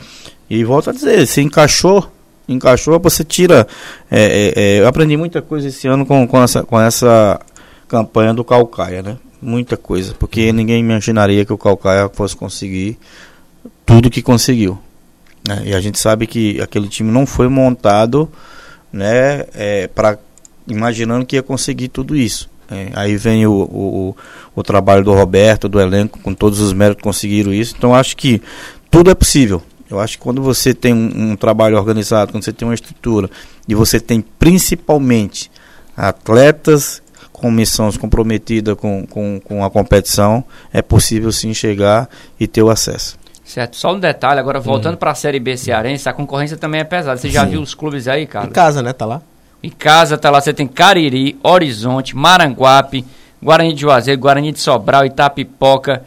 E 0.48 0.64
volto 0.64 0.88
a 0.88 0.92
dizer, 0.94 1.26
se 1.26 1.42
encaixou, 1.42 2.10
encaixou, 2.48 2.98
você 2.98 3.22
tira. 3.22 3.66
É, 4.10 4.22
é, 4.22 4.52
é, 4.56 4.80
eu 4.80 4.88
aprendi 4.88 5.18
muita 5.18 5.42
coisa 5.42 5.68
esse 5.68 5.86
ano 5.86 6.06
com, 6.06 6.26
com, 6.26 6.42
essa, 6.42 6.62
com 6.64 6.80
essa 6.80 7.38
campanha 7.86 8.32
do 8.32 8.42
Calcaia, 8.42 9.02
né? 9.02 9.18
Muita 9.42 9.76
coisa, 9.76 10.14
porque 10.18 10.50
ninguém 10.50 10.80
imaginaria 10.80 11.44
que 11.44 11.52
o 11.52 11.58
Calcaia 11.58 12.10
fosse 12.12 12.34
conseguir 12.34 12.98
tudo 13.90 14.08
que 14.08 14.22
conseguiu. 14.22 14.78
Né? 15.46 15.62
E 15.66 15.74
a 15.74 15.80
gente 15.80 15.98
sabe 15.98 16.24
que 16.24 16.60
aquele 16.60 16.86
time 16.86 17.10
não 17.10 17.26
foi 17.26 17.48
montado 17.48 18.30
né, 18.92 19.44
é, 19.52 19.88
para 19.88 20.16
imaginando 20.68 21.26
que 21.26 21.34
ia 21.34 21.42
conseguir 21.42 21.88
tudo 21.88 22.14
isso. 22.14 22.48
É, 22.70 22.90
aí 22.94 23.16
vem 23.16 23.44
o, 23.48 23.52
o, 23.52 24.16
o, 24.54 24.62
trabalho 24.62 25.02
do 25.02 25.12
Roberto, 25.12 25.68
do 25.68 25.80
elenco, 25.80 26.20
com 26.20 26.32
todos 26.32 26.60
os 26.60 26.72
méritos 26.72 27.02
conseguiram 27.02 27.52
isso. 27.52 27.74
Então 27.76 27.92
acho 27.92 28.16
que 28.16 28.40
tudo 28.88 29.10
é 29.10 29.14
possível. 29.14 29.60
Eu 29.90 29.98
acho 29.98 30.18
que 30.18 30.22
quando 30.22 30.40
você 30.40 30.72
tem 30.72 30.94
um, 30.94 31.32
um 31.32 31.36
trabalho 31.36 31.76
organizado, 31.76 32.30
quando 32.30 32.44
você 32.44 32.52
tem 32.52 32.68
uma 32.68 32.74
estrutura 32.74 33.28
e 33.66 33.74
você 33.74 33.98
tem 33.98 34.20
principalmente 34.20 35.50
atletas 35.96 37.02
com 37.32 37.50
missões 37.50 37.96
comprometidas 37.96 38.76
com, 38.76 39.04
com, 39.04 39.40
com 39.42 39.64
a 39.64 39.70
competição, 39.70 40.44
é 40.72 40.80
possível 40.80 41.32
sim 41.32 41.52
chegar 41.52 42.08
e 42.38 42.46
ter 42.46 42.62
o 42.62 42.70
acesso. 42.70 43.18
Certo. 43.50 43.76
Só 43.76 43.94
um 43.94 43.98
detalhe, 43.98 44.38
agora 44.38 44.60
voltando 44.60 44.94
hum. 44.94 44.98
para 44.98 45.10
a 45.10 45.14
Série 45.14 45.40
B 45.40 45.56
cearense, 45.56 46.08
a 46.08 46.12
concorrência 46.12 46.56
também 46.56 46.80
é 46.80 46.84
pesada. 46.84 47.16
Você 47.16 47.28
já 47.28 47.44
Sim. 47.44 47.50
viu 47.50 47.60
os 47.60 47.74
clubes 47.74 48.06
aí, 48.06 48.24
cara? 48.24 48.46
Em 48.46 48.50
casa, 48.50 48.80
né? 48.80 48.92
Tá 48.92 49.04
lá. 49.04 49.20
Em 49.60 49.70
casa, 49.70 50.16
tá 50.16 50.30
lá. 50.30 50.40
Você 50.40 50.54
tem 50.54 50.68
Cariri, 50.68 51.36
Horizonte, 51.42 52.16
Maranguape, 52.16 53.04
Guarani 53.42 53.72
de 53.72 53.80
Juazeiro, 53.80 54.20
Guarani 54.20 54.52
de 54.52 54.60
Sobral, 54.60 55.04
Itapipoca. 55.04 56.04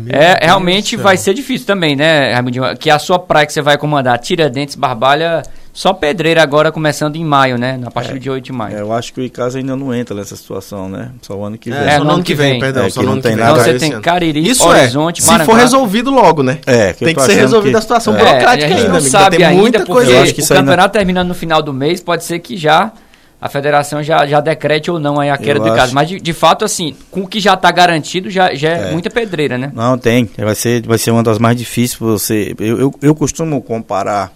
Meu 0.00 0.14
é, 0.14 0.34
Deus 0.34 0.38
realmente 0.42 0.96
vai 0.96 1.16
ser 1.16 1.34
difícil 1.34 1.66
também, 1.66 1.96
né, 1.96 2.32
Raimundinho? 2.32 2.76
Que 2.76 2.90
a 2.90 2.98
sua 2.98 3.18
praia 3.18 3.46
que 3.46 3.52
você 3.52 3.62
vai 3.62 3.78
comandar, 3.78 4.18
Tiradentes, 4.18 4.74
Barbalha, 4.74 5.42
só 5.74 5.92
pedreira 5.92 6.40
agora 6.40 6.70
começando 6.70 7.16
em 7.16 7.24
maio, 7.24 7.58
né? 7.58 7.76
Na 7.76 7.90
partir 7.90 8.14
é, 8.14 8.18
de 8.18 8.30
8 8.30 8.44
de 8.44 8.52
maio. 8.52 8.76
É, 8.76 8.80
eu 8.80 8.92
acho 8.92 9.12
que 9.12 9.20
o 9.20 9.24
Icasa 9.24 9.58
ainda 9.58 9.74
não 9.74 9.92
entra 9.92 10.14
nessa 10.14 10.36
situação, 10.36 10.88
né? 10.88 11.10
Só 11.20 11.34
o 11.34 11.44
ano 11.44 11.58
que 11.58 11.68
vem. 11.68 11.80
É, 11.80 11.98
só 11.98 12.04
no 12.04 12.10
ano 12.12 12.22
que 12.22 12.34
vem, 12.34 12.60
perdão. 12.60 12.84
É, 12.84 12.90
só 12.90 13.02
no 13.02 13.10
ano 13.10 13.20
que 13.20 13.28
vem. 13.28 13.36
Então 13.36 13.56
você 13.56 13.74
tem 13.74 14.00
Cariri, 14.00 14.48
Isso 14.48 14.64
Horizonte, 14.64 15.20
é, 15.20 15.24
se 15.24 15.44
for 15.44 15.56
resolvido 15.56 16.12
logo, 16.12 16.44
né? 16.44 16.58
É, 16.64 16.92
que 16.92 17.04
tem 17.04 17.12
que 17.12 17.22
ser 17.22 17.34
resolvida 17.34 17.72
que... 17.72 17.78
a 17.78 17.82
situação 17.82 18.14
é, 18.14 18.18
burocrática 18.18 18.66
a 18.66 18.68
gente 18.68 18.80
ainda, 18.82 18.92
não 18.92 19.00
sabe 19.00 19.36
tem 19.36 19.46
ainda, 19.46 19.60
muita 19.60 19.84
coisa. 19.84 20.12
o 20.22 20.48
campeonato 20.48 20.92
terminando 20.92 21.28
no 21.28 21.34
final 21.34 21.60
do 21.60 21.72
mês, 21.72 22.00
pode 22.00 22.22
ser 22.22 22.38
que 22.38 22.56
já 22.56 22.92
a 23.40 23.48
federação 23.48 24.02
já, 24.02 24.26
já 24.26 24.40
decrete 24.40 24.90
ou 24.90 24.98
não 24.98 25.20
aí 25.20 25.30
a 25.30 25.36
queda 25.36 25.60
do 25.60 25.66
acho... 25.66 25.74
caso. 25.76 25.94
Mas 25.94 26.08
de, 26.08 26.20
de, 26.20 26.32
fato, 26.32 26.64
assim, 26.64 26.96
com 27.10 27.22
o 27.22 27.28
que 27.28 27.40
já 27.40 27.54
está 27.54 27.70
garantido, 27.70 28.30
já, 28.30 28.54
já 28.54 28.70
é, 28.70 28.88
é, 28.88 28.92
muita 28.92 29.10
pedreira, 29.10 29.58
né? 29.58 29.70
Não, 29.74 29.98
tem. 29.98 30.28
Vai 30.38 30.54
ser, 30.54 30.86
vai 30.86 30.98
ser 30.98 31.10
uma 31.10 31.22
das 31.22 31.38
mais 31.38 31.56
difíceis 31.56 31.98
você. 31.98 32.54
Eu, 32.58 32.80
eu, 32.80 32.94
eu 33.02 33.14
costumo 33.14 33.60
comparar 33.60 34.32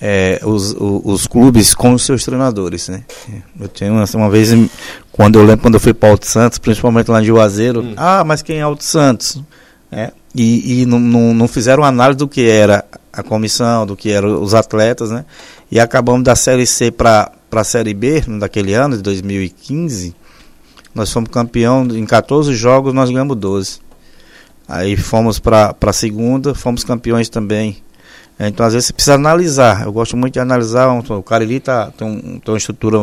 é, 0.00 0.40
os, 0.42 0.72
os, 0.72 1.00
os, 1.04 1.26
clubes 1.26 1.74
com 1.74 1.92
os 1.92 2.04
seus 2.04 2.24
treinadores, 2.24 2.88
né? 2.88 3.04
Eu 3.58 3.68
tinha 3.68 3.92
uma, 3.92 4.04
uma 4.14 4.30
vez, 4.30 4.50
quando 5.12 5.38
eu 5.38 5.44
lembro 5.44 5.62
quando 5.62 5.74
eu 5.74 5.80
fui 5.80 5.94
para 5.94 6.10
Alto 6.10 6.26
Santos, 6.26 6.58
principalmente 6.58 7.10
lá 7.10 7.22
em 7.22 7.24
Juazeiro, 7.24 7.82
hum. 7.82 7.94
ah, 7.96 8.22
mas 8.24 8.42
quem 8.42 8.58
é 8.58 8.62
Alto 8.62 8.84
Santos? 8.84 9.40
É, 9.90 10.10
e, 10.34 10.82
e 10.82 10.86
não, 10.86 10.98
não, 10.98 11.32
não, 11.32 11.48
fizeram 11.48 11.84
análise 11.84 12.18
do 12.18 12.28
que 12.28 12.48
era 12.48 12.84
a 13.16 13.22
comissão, 13.22 13.86
do 13.86 13.96
que 13.96 14.10
eram 14.10 14.42
os 14.42 14.54
atletas, 14.54 15.10
né? 15.10 15.24
E 15.70 15.80
acabamos 15.80 16.24
da 16.24 16.36
Série 16.36 16.66
C 16.66 16.90
para 16.90 17.32
a 17.50 17.64
Série 17.64 17.94
B, 17.94 18.20
daquele 18.38 18.74
ano, 18.74 18.96
de 18.96 19.02
2015, 19.02 20.14
nós 20.94 21.12
fomos 21.12 21.30
campeão 21.30 21.86
em 21.86 22.06
14 22.06 22.54
jogos, 22.54 22.92
nós 22.92 23.10
ganhamos 23.10 23.36
12. 23.36 23.80
Aí 24.68 24.96
fomos 24.96 25.38
para 25.38 25.74
a 25.80 25.92
segunda, 25.92 26.54
fomos 26.54 26.84
campeões 26.84 27.28
também 27.28 27.82
então, 28.38 28.66
às 28.66 28.74
vezes, 28.74 28.88
você 28.88 28.92
precisa 28.92 29.14
analisar. 29.14 29.84
Eu 29.84 29.92
gosto 29.92 30.16
muito 30.16 30.34
de 30.34 30.40
analisar. 30.40 30.88
O 30.88 31.22
Cariri 31.22 31.58
tá, 31.58 31.90
tem, 31.90 32.06
um, 32.06 32.38
tem 32.38 32.52
uma 32.52 32.58
estrutura 32.58 32.98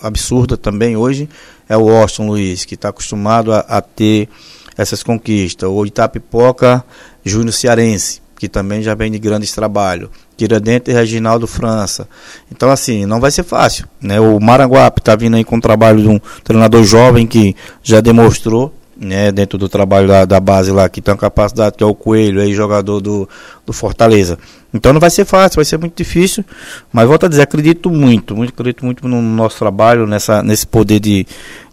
absurda 0.00 0.56
também 0.56 0.96
hoje. 0.96 1.28
É 1.68 1.76
o 1.76 1.88
Austin 1.90 2.26
Luiz, 2.26 2.64
que 2.64 2.74
está 2.74 2.90
acostumado 2.90 3.52
a, 3.52 3.60
a, 3.60 3.80
ter 3.80 4.28
essas 4.76 5.02
conquistas. 5.02 5.68
O 5.68 5.86
Itapipoca 5.86 6.84
Júnior 7.24 7.54
Cearense, 7.54 8.20
que 8.38 8.48
também 8.48 8.82
já 8.82 8.94
vem 8.94 9.10
de 9.10 9.18
grandes 9.18 9.52
trabalhos. 9.52 10.10
Tiradentes 10.36 10.92
e 10.92 10.96
Reginaldo 10.96 11.46
França. 11.46 12.08
Então, 12.50 12.70
assim, 12.70 13.06
não 13.06 13.20
vai 13.20 13.30
ser 13.30 13.44
fácil. 13.44 13.86
Né? 14.00 14.18
O 14.20 14.40
Maranguape 14.40 15.00
está 15.00 15.14
vindo 15.14 15.36
aí 15.36 15.44
com 15.44 15.56
o 15.56 15.60
trabalho 15.60 16.02
de 16.02 16.08
um 16.08 16.20
treinador 16.42 16.82
jovem 16.84 17.26
que 17.26 17.54
já 17.82 18.00
demonstrou 18.00 18.74
né, 18.96 19.32
dentro 19.32 19.58
do 19.58 19.68
trabalho 19.68 20.08
da, 20.08 20.24
da, 20.24 20.40
base 20.40 20.70
lá, 20.70 20.88
que 20.88 21.00
tem 21.00 21.12
uma 21.12 21.18
capacidade, 21.18 21.76
que 21.76 21.82
é 21.82 21.86
o 21.86 21.94
Coelho, 21.94 22.40
aí, 22.40 22.52
jogador 22.52 23.00
do, 23.00 23.28
do 23.66 23.72
Fortaleza. 23.72 24.38
Então 24.72 24.92
não 24.92 25.00
vai 25.00 25.10
ser 25.10 25.24
fácil, 25.24 25.56
vai 25.56 25.64
ser 25.64 25.78
muito 25.78 25.96
difícil, 25.96 26.44
mas 26.92 27.06
volto 27.06 27.26
a 27.26 27.28
dizer, 27.28 27.42
acredito 27.42 27.90
muito, 27.90 28.34
muito 28.36 28.50
acredito 28.50 28.84
muito 28.84 29.06
no 29.06 29.20
nosso 29.22 29.58
trabalho, 29.58 30.06
nessa, 30.06 30.42
nesse 30.42 30.66
poder 30.66 31.00
de, 31.00 31.26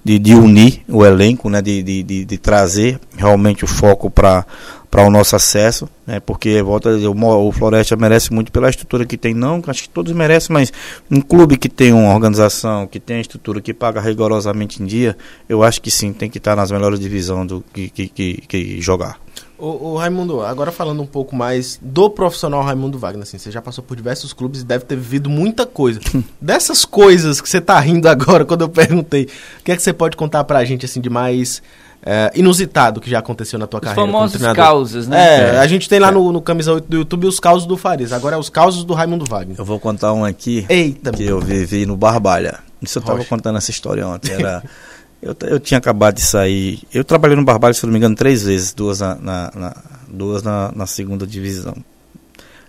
de, 0.04 0.19
de 0.19 0.36
unir 0.36 0.82
o 0.88 1.06
elenco, 1.06 1.50
né, 1.50 1.62
de, 1.62 1.82
de, 1.82 2.04
de, 2.04 2.26
de 2.26 2.38
trazer 2.38 3.00
realmente 3.17 3.63
o 3.63 3.67
foco 3.67 4.10
para 4.10 4.45
para 4.91 5.08
o 5.08 5.10
nosso 5.10 5.38
acesso, 5.38 5.88
né? 6.06 6.19
Porque 6.19 6.62
volta 6.62 6.89
o 6.89 7.51
Floresta 7.54 7.95
merece 7.95 8.34
muito 8.34 8.51
pela 8.51 8.69
estrutura 8.69 9.06
que 9.06 9.15
tem, 9.15 9.34
não, 9.34 9.63
acho 9.65 9.84
que 9.84 9.89
todos 9.89 10.12
merecem, 10.12 10.54
mas 10.54 10.71
um 11.10 11.21
clube 11.21 11.56
que 11.56 11.69
tem 11.69 11.93
uma 11.93 12.13
organização, 12.13 12.86
que 12.86 12.99
tem 12.99 13.15
a 13.15 13.21
estrutura 13.21 13.62
que 13.62 13.73
paga 13.73 14.01
rigorosamente 14.01 14.84
em 14.84 14.86
dia, 14.86 15.17
eu 15.47 15.63
acho 15.63 15.82
que 15.82 15.89
sim, 15.89 16.12
tem 16.12 16.30
que 16.30 16.39
estar 16.39 16.58
nas 16.58 16.71
melhores 16.71 16.99
divisões 16.99 17.47
do 17.47 17.63
que, 17.73 17.89
que, 17.89 18.08
que, 18.10 18.34
que 18.45 18.82
jogar. 18.82 19.17
O, 19.58 19.91
o, 19.91 19.97
Raimundo, 19.97 20.41
agora 20.41 20.71
falando 20.71 21.01
um 21.01 21.06
pouco 21.06 21.36
mais 21.36 21.80
do 21.82 22.10
profissional 22.10 22.63
Raimundo 22.63 22.97
Wagner, 22.97 23.23
assim, 23.23 23.38
você 23.38 23.51
já 23.51 23.62
passou 23.62 23.84
por 23.84 23.95
diversos 23.95 24.34
clubes 24.34 24.62
e 24.62 24.65
deve 24.65 24.86
ter 24.86 24.95
vivido 24.95 25.30
muita 25.30 25.65
coisa. 25.65 25.99
Dessas 26.41 26.84
coisas 26.84 27.39
que 27.39 27.49
você 27.49 27.62
tá 27.62 27.80
rindo 27.80 28.08
agora 28.08 28.43
quando 28.45 28.62
eu 28.62 28.69
perguntei, 28.69 29.25
o 29.60 29.63
que 29.63 29.71
é 29.71 29.75
que 29.75 29.82
você 29.82 29.93
pode 29.93 30.17
contar 30.17 30.43
pra 30.43 30.63
gente 30.65 30.86
assim 30.86 30.99
de 30.99 31.10
mais 31.10 31.62
é, 32.04 32.32
inusitado 32.36 32.99
que 32.99 33.10
já 33.10 33.19
aconteceu 33.19 33.60
na 33.60 33.67
tua 33.67 33.80
os 33.80 33.84
carreira. 33.86 34.04
Os 34.04 34.12
famosos 34.12 34.41
causos, 34.56 35.08
né? 35.08 35.56
É, 35.56 35.60
a 35.60 35.67
gente 35.67 35.88
tem 35.88 35.99
lá 35.99 36.12
no, 36.12 36.32
no 36.32 36.41
Camisa 36.41 36.73
8 36.73 36.88
do 36.89 36.97
YouTube 36.97 37.27
os 37.27 37.39
causos 37.39 37.67
do 37.67 37.77
Farias. 37.77 38.12
Agora 38.12 38.36
é 38.36 38.39
os 38.39 38.49
causos 38.49 38.84
do 38.84 38.93
Raimundo 38.93 39.25
Wagner. 39.30 39.56
Eu 39.58 39.65
vou 39.65 39.80
contar 39.80 40.13
um 40.13 40.25
aqui 40.25 40.65
Eita, 40.67 41.12
que 41.12 41.23
eu 41.23 41.39
vivi 41.39 41.86
no 41.86 41.95
Barbalha. 41.95 42.60
Isso 42.82 42.97
eu 42.97 43.01
estava 43.01 43.23
contando 43.25 43.58
essa 43.58 43.69
história 43.69 44.08
ontem. 44.08 44.32
Era, 44.32 44.63
eu, 45.21 45.36
eu 45.41 45.60
tinha 45.60 45.77
acabado 45.77 46.15
de 46.15 46.21
sair. 46.21 46.81
Eu 46.93 47.03
trabalhei 47.03 47.36
no 47.36 47.43
Barbalha, 47.43 47.73
se 47.73 47.86
não 47.86 47.91
me 47.91 47.97
engano, 47.97 48.15
três 48.15 48.43
vezes. 48.43 48.73
Duas 48.73 48.99
na, 48.99 49.15
na, 49.15 49.51
na 49.55 49.75
duas 50.07 50.43
na, 50.43 50.71
na 50.73 50.86
segunda 50.86 51.27
divisão. 51.27 51.75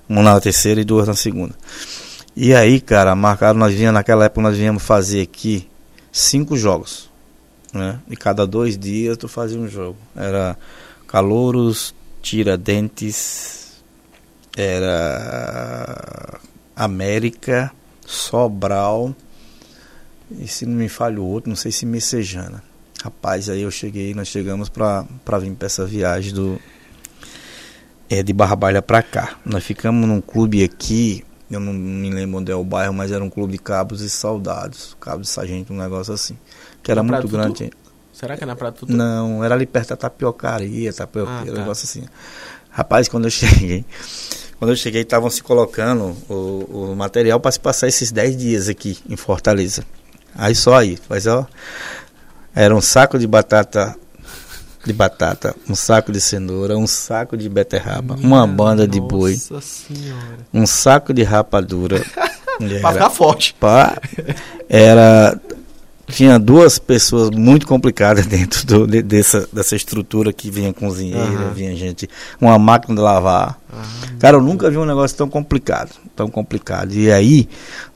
Uma 0.08 0.22
na 0.22 0.40
terceira 0.40 0.80
e 0.80 0.84
duas 0.84 1.08
na 1.08 1.14
segunda. 1.14 1.54
E 2.36 2.54
aí, 2.54 2.80
cara, 2.80 3.14
marcaram, 3.14 3.58
nós 3.58 3.74
vinha 3.74 3.92
naquela 3.92 4.24
época 4.24 4.40
nós 4.42 4.56
viemos 4.56 4.82
fazer 4.82 5.22
aqui 5.22 5.68
cinco 6.10 6.56
jogos 6.56 7.12
né? 7.72 7.98
E 8.08 8.16
cada 8.16 8.46
dois 8.46 8.76
dias 8.76 9.16
tu 9.16 9.26
fazia 9.28 9.58
um 9.58 9.66
jogo. 9.66 9.96
Era 10.14 10.56
Calouros, 11.08 11.94
Tiradentes, 12.20 13.82
era 14.56 16.38
América, 16.76 17.72
Sobral 18.06 19.14
e 20.40 20.46
se 20.48 20.66
não 20.66 20.74
me 20.74 20.88
falha 20.88 21.20
o 21.20 21.24
outro, 21.24 21.48
não 21.48 21.56
sei 21.56 21.72
se 21.72 21.86
Messejana. 21.86 22.62
Rapaz, 23.02 23.48
aí 23.48 23.62
eu 23.62 23.70
cheguei, 23.70 24.14
nós 24.14 24.28
chegamos 24.28 24.68
para 24.68 25.04
vir 25.40 25.52
para 25.52 25.66
essa 25.66 25.84
viagem 25.84 26.32
do 26.32 26.60
é 28.08 28.22
de 28.22 28.32
Barra 28.32 28.56
para 28.56 29.02
cá. 29.02 29.36
Nós 29.44 29.64
ficamos 29.64 30.06
num 30.06 30.20
clube 30.20 30.62
aqui, 30.62 31.24
eu 31.50 31.58
não 31.58 31.72
me 31.72 32.10
lembro 32.10 32.38
onde 32.38 32.52
é 32.52 32.54
o 32.54 32.62
bairro, 32.62 32.92
mas 32.92 33.10
era 33.10 33.24
um 33.24 33.30
clube 33.30 33.52
de 33.52 33.58
cabos 33.58 34.02
e 34.02 34.10
soldados, 34.10 34.96
cabos 35.00 35.26
de 35.26 35.32
sargento, 35.32 35.72
um 35.72 35.76
negócio 35.76 36.12
assim 36.12 36.36
que 36.82 36.90
era 36.90 37.02
muito 37.02 37.28
grande. 37.28 37.70
Será 38.12 38.36
que 38.36 38.44
é 38.44 38.46
na 38.46 38.56
Praia 38.56 38.72
Tutu? 38.72 38.92
Não, 38.92 39.42
era 39.42 39.54
ali 39.54 39.66
perto 39.66 39.90
da 39.90 39.96
tapiocaria, 39.96 40.92
tapiocaria, 40.92 41.52
ah, 41.52 41.54
tá. 41.54 41.60
negócio 41.60 41.84
assim. 41.84 42.06
Rapaz, 42.70 43.08
quando 43.08 43.24
eu 43.24 43.30
cheguei, 43.30 43.84
quando 44.58 44.70
eu 44.70 44.76
cheguei, 44.76 45.02
estavam 45.02 45.30
se 45.30 45.42
colocando 45.42 46.16
o, 46.28 46.90
o 46.92 46.96
material 46.96 47.40
para 47.40 47.52
se 47.52 47.60
passar 47.60 47.88
esses 47.88 48.12
10 48.12 48.36
dias 48.36 48.68
aqui 48.68 48.98
em 49.08 49.16
Fortaleza. 49.16 49.84
Aí 50.34 50.54
só 50.54 50.76
aí, 50.76 50.98
mas 51.08 51.26
ó, 51.26 51.46
era 52.54 52.74
um 52.74 52.80
saco 52.80 53.18
de 53.18 53.26
batata 53.26 53.96
de 54.84 54.92
batata, 54.92 55.54
um 55.68 55.76
saco 55.76 56.10
de 56.10 56.20
cenoura, 56.20 56.76
um 56.76 56.88
saco 56.88 57.36
de 57.36 57.48
beterraba, 57.48 58.16
Minha 58.16 58.26
uma 58.26 58.46
banda 58.46 58.86
de 58.86 59.00
boi, 59.00 59.36
senhora. 59.36 60.38
um 60.52 60.66
saco 60.66 61.14
de 61.14 61.22
rapadura. 61.22 62.04
para 62.80 62.92
ficar 62.92 63.10
forte. 63.10 63.54
Pá, 63.54 63.96
era 64.68 65.38
tinha 66.06 66.38
duas 66.38 66.78
pessoas 66.78 67.30
muito 67.30 67.66
complicadas 67.66 68.26
dentro 68.28 68.66
do, 68.66 68.86
de, 68.86 69.02
dessa, 69.02 69.48
dessa 69.52 69.74
estrutura 69.74 70.32
que 70.32 70.50
vinha 70.50 70.72
cozinheira, 70.72 71.46
uhum. 71.46 71.54
vinha 71.54 71.74
gente, 71.74 72.08
uma 72.40 72.58
máquina 72.58 72.94
de 72.94 73.00
lavar. 73.00 73.58
Uhum. 73.72 74.18
Cara, 74.18 74.36
eu 74.36 74.42
nunca 74.42 74.70
vi 74.70 74.76
um 74.76 74.84
negócio 74.84 75.16
tão 75.16 75.28
complicado, 75.28 75.90
tão 76.14 76.28
complicado. 76.28 76.92
E 76.92 77.10
aí, 77.10 77.48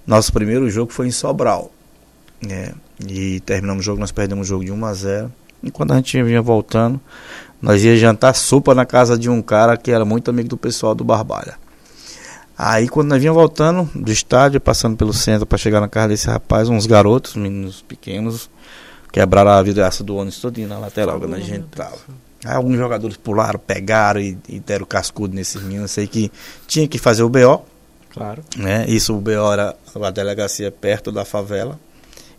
nosso 0.06 0.32
primeiro 0.32 0.70
jogo 0.70 0.92
foi 0.92 1.08
em 1.08 1.10
Sobral. 1.10 1.70
Né? 2.40 2.72
E 3.06 3.40
terminamos 3.40 3.82
o 3.82 3.84
jogo, 3.84 4.00
nós 4.00 4.12
perdemos 4.12 4.46
o 4.46 4.48
jogo 4.48 4.64
de 4.64 4.72
1 4.72 4.84
a 4.84 4.94
0. 4.94 5.32
E 5.62 5.70
quando 5.70 5.92
a 5.92 5.96
gente 5.96 6.22
vinha 6.22 6.42
voltando, 6.42 7.00
nós 7.60 7.82
ia 7.82 7.96
jantar 7.96 8.34
sopa 8.34 8.74
na 8.74 8.84
casa 8.84 9.18
de 9.18 9.28
um 9.28 9.42
cara 9.42 9.76
que 9.76 9.90
era 9.90 10.04
muito 10.04 10.30
amigo 10.30 10.48
do 10.48 10.56
pessoal 10.56 10.94
do 10.94 11.04
Barbalha. 11.04 11.58
Aí 12.58 12.88
quando 12.88 13.08
nós 13.08 13.20
vinhamos 13.20 13.38
voltando 13.38 13.90
do 13.94 14.10
estádio, 14.10 14.60
passando 14.60 14.96
pelo 14.96 15.12
centro 15.12 15.46
para 15.46 15.58
chegar 15.58 15.80
na 15.80 15.88
casa 15.88 16.08
desse 16.08 16.26
rapaz, 16.26 16.68
uns 16.68 16.86
garotos, 16.86 17.36
meninos 17.36 17.82
pequenos, 17.82 18.48
quebraram 19.12 19.50
a 19.50 19.62
vidraça 19.62 20.02
do 20.02 20.16
ônibus 20.16 20.40
todinho 20.40 20.68
na 20.68 20.78
lateral, 20.78 21.18
quando 21.18 21.34
a 21.34 21.40
gente 21.40 21.66
tava. 21.68 21.98
Aí 22.44 22.54
alguns 22.54 22.76
jogadores 22.76 23.16
pularam, 23.16 23.58
pegaram 23.58 24.20
e, 24.20 24.38
e 24.48 24.60
deram 24.60 24.86
cascudo 24.86 25.34
nesses 25.34 25.60
meninos. 25.62 25.90
Sei 25.90 26.06
que 26.06 26.30
tinha 26.66 26.86
que 26.86 26.98
fazer 26.98 27.22
o 27.22 27.28
BO. 27.28 27.64
Claro. 28.10 28.42
Né? 28.56 28.86
Isso 28.88 29.14
o 29.14 29.20
BO 29.20 29.52
era 29.52 29.74
a 30.00 30.10
delegacia 30.10 30.70
perto 30.70 31.10
da 31.10 31.24
favela. 31.24 31.78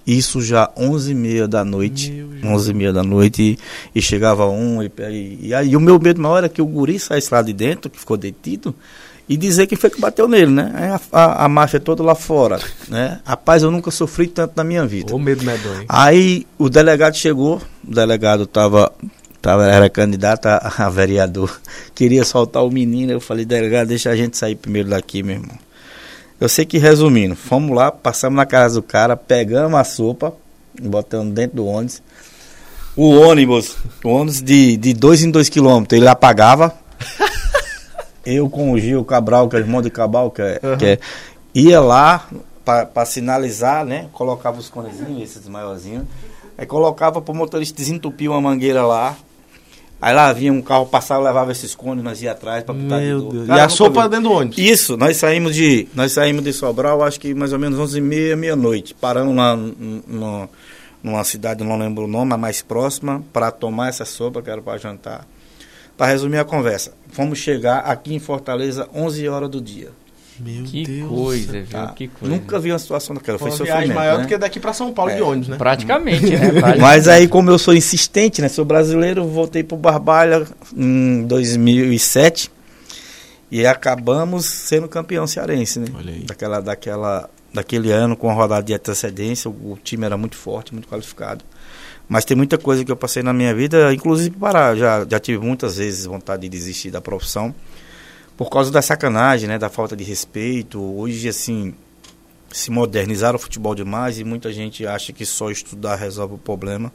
Isso 0.07 0.41
já 0.41 0.71
11 0.77 1.11
e 1.11 1.13
meia 1.13 1.47
da 1.49 1.65
noite. 1.65 2.25
11 2.41 2.71
e 2.71 2.73
meia 2.73 2.93
da 2.93 3.03
noite. 3.03 3.59
E, 3.93 3.99
e 3.99 4.01
chegava 4.01 4.47
um. 4.47 4.81
E, 4.81 4.89
e, 5.41 5.53
aí 5.53 5.75
o 5.75 5.81
meu 5.81 5.99
medo 5.99 6.21
maior 6.21 6.37
era 6.37 6.49
que 6.49 6.61
o 6.61 6.65
guri 6.65 6.97
saísse 6.97 7.33
lá 7.33 7.41
de 7.41 7.51
dentro, 7.51 7.89
que 7.89 7.99
ficou 7.99 8.15
detido 8.15 8.73
e 9.29 9.35
dizer 9.35 9.67
quem 9.67 9.77
foi 9.77 9.89
que 9.89 9.99
bateu 9.99 10.27
nele, 10.27 10.51
né? 10.51 10.97
A, 11.11 11.19
a, 11.19 11.45
a 11.45 11.49
máfia 11.49 11.79
toda 11.79 12.01
lá 12.01 12.15
fora, 12.15 12.59
né? 12.87 13.19
Rapaz, 13.25 13.63
eu 13.63 13.69
nunca 13.69 13.91
sofri 13.91 14.27
tanto 14.27 14.53
na 14.55 14.63
minha 14.63 14.85
vida. 14.85 15.13
O 15.13 15.19
medo 15.19 15.43
medonho. 15.43 15.85
Aí 15.89 16.47
o 16.57 16.69
delegado 16.69 17.15
chegou, 17.15 17.61
o 17.85 17.93
delegado 17.93 18.45
tava, 18.45 18.91
tava 19.41 19.67
era 19.67 19.89
candidato 19.89 20.45
a, 20.45 20.73
a 20.77 20.89
vereador, 20.89 21.59
queria 21.93 22.23
soltar 22.23 22.63
o 22.63 22.71
menino, 22.71 23.11
eu 23.11 23.19
falei, 23.19 23.43
delegado, 23.43 23.89
deixa 23.89 24.09
a 24.09 24.15
gente 24.15 24.37
sair 24.37 24.55
primeiro 24.55 24.89
daqui, 24.89 25.21
meu 25.21 25.35
irmão. 25.35 25.66
Eu 26.39 26.47
sei 26.47 26.65
que 26.65 26.77
resumindo, 26.77 27.35
fomos 27.35 27.75
lá, 27.75 27.91
passamos 27.91 28.35
na 28.35 28.45
casa 28.45 28.75
do 28.75 28.83
cara, 28.83 29.17
pegamos 29.17 29.79
a 29.79 29.83
sopa, 29.83 30.33
botamos 30.79 31.33
dentro 31.33 31.57
do 31.57 31.65
ônibus. 31.65 32.01
O 32.95 33.09
ônibus, 33.11 33.75
o 34.03 34.09
ônibus 34.09 34.41
de, 34.41 34.77
de 34.77 34.93
dois 34.93 35.23
em 35.23 35.31
dois 35.31 35.49
quilômetros, 35.49 35.97
ele 35.97 36.07
apagava. 36.07 36.73
eu 38.25 38.49
com 38.49 38.71
o 38.71 38.79
Gil 38.79 39.03
Cabral, 39.03 39.49
que 39.49 39.55
é 39.55 39.59
irmão 39.59 39.81
de 39.81 39.89
Cabral, 39.89 40.29
que 40.29 40.41
é, 40.41 40.59
uhum. 40.63 40.77
que 40.77 40.85
é 40.85 40.99
ia 41.53 41.79
lá 41.79 42.27
para 42.63 43.05
sinalizar, 43.05 43.85
né? 43.85 44.07
Colocava 44.11 44.59
os 44.59 44.69
conezinhos, 44.69 45.21
esses 45.21 45.47
maiorzinhos. 45.47 46.05
Aí 46.57 46.65
colocava 46.65 47.21
para 47.21 47.31
o 47.31 47.35
motorista 47.35 47.77
desentupir 47.77 48.29
uma 48.29 48.41
mangueira 48.41 48.85
lá. 48.85 49.15
Aí 49.99 50.13
lá 50.13 50.31
vinha 50.31 50.53
um 50.53 50.61
carro 50.61 50.85
passava, 50.85 51.23
levava 51.23 51.51
esses 51.51 51.73
cones, 51.73 52.03
nós 52.03 52.21
ia 52.21 52.31
atrás 52.31 52.63
para 52.63 52.75
botar 52.75 52.99
Meu 52.99 53.21
de 53.21 53.29
Deus. 53.29 53.47
Cara, 53.47 53.59
e 53.59 53.63
a 53.63 53.69
sopa 53.69 54.07
dentro 54.07 54.29
do 54.29 54.31
ônibus? 54.31 54.57
Isso, 54.57 54.95
nós 54.95 55.17
saímos 55.17 55.55
de 55.55 55.87
nós 55.95 56.11
saímos 56.11 56.43
de 56.43 56.53
Sobral, 56.53 57.03
acho 57.03 57.19
que 57.19 57.33
mais 57.33 57.51
ou 57.51 57.57
menos 57.57 57.79
11h30, 57.79 58.35
meia-noite. 58.35 58.93
Paramos 58.93 59.35
lá 59.35 59.55
numa, 59.55 60.49
numa 61.01 61.23
cidade, 61.23 61.63
não 61.63 61.77
lembro 61.77 62.03
o 62.03 62.07
nome, 62.07 62.33
a 62.33 62.37
mais 62.37 62.61
próxima, 62.61 63.23
para 63.33 63.49
tomar 63.49 63.89
essa 63.89 64.05
sopa 64.05 64.41
que 64.41 64.49
era 64.51 64.61
para 64.61 64.77
jantar. 64.77 65.25
Para 65.97 66.11
resumir 66.11 66.37
a 66.37 66.45
conversa, 66.45 66.93
fomos 67.09 67.39
chegar 67.39 67.79
aqui 67.79 68.13
em 68.13 68.19
Fortaleza 68.19 68.87
11 68.93 69.27
horas 69.27 69.49
do 69.49 69.59
dia. 69.59 69.89
Meu 70.39 70.63
que 70.63 70.83
Deus. 70.83 71.09
Coisa, 71.09 71.61
viu? 71.61 71.87
Que 71.95 72.07
coisa. 72.07 72.35
Nunca 72.35 72.59
vi 72.59 72.71
uma 72.71 72.79
situação 72.79 73.15
daquela. 73.15 73.39
Foi, 73.39 73.51
Foi 73.51 73.59
uma 73.59 73.65
viagem 73.65 73.95
maior 73.95 74.17
né? 74.17 74.23
do 74.23 74.27
que 74.27 74.37
daqui 74.37 74.59
para 74.59 74.73
São 74.73 74.93
Paulo 74.93 75.11
é. 75.11 75.15
de 75.15 75.21
ônibus, 75.21 75.47
né? 75.47 75.57
Praticamente, 75.57 76.29
né? 76.29 76.51
Mas 76.79 77.07
aí, 77.07 77.27
como 77.27 77.49
eu 77.49 77.57
sou 77.57 77.73
insistente, 77.73 78.41
né? 78.41 78.47
Sou 78.47 78.63
brasileiro, 78.63 79.25
voltei 79.25 79.63
pro 79.63 79.77
Barbalha 79.77 80.45
em 80.75 81.25
2007 81.25 82.51
e 83.49 83.65
acabamos 83.65 84.45
sendo 84.45 84.87
campeão 84.87 85.25
cearense, 85.25 85.79
né? 85.79 85.87
Daquela, 86.25 86.61
daquela, 86.61 87.29
daquele 87.53 87.91
ano 87.91 88.15
com 88.15 88.29
a 88.29 88.33
rodada 88.33 88.63
de 88.63 88.73
antecedência, 88.73 89.49
o, 89.49 89.73
o 89.73 89.79
time 89.83 90.05
era 90.05 90.17
muito 90.17 90.35
forte, 90.35 90.73
muito 90.73 90.87
qualificado. 90.87 91.43
Mas 92.07 92.23
tem 92.23 92.37
muita 92.37 92.57
coisa 92.57 92.85
que 92.85 92.91
eu 92.91 92.95
passei 92.95 93.21
na 93.21 93.33
minha 93.33 93.53
vida, 93.53 93.93
inclusive 93.93 94.35
para 94.37 94.75
já 94.75 95.05
já 95.09 95.19
tive 95.19 95.45
muitas 95.45 95.77
vezes 95.77 96.05
vontade 96.05 96.43
de 96.43 96.49
desistir 96.49 96.89
da 96.89 97.01
profissão 97.01 97.53
por 98.37 98.51
causa 98.51 98.71
da 98.71 98.81
sacanagem, 98.81 99.49
né, 99.49 99.57
da 99.57 99.69
falta 99.69 99.95
de 99.95 100.03
respeito. 100.03 100.79
Hoje, 100.79 101.27
assim, 101.27 101.73
se 102.51 102.69
modernizaram 102.69 103.35
o 103.35 103.39
futebol 103.39 103.73
demais 103.73 104.19
e 104.19 104.23
muita 104.23 104.53
gente 104.53 104.85
acha 104.85 105.11
que 105.11 105.25
só 105.25 105.49
estudar 105.49 105.95
resolve 105.95 106.35
o 106.35 106.37
problema. 106.37 106.93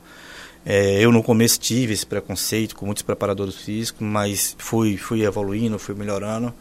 É, 0.64 1.00
eu 1.00 1.10
no 1.10 1.22
começo 1.22 1.58
tive 1.58 1.92
esse 1.92 2.06
preconceito 2.06 2.76
com 2.76 2.86
muitos 2.86 3.02
preparadores 3.02 3.56
físicos, 3.56 4.00
mas 4.00 4.54
fui, 4.56 4.96
fui 4.96 5.24
evoluindo, 5.24 5.78
fui 5.78 5.94
melhorando. 5.94 6.54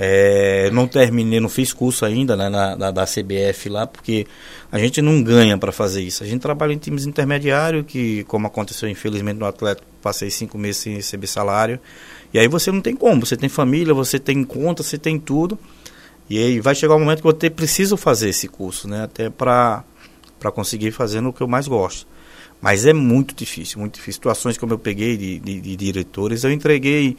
É, 0.00 0.70
não 0.70 0.86
terminei, 0.86 1.40
não 1.40 1.48
fiz 1.48 1.72
curso 1.72 2.04
ainda 2.04 2.36
né, 2.36 2.48
na, 2.48 2.76
na, 2.76 2.90
da 2.90 3.04
CBF 3.04 3.68
lá, 3.68 3.86
porque 3.86 4.26
a 4.70 4.78
gente 4.78 5.00
não 5.00 5.22
ganha 5.22 5.56
para 5.56 5.72
fazer 5.72 6.02
isso. 6.02 6.22
A 6.22 6.26
gente 6.26 6.40
trabalha 6.40 6.72
em 6.72 6.78
times 6.78 7.06
intermediários, 7.06 7.84
que 7.86 8.24
como 8.24 8.46
aconteceu 8.46 8.88
infelizmente 8.88 9.38
no 9.38 9.46
Atlético, 9.46 9.86
passei 10.02 10.30
cinco 10.30 10.58
meses 10.58 10.78
sem 10.78 10.94
receber 10.94 11.26
salário. 11.26 11.80
E 12.32 12.38
aí 12.38 12.48
você 12.48 12.70
não 12.70 12.80
tem 12.80 12.94
como, 12.94 13.24
você 13.24 13.36
tem 13.36 13.48
família, 13.48 13.94
você 13.94 14.18
tem 14.18 14.44
conta, 14.44 14.82
você 14.82 14.98
tem 14.98 15.18
tudo. 15.18 15.58
E 16.28 16.38
aí 16.38 16.60
vai 16.60 16.74
chegar 16.74 16.94
um 16.94 17.00
momento 17.00 17.22
que 17.22 17.24
você 17.24 17.48
precisa 17.48 17.96
fazer 17.96 18.28
esse 18.28 18.48
curso, 18.48 18.86
né? 18.86 19.04
Até 19.04 19.30
para 19.30 19.84
conseguir 20.52 20.92
fazer 20.92 21.24
o 21.24 21.32
que 21.32 21.40
eu 21.40 21.48
mais 21.48 21.66
gosto. 21.66 22.06
Mas 22.60 22.84
é 22.84 22.92
muito 22.92 23.34
difícil, 23.34 23.78
muito 23.78 23.94
difícil. 23.94 24.14
Situações 24.14 24.58
como 24.58 24.74
eu 24.74 24.78
peguei 24.78 25.16
de, 25.16 25.38
de, 25.38 25.60
de 25.60 25.76
diretores, 25.76 26.44
eu 26.44 26.52
entreguei 26.52 27.16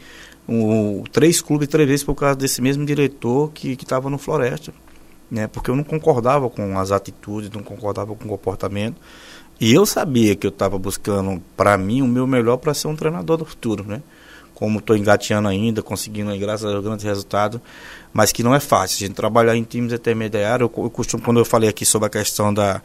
um, 0.47 1.03
três 1.11 1.41
clubes 1.41 1.67
três 1.67 1.87
vezes 1.87 2.03
por 2.03 2.15
causa 2.15 2.35
desse 2.35 2.61
mesmo 2.61 2.85
diretor 2.85 3.51
que 3.51 3.71
estava 3.71 4.09
no 4.09 4.17
Floresta. 4.17 4.73
Né? 5.31 5.47
Porque 5.47 5.71
eu 5.71 5.75
não 5.75 5.83
concordava 5.83 6.49
com 6.49 6.77
as 6.77 6.91
atitudes, 6.91 7.49
não 7.49 7.63
concordava 7.63 8.13
com 8.15 8.25
o 8.25 8.29
comportamento. 8.29 8.97
E 9.59 9.73
eu 9.73 9.85
sabia 9.85 10.35
que 10.35 10.45
eu 10.45 10.49
estava 10.49 10.77
buscando, 10.77 11.41
para 11.55 11.77
mim, 11.77 12.01
o 12.01 12.07
meu 12.07 12.25
melhor 12.25 12.57
para 12.57 12.73
ser 12.73 12.87
um 12.87 12.95
treinador 12.95 13.37
do 13.37 13.45
futuro, 13.45 13.83
né? 13.83 14.01
Como 14.59 14.79
estou 14.79 14.97
engateando 14.97 15.47
ainda, 15.47 15.81
conseguindo, 15.81 16.37
graças 16.37 16.69
a 16.69 16.81
grandes 16.81 17.05
resultados, 17.05 17.61
mas 18.11 18.33
que 18.33 18.43
não 18.43 18.53
é 18.53 18.59
fácil. 18.59 19.05
A 19.05 19.07
gente 19.07 19.15
trabalhar 19.15 19.55
em 19.55 19.63
times 19.63 19.93
intermediários, 19.93 20.69
eu, 20.69 20.83
eu 20.83 20.89
costumo, 20.89 21.23
quando 21.23 21.39
eu 21.39 21.45
falei 21.45 21.69
aqui 21.69 21.85
sobre 21.85 22.07
a 22.07 22.09
questão 22.09 22.53
da, 22.53 22.81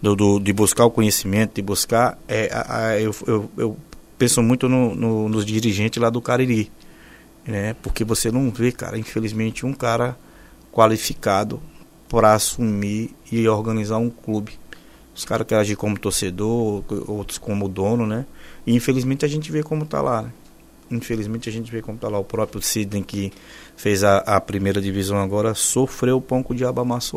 do, 0.00 0.14
do 0.14 0.38
de 0.38 0.52
buscar 0.52 0.84
o 0.84 0.90
conhecimento, 0.90 1.56
de 1.56 1.62
buscar, 1.62 2.16
é, 2.28 2.48
a, 2.52 2.76
a, 2.76 3.00
eu, 3.00 3.12
eu, 3.26 3.50
eu, 3.56 3.76
penso 4.16 4.40
muito 4.40 4.68
no, 4.68 4.94
no, 4.94 5.28
nos 5.28 5.44
dirigentes 5.44 6.00
lá 6.00 6.10
do 6.10 6.20
Cariri, 6.20 6.70
né? 7.44 7.74
porque 7.82 8.04
você 8.04 8.30
não 8.30 8.48
vê, 8.48 8.70
cara, 8.70 8.96
infelizmente, 8.96 9.66
um 9.66 9.72
cara 9.72 10.16
qualificado 10.70 11.60
para 12.08 12.34
assumir 12.34 13.16
e 13.32 13.48
organizar 13.48 13.96
um 13.96 14.10
clube. 14.10 14.52
Os 15.12 15.24
caras 15.24 15.44
querem 15.44 15.60
agir 15.60 15.74
como 15.74 15.98
torcedor, 15.98 16.84
outros 17.08 17.36
como 17.36 17.68
dono, 17.68 18.06
né? 18.06 18.26
E 18.64 18.74
infelizmente 18.74 19.24
a 19.24 19.28
gente 19.28 19.50
vê 19.50 19.62
como 19.62 19.82
está 19.82 20.00
lá. 20.00 20.22
Né? 20.22 20.32
Infelizmente 20.90 21.48
a 21.48 21.52
gente 21.52 21.70
vê 21.70 21.80
como 21.80 21.96
está 21.96 22.08
lá 22.08 22.18
o 22.18 22.24
próprio 22.24 22.60
Sidney 22.60 23.02
que 23.02 23.32
fez 23.76 24.02
a, 24.02 24.18
a, 24.18 24.40
primeira 24.40 24.80
divisão 24.80 25.18
agora, 25.18 25.54
sofreu 25.54 26.16
o 26.16 26.20
pão 26.20 26.42
com 26.42 26.54
o 26.54 26.56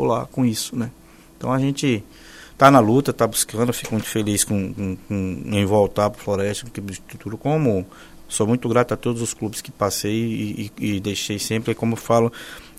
lá 0.06 0.26
com 0.32 0.46
isso, 0.46 0.76
né? 0.76 0.92
Então 1.38 1.52
a 1.52 1.60
gente 1.60 2.04
está 2.52 2.70
na 2.70 2.80
luta, 2.80 3.12
está 3.12 3.28
buscando, 3.28 3.74
fico 3.74 3.94
muito 3.94 4.08
feliz 4.08 4.44
com, 4.44 4.74
com, 4.74 4.96
com 5.08 5.42
em 5.46 5.66
voltar 5.66 6.10
para 6.10 6.20
o 6.20 6.24
Floresta, 6.24 6.66
tudo 7.18 7.38
como 7.38 7.86
sou 8.28 8.48
muito 8.48 8.68
grato 8.68 8.94
a 8.94 8.98
todos 8.98 9.22
os 9.22 9.34
clubes 9.34 9.62
que 9.62 9.72
passei 9.72 10.14
e, 10.14 10.72
e, 10.80 10.96
e 10.96 11.00
deixei 11.00 11.38
sempre, 11.38 11.76
como 11.76 11.94
eu 11.94 11.98
falo, 11.98 12.32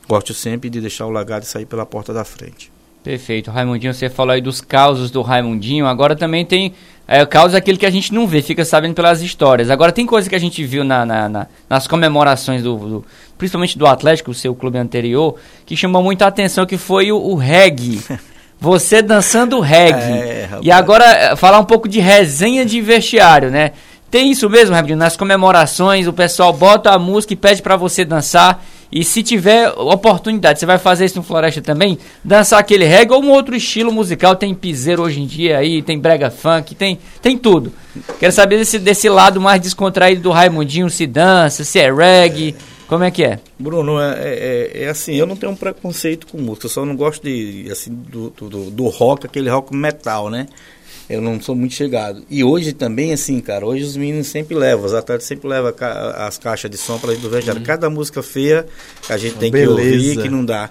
gosto 0.08 0.34
sempre 0.34 0.68
de 0.68 0.80
deixar 0.80 1.06
o 1.06 1.10
e 1.44 1.46
sair 1.46 1.66
pela 1.66 1.86
porta 1.86 2.12
da 2.12 2.24
frente. 2.24 2.72
Perfeito. 3.04 3.50
Raimundinho, 3.50 3.92
você 3.92 4.08
falou 4.08 4.32
aí 4.32 4.40
dos 4.40 4.62
causos 4.62 5.10
do 5.10 5.20
Raimundinho. 5.20 5.86
Agora 5.86 6.16
também 6.16 6.44
tem 6.44 6.72
é, 7.06 7.22
o 7.22 7.26
caos 7.26 7.52
é 7.52 7.58
aquele 7.58 7.76
que 7.76 7.84
a 7.84 7.90
gente 7.90 8.14
não 8.14 8.26
vê, 8.26 8.40
fica 8.40 8.64
sabendo 8.64 8.94
pelas 8.94 9.20
histórias. 9.20 9.68
Agora 9.68 9.92
tem 9.92 10.06
coisa 10.06 10.28
que 10.28 10.34
a 10.34 10.38
gente 10.38 10.64
viu 10.64 10.82
na, 10.82 11.04
na, 11.04 11.28
na 11.28 11.46
nas 11.68 11.86
comemorações 11.86 12.62
do, 12.62 12.76
do, 12.76 13.04
principalmente 13.36 13.76
do 13.76 13.86
Atlético, 13.86 14.30
o 14.30 14.34
seu 14.34 14.54
clube 14.54 14.78
anterior, 14.78 15.36
que 15.66 15.76
chamou 15.76 16.02
muita 16.02 16.26
atenção, 16.26 16.64
que 16.64 16.78
foi 16.78 17.12
o, 17.12 17.18
o 17.18 17.34
reggae. 17.34 18.00
Você 18.58 19.02
dançando 19.02 19.60
reggae. 19.60 20.12
É, 20.12 20.48
e 20.62 20.70
agora 20.70 21.04
é, 21.04 21.36
falar 21.36 21.58
um 21.58 21.64
pouco 21.64 21.86
de 21.86 22.00
resenha 22.00 22.64
de 22.64 22.80
vestiário, 22.80 23.50
né? 23.50 23.72
Tem 24.10 24.30
isso 24.30 24.48
mesmo, 24.48 24.74
Rabinho? 24.74 24.96
Nas 24.96 25.16
comemorações, 25.16 26.06
o 26.06 26.12
pessoal 26.12 26.52
bota 26.54 26.90
a 26.90 26.98
música 26.98 27.34
e 27.34 27.36
pede 27.36 27.60
para 27.60 27.76
você 27.76 28.02
dançar. 28.04 28.64
E 28.90 29.02
se 29.04 29.22
tiver 29.22 29.68
oportunidade, 29.70 30.58
você 30.58 30.66
vai 30.66 30.78
fazer 30.78 31.06
isso 31.06 31.16
no 31.16 31.22
Floresta 31.22 31.60
também? 31.60 31.98
Dançar 32.22 32.58
aquele 32.58 32.84
reggae 32.84 33.12
ou 33.12 33.22
um 33.22 33.30
outro 33.30 33.56
estilo 33.56 33.92
musical. 33.92 34.36
Tem 34.36 34.54
piseiro 34.54 35.02
hoje 35.02 35.20
em 35.20 35.26
dia 35.26 35.58
aí, 35.58 35.82
tem 35.82 35.98
brega 35.98 36.30
funk, 36.30 36.74
tem, 36.74 36.98
tem 37.20 37.36
tudo. 37.36 37.72
Quero 38.18 38.32
saber 38.32 38.58
desse, 38.58 38.78
desse 38.78 39.08
lado 39.08 39.40
mais 39.40 39.60
descontraído 39.60 40.22
do 40.22 40.30
Raimundinho, 40.30 40.88
se 40.90 41.06
dança, 41.06 41.64
se 41.64 41.78
é 41.78 41.92
reggae. 41.92 42.54
Como 42.86 43.02
é 43.02 43.10
que 43.10 43.24
é? 43.24 43.38
Bruno, 43.58 43.98
é, 43.98 44.14
é, 44.18 44.82
é, 44.84 44.88
assim, 44.88 45.14
eu 45.14 45.26
não 45.26 45.36
tenho 45.36 45.52
um 45.52 45.56
preconceito 45.56 46.26
com 46.26 46.38
música, 46.38 46.66
eu 46.66 46.70
só 46.70 46.84
não 46.84 46.94
gosto 46.94 47.22
de, 47.22 47.66
assim, 47.70 47.90
do, 47.90 48.30
do, 48.30 48.70
do 48.70 48.84
rock, 48.88 49.26
aquele 49.26 49.48
rock 49.48 49.74
metal, 49.74 50.28
né? 50.28 50.46
Eu 51.08 51.20
não 51.20 51.40
sou 51.40 51.54
muito 51.54 51.74
chegado. 51.74 52.24
E 52.30 52.42
hoje 52.42 52.72
também, 52.72 53.12
assim, 53.12 53.38
cara, 53.40 53.66
hoje 53.66 53.84
os 53.84 53.96
meninos 53.96 54.26
sempre 54.26 54.54
levam, 54.54 54.86
os 54.86 54.94
atletas 54.94 55.26
sempre 55.26 55.48
levam 55.48 55.72
ca 55.72 56.26
as 56.26 56.38
caixas 56.38 56.70
de 56.70 56.78
som 56.78 56.98
para 56.98 57.10
dentro 57.10 57.28
do 57.28 57.30
vestiário. 57.30 57.60
Uhum. 57.60 57.66
Cada 57.66 57.90
música 57.90 58.22
feia 58.22 58.66
que 59.02 59.12
a 59.12 59.16
gente 59.16 59.36
tem 59.36 59.50
Beleza. 59.50 59.74
que 59.74 59.82
ouvir, 59.82 60.22
que 60.22 60.28
não 60.30 60.44
dá. 60.44 60.70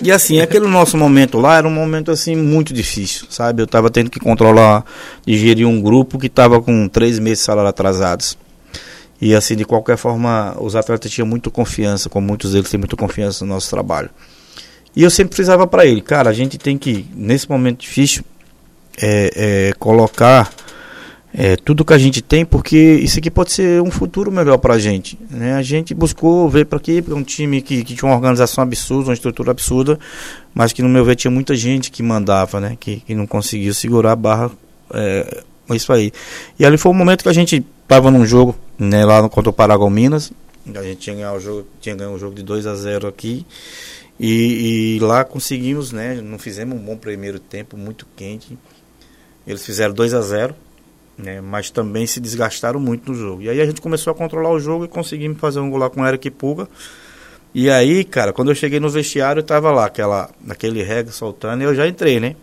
E 0.00 0.12
assim, 0.12 0.40
aquele 0.40 0.68
nosso 0.68 0.96
momento 0.96 1.38
lá 1.38 1.56
era 1.58 1.66
um 1.66 1.72
momento, 1.72 2.10
assim, 2.10 2.36
muito 2.36 2.72
difícil, 2.72 3.26
sabe? 3.28 3.62
Eu 3.62 3.66
tava 3.66 3.90
tendo 3.90 4.10
que 4.10 4.20
controlar, 4.20 4.84
digerir 5.26 5.66
um 5.66 5.80
grupo 5.80 6.18
que 6.18 6.28
tava 6.28 6.62
com 6.62 6.88
três 6.88 7.18
meses 7.18 7.40
de 7.40 7.44
salário 7.44 7.68
atrasados. 7.68 8.38
E 9.20 9.34
assim, 9.34 9.54
de 9.56 9.64
qualquer 9.64 9.96
forma, 9.96 10.56
os 10.60 10.74
atletas 10.74 11.10
tinham 11.10 11.26
muita 11.26 11.48
confiança, 11.48 12.08
como 12.08 12.26
muitos 12.26 12.52
deles 12.52 12.68
têm 12.70 12.78
muita 12.78 12.96
confiança 12.96 13.44
no 13.44 13.54
nosso 13.54 13.70
trabalho. 13.70 14.10
E 14.94 15.02
eu 15.02 15.10
sempre 15.10 15.34
precisava 15.34 15.66
para 15.66 15.86
ele, 15.86 16.02
cara, 16.02 16.28
a 16.28 16.32
gente 16.32 16.58
tem 16.58 16.76
que, 16.76 17.06
nesse 17.14 17.48
momento 17.48 17.80
difícil, 17.80 18.24
é, 19.00 19.68
é, 19.68 19.72
colocar 19.78 20.52
é, 21.34 21.56
tudo 21.56 21.84
que 21.84 21.94
a 21.94 21.98
gente 21.98 22.20
tem, 22.20 22.44
porque 22.44 22.76
isso 22.76 23.18
aqui 23.18 23.30
pode 23.30 23.52
ser 23.52 23.80
um 23.80 23.90
futuro 23.90 24.30
melhor 24.30 24.58
para 24.58 24.74
a 24.74 24.78
gente. 24.78 25.18
Né? 25.30 25.54
A 25.54 25.62
gente 25.62 25.94
buscou 25.94 26.48
ver 26.48 26.66
para 26.66 26.76
aqui, 26.76 27.00
para 27.00 27.14
um 27.14 27.22
time 27.22 27.62
que, 27.62 27.84
que, 27.84 27.94
tinha 27.94 28.08
uma 28.08 28.16
organização 28.16 28.62
absurda, 28.62 29.08
uma 29.08 29.14
estrutura 29.14 29.50
absurda, 29.50 29.98
mas 30.54 30.72
que 30.72 30.82
no 30.82 30.88
meu 30.88 31.04
ver 31.04 31.16
tinha 31.16 31.30
muita 31.30 31.54
gente 31.54 31.90
que 31.90 32.02
mandava, 32.02 32.60
né? 32.60 32.76
que, 32.78 33.00
que 33.00 33.14
não 33.14 33.26
conseguiu 33.26 33.72
segurar 33.72 34.12
a 34.12 34.16
barra. 34.16 34.50
É, 34.92 35.42
isso 35.70 35.92
aí. 35.92 36.12
E 36.58 36.66
ali 36.66 36.76
foi 36.76 36.90
o 36.90 36.94
momento 36.94 37.22
que 37.22 37.28
a 37.28 37.32
gente 37.32 37.64
estava 37.82 38.10
num 38.10 38.26
jogo 38.26 38.54
né, 38.78 39.04
lá 39.04 39.26
contra 39.28 39.48
o 39.48 39.52
Paragon 39.52 39.88
Minas. 39.88 40.32
A 40.74 40.82
gente 40.82 40.98
tinha 40.98 41.16
ganho 41.16 41.32
o 41.32 41.40
jogo, 41.40 41.66
tinha 41.80 41.94
ganho 41.94 42.10
um 42.10 42.18
jogo 42.18 42.34
de 42.34 42.42
2 42.42 42.66
a 42.66 42.74
0 42.74 43.08
aqui. 43.08 43.46
E, 44.20 44.96
e, 44.96 44.98
lá 45.00 45.24
conseguimos, 45.24 45.90
né? 45.90 46.20
Não 46.22 46.38
fizemos 46.38 46.78
um 46.78 46.80
bom 46.80 46.96
primeiro 46.96 47.40
tempo, 47.40 47.76
muito 47.76 48.06
quente. 48.14 48.56
Eles 49.46 49.64
fizeram 49.64 49.92
2 49.92 50.14
a 50.14 50.20
0 50.20 50.54
né, 51.16 51.40
mas 51.40 51.70
também 51.70 52.06
se 52.06 52.20
desgastaram 52.20 52.80
muito 52.80 53.12
no 53.12 53.18
jogo. 53.18 53.42
E 53.42 53.48
aí 53.48 53.60
a 53.60 53.66
gente 53.66 53.80
começou 53.80 54.10
a 54.10 54.14
controlar 54.14 54.50
o 54.50 54.58
jogo 54.58 54.84
e 54.84 54.88
conseguimos 54.88 55.38
fazer 55.38 55.60
um 55.60 55.70
gol 55.70 55.78
lá 55.78 55.90
com 55.90 56.00
o 56.00 56.06
Eric 56.06 56.30
Puga. 56.30 56.68
E 57.54 57.70
aí, 57.70 58.02
cara, 58.02 58.32
quando 58.32 58.50
eu 58.50 58.54
cheguei 58.54 58.80
no 58.80 58.88
vestiário, 58.88 59.42
tava 59.42 59.70
lá 59.70 59.84
aquela, 59.84 60.30
aquele 60.48 60.82
reggae 60.82 61.12
soltando 61.12 61.60
e 61.60 61.64
eu 61.64 61.74
já 61.74 61.86
entrei, 61.86 62.18
né? 62.18 62.34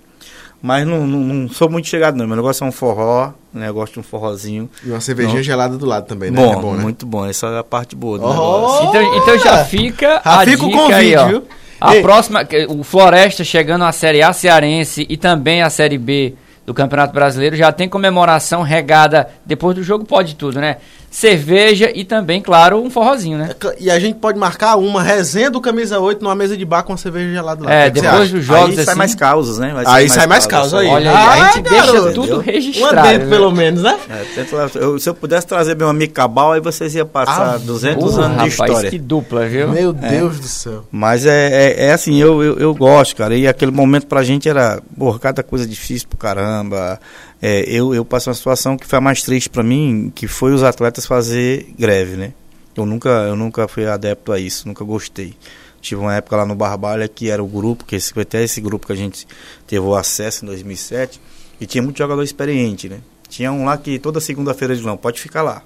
Mas 0.62 0.86
não, 0.86 1.08
não, 1.08 1.20
não, 1.20 1.50
sou 1.50 1.70
muito 1.70 1.88
chegado, 1.88 2.16
não. 2.16 2.28
Meu 2.28 2.36
negócio 2.36 2.64
é 2.64 2.68
um 2.68 2.72
forró, 2.72 3.32
né? 3.52 3.70
Eu 3.70 3.74
gosto 3.74 3.93
de 3.93 4.00
um 4.02 4.04
forrozinho. 4.04 4.70
E 4.86 4.89
uma 4.89 5.00
cervejinha 5.00 5.38
não. 5.38 5.43
gelada 5.43 5.78
do 5.78 5.86
lado 5.86 6.06
também, 6.06 6.30
né? 6.30 6.38
Bom, 6.38 6.52
é 6.52 6.62
bom 6.62 6.76
né? 6.76 6.84
muito 6.84 7.06
bom. 7.06 7.26
Essa 7.26 7.47
é 7.47 7.60
a 7.60 7.64
parte 7.64 7.95
boa 7.95 8.20
do 8.20 8.26
oh, 8.26 8.30
negócio. 8.30 8.89
Então, 8.89 9.18
então 9.18 9.39
já 9.39 9.66
fica 9.66 10.22
já 10.24 10.41
a 10.41 10.45
fica 10.45 10.66
o 10.66 10.72
convite, 10.72 10.93
aí, 10.93 11.16
ó. 11.16 11.28
Viu? 11.28 11.43
A 11.80 11.95
Ei. 11.95 12.02
próxima, 12.02 12.45
o 12.68 12.84
Floresta 12.84 13.43
chegando 13.43 13.86
à 13.86 13.91
Série 13.93 14.22
A 14.22 14.34
Cearense 14.34 15.08
e 15.10 15.16
também 15.16 15.62
à 15.62 15.70
Série 15.70 15.97
B 15.97 16.36
do 16.70 16.74
Campeonato 16.76 17.11
Brasileiro 17.11 17.55
já 17.55 17.72
tem 17.72 17.89
comemoração 17.89 18.61
regada 18.61 19.28
depois 19.43 19.76
do 19.76 19.82
jogo 19.82 20.05
pode 20.05 20.36
tudo, 20.36 20.61
né? 20.61 20.78
Cerveja 21.10 21.91
e 21.93 22.03
também, 22.03 22.41
claro, 22.41 22.82
um 22.82 22.89
forrozinho, 22.89 23.38
né? 23.38 23.49
É 23.51 23.76
e 23.80 23.89
a 23.89 23.99
gente 23.99 24.18
pode 24.18 24.38
marcar 24.38 24.76
uma 24.76 25.01
resenha 25.01 25.49
do 25.49 25.60
Camisa 25.60 25.99
8 25.99 26.24
numa 26.24 26.36
mesa 26.36 26.55
de 26.55 26.64
bar 26.66 26.84
com 26.84 26.91
uma 26.91 26.97
cerveja 26.97 27.32
gelada 27.34 27.64
lá. 27.64 27.72
É, 27.72 27.89
depois 27.89 28.32
dos 28.32 28.43
jogos 28.43 28.70
aí 28.70 28.74
assim, 28.76 28.84
sai 28.86 28.95
mais 28.95 29.16
causas, 29.16 29.57
né? 29.57 29.74
Vai 29.74 29.86
aí 29.88 30.10
sai 30.10 30.28
mais 30.28 30.45
causas 30.45 30.80
aí. 30.80 30.88
Olha 30.88 31.12
aí, 31.12 31.18
ah, 31.18 31.32
a 31.32 31.51
gente 31.51 31.70
garoto, 31.70 31.91
deixa 31.91 32.14
tudo 32.14 32.22
entendeu? 32.22 32.39
registrado. 32.39 32.95
Uma 32.95 33.01
dentro, 33.03 33.28
né? 33.28 33.36
pelo 33.36 33.51
menos, 33.51 33.82
né? 33.84 33.99
É, 34.10 34.45
eu, 34.76 34.99
se 34.99 35.10
eu 35.10 35.14
pudesse 35.14 35.47
trazer 35.47 35.76
meu 35.76 35.89
amigo 35.89 36.14
Cabal, 36.14 36.53
aí 36.53 36.62
vocês 36.62 36.93
iam 36.95 37.07
passar 37.07 37.55
ah, 37.55 37.57
200 37.57 38.03
porra, 38.03 38.26
anos 38.26 38.43
de 38.43 38.49
rapaz, 38.49 38.51
história. 38.51 38.89
que 38.89 38.99
dupla, 38.99 39.45
viu? 39.47 39.70
Meu 39.70 39.95
é. 40.01 40.10
Deus 40.10 40.39
do 40.39 40.47
céu. 40.47 40.84
Mas 40.91 41.26
é, 41.26 41.49
é, 41.51 41.86
é 41.88 41.93
assim, 41.93 42.18
eu, 42.18 42.43
eu, 42.43 42.60
eu, 42.60 42.76
gosto, 42.76 43.16
cara. 43.16 43.36
E 43.36 43.47
aquele 43.47 43.72
momento 43.72 44.07
pra 44.07 44.24
gente 44.24 44.47
era, 44.47 44.82
porra, 44.97 45.20
cada 45.20 45.43
coisa 45.43 45.66
difícil 45.66 46.07
pro 46.07 46.18
caramba. 46.18 46.99
É, 47.42 47.62
eu, 47.68 47.94
eu 47.94 48.04
passei 48.04 48.30
uma 48.30 48.36
situação 48.36 48.78
que 48.78 48.86
foi 48.86 48.98
a 48.98 49.02
mais 49.02 49.24
triste 49.24 49.50
para 49.50 49.64
mim, 49.64 50.12
que 50.14 50.28
foi 50.28 50.54
os 50.54 50.62
atletas 50.62 51.06
fazer 51.06 51.68
greve, 51.78 52.18
né? 52.18 52.34
Eu 52.76 52.86
nunca, 52.86 53.10
eu 53.10 53.36
nunca 53.36 53.68
fui 53.68 53.86
adepto 53.86 54.32
a 54.32 54.40
isso, 54.40 54.68
nunca 54.68 54.84
gostei. 54.84 55.36
Tive 55.82 56.02
uma 56.02 56.16
época 56.16 56.36
lá 56.36 56.46
no 56.46 56.56
Barbalha 56.56 57.08
que 57.08 57.30
era 57.30 57.42
o 57.42 57.48
grupo, 57.48 57.86
que 57.86 57.96
esse, 57.96 58.18
até 58.20 58.44
esse 58.44 58.60
grupo 58.60 58.88
que 58.88 58.94
a 58.94 58.96
gente 58.96 59.26
teve 59.66 59.86
o 59.86 59.96
acesso 59.96 60.44
em 60.44 60.48
2007, 60.48 61.20
e 61.60 61.66
tinha 61.66 61.82
muito 61.82 61.98
jogador 61.98 62.24
experiente, 62.24 62.90
né? 62.90 63.00
Tinha 63.30 63.52
um 63.52 63.66
lá 63.66 63.78
que 63.78 64.00
toda 64.00 64.20
segunda-feira 64.20 64.76
de 64.76 64.82
não 64.82 64.98
pode 64.98 65.22
ficar 65.22 65.42
lá. 65.42 65.64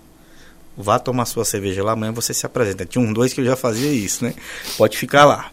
Vá 0.76 1.00
tomar 1.00 1.26
sua 1.26 1.46
cerveja 1.46 1.84
lá, 1.84 1.94
amanhã 1.94 2.12
você 2.12 2.34
se 2.34 2.46
apresenta. 2.46 2.86
Tinha 2.86 3.04
um 3.04 3.14
dois 3.14 3.34
que 3.34 3.42
eu 3.42 3.46
já 3.46 3.56
fazia 3.56 3.92
isso, 3.92 4.24
né? 4.24 4.34
Pode 4.78 4.98
ficar 4.98 5.26
lá. 5.26 5.52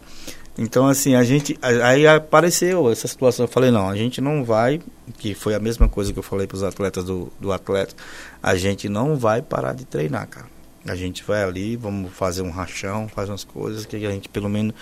Então, 0.57 0.87
assim, 0.87 1.15
a 1.15 1.23
gente. 1.23 1.57
Aí 1.61 2.05
apareceu 2.05 2.91
essa 2.91 3.07
situação. 3.07 3.45
Eu 3.45 3.51
falei, 3.51 3.71
não, 3.71 3.89
a 3.89 3.95
gente 3.95 4.19
não 4.19 4.43
vai. 4.43 4.81
Que 5.17 5.33
foi 5.33 5.55
a 5.55 5.59
mesma 5.59 5.87
coisa 5.87 6.11
que 6.11 6.19
eu 6.19 6.23
falei 6.23 6.47
para 6.47 6.55
os 6.55 6.63
atletas 6.63 7.03
do, 7.03 7.31
do 7.39 7.51
atleta. 7.51 7.95
A 8.41 8.55
gente 8.55 8.89
não 8.89 9.17
vai 9.17 9.41
parar 9.41 9.73
de 9.73 9.85
treinar, 9.85 10.27
cara. 10.27 10.47
A 10.85 10.95
gente 10.95 11.23
vai 11.23 11.43
ali, 11.43 11.75
vamos 11.75 12.11
fazer 12.11 12.41
um 12.41 12.49
rachão, 12.49 13.07
fazer 13.07 13.31
umas 13.31 13.43
coisas 13.43 13.85
que 13.85 13.95
a 13.95 14.11
gente 14.11 14.27
pelo 14.27 14.49
menos 14.49 14.73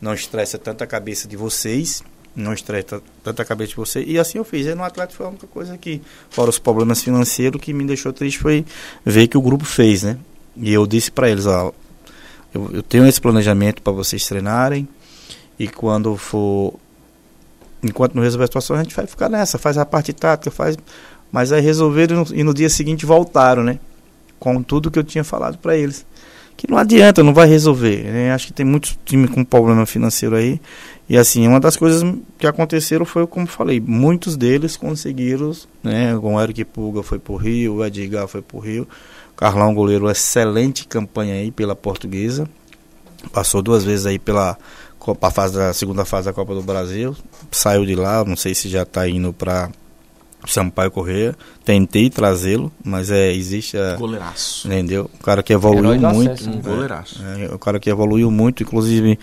não 0.00 0.14
estressa 0.14 0.56
tanta 0.56 0.86
cabeça 0.86 1.26
de 1.26 1.36
vocês, 1.36 2.02
não 2.34 2.52
estressa 2.52 3.02
tanta 3.24 3.44
cabeça 3.44 3.70
de 3.70 3.76
vocês. 3.76 4.04
E 4.08 4.18
assim 4.18 4.38
eu 4.38 4.44
fiz. 4.44 4.66
E 4.66 4.74
no 4.74 4.84
atleta 4.84 5.12
foi 5.12 5.26
a 5.26 5.30
única 5.30 5.48
coisa 5.48 5.76
que, 5.76 6.00
fora 6.30 6.48
os 6.48 6.60
problemas 6.60 7.02
financeiros, 7.02 7.60
que 7.60 7.72
me 7.72 7.84
deixou 7.84 8.12
triste 8.12 8.38
foi 8.38 8.64
ver 9.04 9.26
que 9.26 9.36
o 9.36 9.42
grupo 9.42 9.64
fez, 9.64 10.04
né? 10.04 10.16
E 10.56 10.72
eu 10.72 10.86
disse 10.86 11.10
para 11.10 11.28
eles, 11.28 11.44
ó, 11.46 11.72
eu, 12.54 12.70
eu 12.74 12.82
tenho 12.82 13.06
esse 13.06 13.20
planejamento 13.20 13.82
para 13.82 13.92
vocês 13.92 14.26
treinarem 14.26 14.88
e 15.58 15.68
quando 15.68 16.16
for. 16.16 16.74
Enquanto 17.82 18.14
não 18.14 18.22
resolver 18.22 18.44
a 18.44 18.46
situação, 18.48 18.76
a 18.76 18.82
gente 18.82 18.94
vai 18.94 19.06
ficar 19.06 19.28
nessa, 19.28 19.56
faz 19.56 19.78
a 19.78 19.86
parte 19.86 20.12
tática, 20.12 20.50
faz. 20.50 20.76
Mas 21.30 21.52
aí 21.52 21.60
resolveram 21.60 22.24
e 22.32 22.42
no 22.42 22.52
dia 22.52 22.68
seguinte 22.68 23.06
voltaram, 23.06 23.62
né? 23.62 23.78
Com 24.38 24.62
tudo 24.62 24.90
que 24.90 24.98
eu 24.98 25.04
tinha 25.04 25.22
falado 25.22 25.58
para 25.58 25.76
eles. 25.76 26.04
Que 26.56 26.68
não 26.68 26.76
adianta, 26.76 27.22
não 27.22 27.32
vai 27.32 27.46
resolver. 27.46 28.02
Né? 28.02 28.32
Acho 28.32 28.48
que 28.48 28.52
tem 28.52 28.66
muitos 28.66 28.98
times 29.04 29.30
com 29.30 29.44
problema 29.44 29.86
financeiro 29.86 30.34
aí. 30.34 30.60
E 31.08 31.16
assim, 31.16 31.46
uma 31.46 31.60
das 31.60 31.76
coisas 31.76 32.02
que 32.36 32.46
aconteceram 32.46 33.04
foi, 33.04 33.26
como 33.28 33.46
falei, 33.46 33.80
muitos 33.80 34.36
deles 34.36 34.76
conseguiram, 34.76 35.52
né? 35.82 36.16
O 36.16 36.40
Eric 36.40 36.64
Pulga 36.64 37.02
foi 37.02 37.18
pro 37.20 37.36
Rio, 37.36 37.76
o 37.76 37.84
Edgar 37.84 38.26
foi 38.26 38.42
pro 38.42 38.58
Rio. 38.58 38.88
Carlão, 39.36 39.72
goleiro, 39.72 40.10
excelente 40.10 40.86
campanha 40.86 41.34
aí 41.34 41.52
pela 41.52 41.76
portuguesa. 41.76 42.48
Passou 43.32 43.62
duas 43.62 43.84
vezes 43.84 44.04
aí 44.04 44.18
pela 44.18 44.58
a 45.20 45.30
fase 45.30 45.54
da 45.54 45.72
segunda 45.72 46.04
fase 46.04 46.26
da 46.26 46.32
Copa 46.32 46.54
do 46.54 46.62
Brasil. 46.62 47.16
Saiu 47.50 47.86
de 47.86 47.94
lá, 47.94 48.24
não 48.24 48.36
sei 48.36 48.54
se 48.54 48.68
já 48.68 48.82
está 48.82 49.08
indo 49.08 49.32
para 49.32 49.70
Sampaio 50.46 50.90
Correia. 50.90 51.34
Tentei 51.64 52.10
trazê-lo, 52.10 52.72
mas 52.84 53.10
é 53.10 53.32
existe 53.32 53.76
a 53.76 53.96
goleiraço. 53.96 54.66
Entendeu? 54.66 55.10
O 55.20 55.24
cara 55.24 55.42
que 55.42 55.52
evoluiu 55.52 56.00
muito, 56.00 56.30
acesso, 56.32 56.50
né? 56.50 56.60
goleiraço. 56.62 57.22
É, 57.24 57.44
é, 57.44 57.54
o 57.54 57.58
cara 57.58 57.80
que 57.80 57.90
evoluiu 57.90 58.30
muito, 58.30 58.62
inclusive 58.62 59.18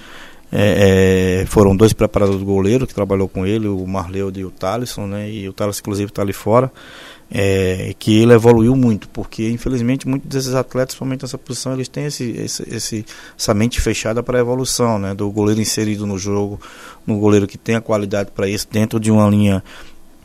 é, 0.51 1.41
é, 1.41 1.45
foram 1.47 1.75
dois 1.75 1.91
preparadores 1.91 2.39
do 2.39 2.45
goleiro 2.45 2.85
que 2.85 2.93
trabalhou 2.93 3.27
com 3.27 3.45
ele, 3.45 3.67
o 3.67 3.85
Marleu 3.85 4.31
e 4.35 4.45
o 4.45 4.51
Thalisson, 4.51 5.07
né? 5.07 5.29
E 5.29 5.49
o 5.49 5.53
Thalisson 5.53 5.81
inclusive 5.81 6.09
está 6.09 6.21
ali 6.21 6.33
fora 6.33 6.71
é, 7.29 7.93
que 7.97 8.21
ele 8.21 8.33
evoluiu 8.33 8.75
muito, 8.75 9.09
porque 9.09 9.49
infelizmente 9.49 10.07
muitos 10.07 10.29
desses 10.29 10.53
atletas, 10.53 10.93
principalmente 10.93 11.23
nessa 11.23 11.37
posição, 11.37 11.73
eles 11.73 11.87
têm 11.87 12.05
esse, 12.05 12.23
esse, 12.31 12.75
esse 12.75 13.05
essa 13.37 13.53
mente 13.53 13.81
fechada 13.81 14.21
para 14.21 14.37
a 14.37 14.41
evolução, 14.41 14.99
né? 14.99 15.13
Do 15.13 15.29
goleiro 15.31 15.59
inserido 15.59 16.05
no 16.05 16.17
jogo, 16.17 16.59
no 17.05 17.17
goleiro 17.17 17.47
que 17.47 17.57
tem 17.57 17.75
a 17.75 17.81
qualidade 17.81 18.31
para 18.31 18.47
isso, 18.47 18.67
dentro 18.71 18.99
de 18.99 19.11
uma 19.11 19.27
linha 19.29 19.63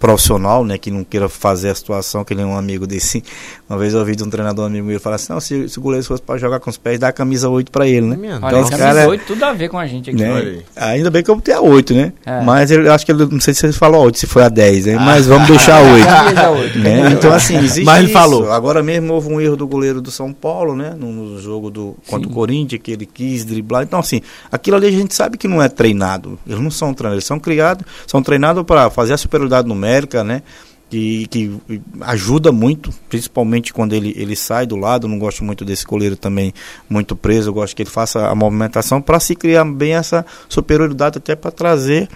profissional, 0.01 0.65
né, 0.65 0.79
que 0.79 0.91
não 0.91 1.05
queira 1.05 1.29
fazer 1.29 1.69
a 1.69 1.75
situação, 1.75 2.25
que 2.25 2.33
ele 2.33 2.41
é 2.41 2.45
um 2.45 2.57
amigo 2.57 2.87
desse. 2.87 3.23
Uma 3.69 3.79
vez 3.79 3.93
eu 3.93 4.01
ouvi 4.01 4.17
de 4.17 4.25
um 4.25 4.31
treinador 4.31 4.67
amigo 4.67 4.87
meu 4.87 4.99
falar 4.99 5.17
assim: 5.17 5.33
não, 5.33 5.39
se, 5.39 5.69
se 5.69 5.79
o 5.79 5.83
goleiro 5.83 6.05
fosse 6.05 6.23
para 6.23 6.39
jogar 6.39 6.59
com 6.59 6.71
os 6.71 6.79
pés, 6.79 6.99
dá 6.99 7.09
a 7.09 7.13
camisa 7.13 7.49
8 7.49 7.71
para 7.71 7.87
ele, 7.87 8.07
né? 8.07 8.17
Olha, 8.43 8.49
então, 8.49 8.61
os 8.63 8.71
camisa 8.71 9.09
8 9.09 9.25
tudo 9.27 9.45
a 9.45 9.53
ver 9.53 9.69
com 9.69 9.79
a 9.79 9.87
gente 9.87 10.11
aqui. 10.11 10.21
Né? 10.23 10.63
Ainda 10.75 11.11
bem 11.11 11.23
que 11.23 11.31
eu 11.31 11.37
botei 11.37 11.53
a 11.53 11.61
8, 11.61 11.95
né? 11.95 12.13
É. 12.25 12.41
Mas 12.41 12.71
eu 12.71 12.91
acho 12.93 13.05
que 13.05 13.13
ele, 13.13 13.27
não 13.27 13.41
sei 13.41 13.53
se 13.53 13.67
ele 13.67 13.75
falou 13.75 14.03
8, 14.05 14.19
se 14.19 14.27
foi 14.27 14.43
a 14.43 14.49
10, 14.49 14.87
né? 14.87 14.97
mas 14.97 15.27
vamos 15.27 15.47
deixar 15.47 15.77
a 15.77 16.51
8. 16.51 16.79
né? 16.79 17.13
Então, 17.13 17.33
assim, 17.33 17.59
existe 17.59 17.85
mas 17.85 18.05
ele 18.05 18.13
falou. 18.13 18.51
Agora 18.51 18.83
mesmo 18.83 19.13
houve 19.13 19.29
um 19.29 19.41
erro 19.41 19.57
do 19.57 19.67
goleiro 19.67 20.01
do 20.01 20.11
São 20.11 20.33
Paulo, 20.33 20.75
né? 20.75 20.95
No, 20.99 21.13
no 21.13 21.41
jogo 21.41 21.71
do, 21.71 21.95
contra 22.09 22.27
Sim. 22.27 22.33
o 22.33 22.35
Corinthians, 22.35 22.81
que 22.83 22.93
ele 22.93 23.05
quis 23.05 23.45
driblar. 23.45 23.83
Então, 23.83 24.01
assim, 24.01 24.23
aquilo 24.51 24.77
ali 24.77 24.87
a 24.87 24.91
gente 24.91 25.15
sabe 25.15 25.37
que 25.37 25.47
não 25.47 25.63
é 25.63 25.69
treinado. 25.69 26.39
Eles 26.47 26.59
não 26.59 26.71
são 26.71 26.95
treinados, 26.95 27.17
eles 27.17 27.27
são 27.27 27.39
criados, 27.39 27.85
são 28.07 28.23
treinados 28.23 28.63
para 28.65 28.89
fazer 28.91 29.13
a 29.13 29.17
superioridade 29.17 29.69
numérica, 29.69 29.89
né? 30.24 30.43
que, 30.91 31.26
que 31.28 31.61
ajuda 32.01 32.51
muito, 32.51 32.93
principalmente 33.09 33.72
quando 33.72 33.93
ele, 33.93 34.12
ele 34.16 34.34
sai 34.34 34.66
do 34.66 34.74
lado. 34.74 35.07
Não 35.07 35.18
gosto 35.18 35.45
muito 35.45 35.64
desse 35.64 35.86
goleiro 35.86 36.16
também 36.16 36.53
muito 36.88 37.14
preso. 37.14 37.51
Eu 37.51 37.55
gosto 37.55 37.76
que 37.76 37.82
ele 37.82 37.91
faça 37.91 38.26
a 38.26 38.34
movimentação 38.34 39.01
para 39.01 39.20
se 39.20 39.36
criar 39.36 39.64
bem 39.64 39.95
essa 39.95 40.26
superioridade, 40.49 41.18
até 41.18 41.36
para 41.36 41.53
trazer 41.53 42.09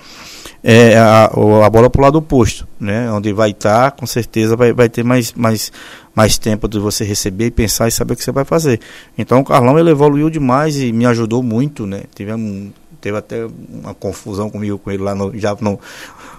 é, 0.62 0.98
a, 0.98 1.26
a 1.26 1.70
bola 1.70 1.88
para 1.88 2.00
o 2.00 2.02
lado 2.02 2.18
oposto, 2.18 2.66
né? 2.80 3.10
Onde 3.12 3.32
vai 3.32 3.50
estar, 3.50 3.92
tá, 3.92 3.96
com 3.96 4.06
certeza 4.06 4.56
vai, 4.56 4.72
vai 4.72 4.88
ter 4.88 5.04
mais, 5.04 5.32
mais, 5.34 5.70
mais 6.12 6.36
tempo 6.36 6.66
de 6.66 6.80
você 6.80 7.04
receber 7.04 7.46
e 7.46 7.50
pensar 7.52 7.86
e 7.86 7.92
saber 7.92 8.14
o 8.14 8.16
que 8.16 8.24
você 8.24 8.32
vai 8.32 8.44
fazer. 8.44 8.80
Então 9.16 9.38
o 9.38 9.44
Carlão 9.44 9.78
ele 9.78 9.90
evoluiu 9.90 10.28
demais 10.28 10.76
e 10.76 10.92
me 10.92 11.06
ajudou 11.06 11.44
muito, 11.44 11.86
né? 11.86 12.02
Tivemos 12.12 12.72
teve 13.04 13.18
até 13.18 13.46
uma 13.68 13.92
confusão 13.92 14.48
comigo 14.48 14.78
com 14.78 14.90
ele 14.90 15.02
lá 15.02 15.14
no, 15.14 15.38
já 15.38 15.54
no, 15.60 15.78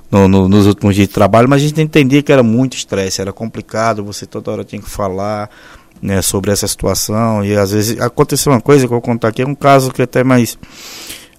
no, 0.10 0.28
no, 0.28 0.48
nos 0.48 0.66
últimos 0.68 0.96
dias 0.96 1.08
de 1.08 1.14
trabalho, 1.14 1.50
mas 1.50 1.62
a 1.62 1.68
gente 1.68 1.82
entendia 1.82 2.22
que 2.22 2.32
era 2.32 2.44
muito 2.44 2.76
estresse, 2.76 3.22
era 3.22 3.34
complicado, 3.34 4.04
você 4.04 4.26
toda 4.26 4.52
hora 4.52 4.64
tinha 4.64 4.82
que 4.82 4.90
falar 4.90 5.50
né, 6.02 6.22
sobre 6.22 6.52
essa 6.52 6.68
situação, 6.68 7.44
e 7.44 7.56
às 7.56 7.72
vezes 7.72 8.00
aconteceu 8.00 8.52
uma 8.52 8.62
coisa 8.62 8.82
que 8.82 8.94
eu 8.94 8.96
vou 8.96 9.02
contar 9.02 9.30
aqui, 9.30 9.42
é 9.42 9.48
um 9.48 9.56
caso 9.56 9.92
que 9.92 10.02
até 10.02 10.24
mais 10.24 10.58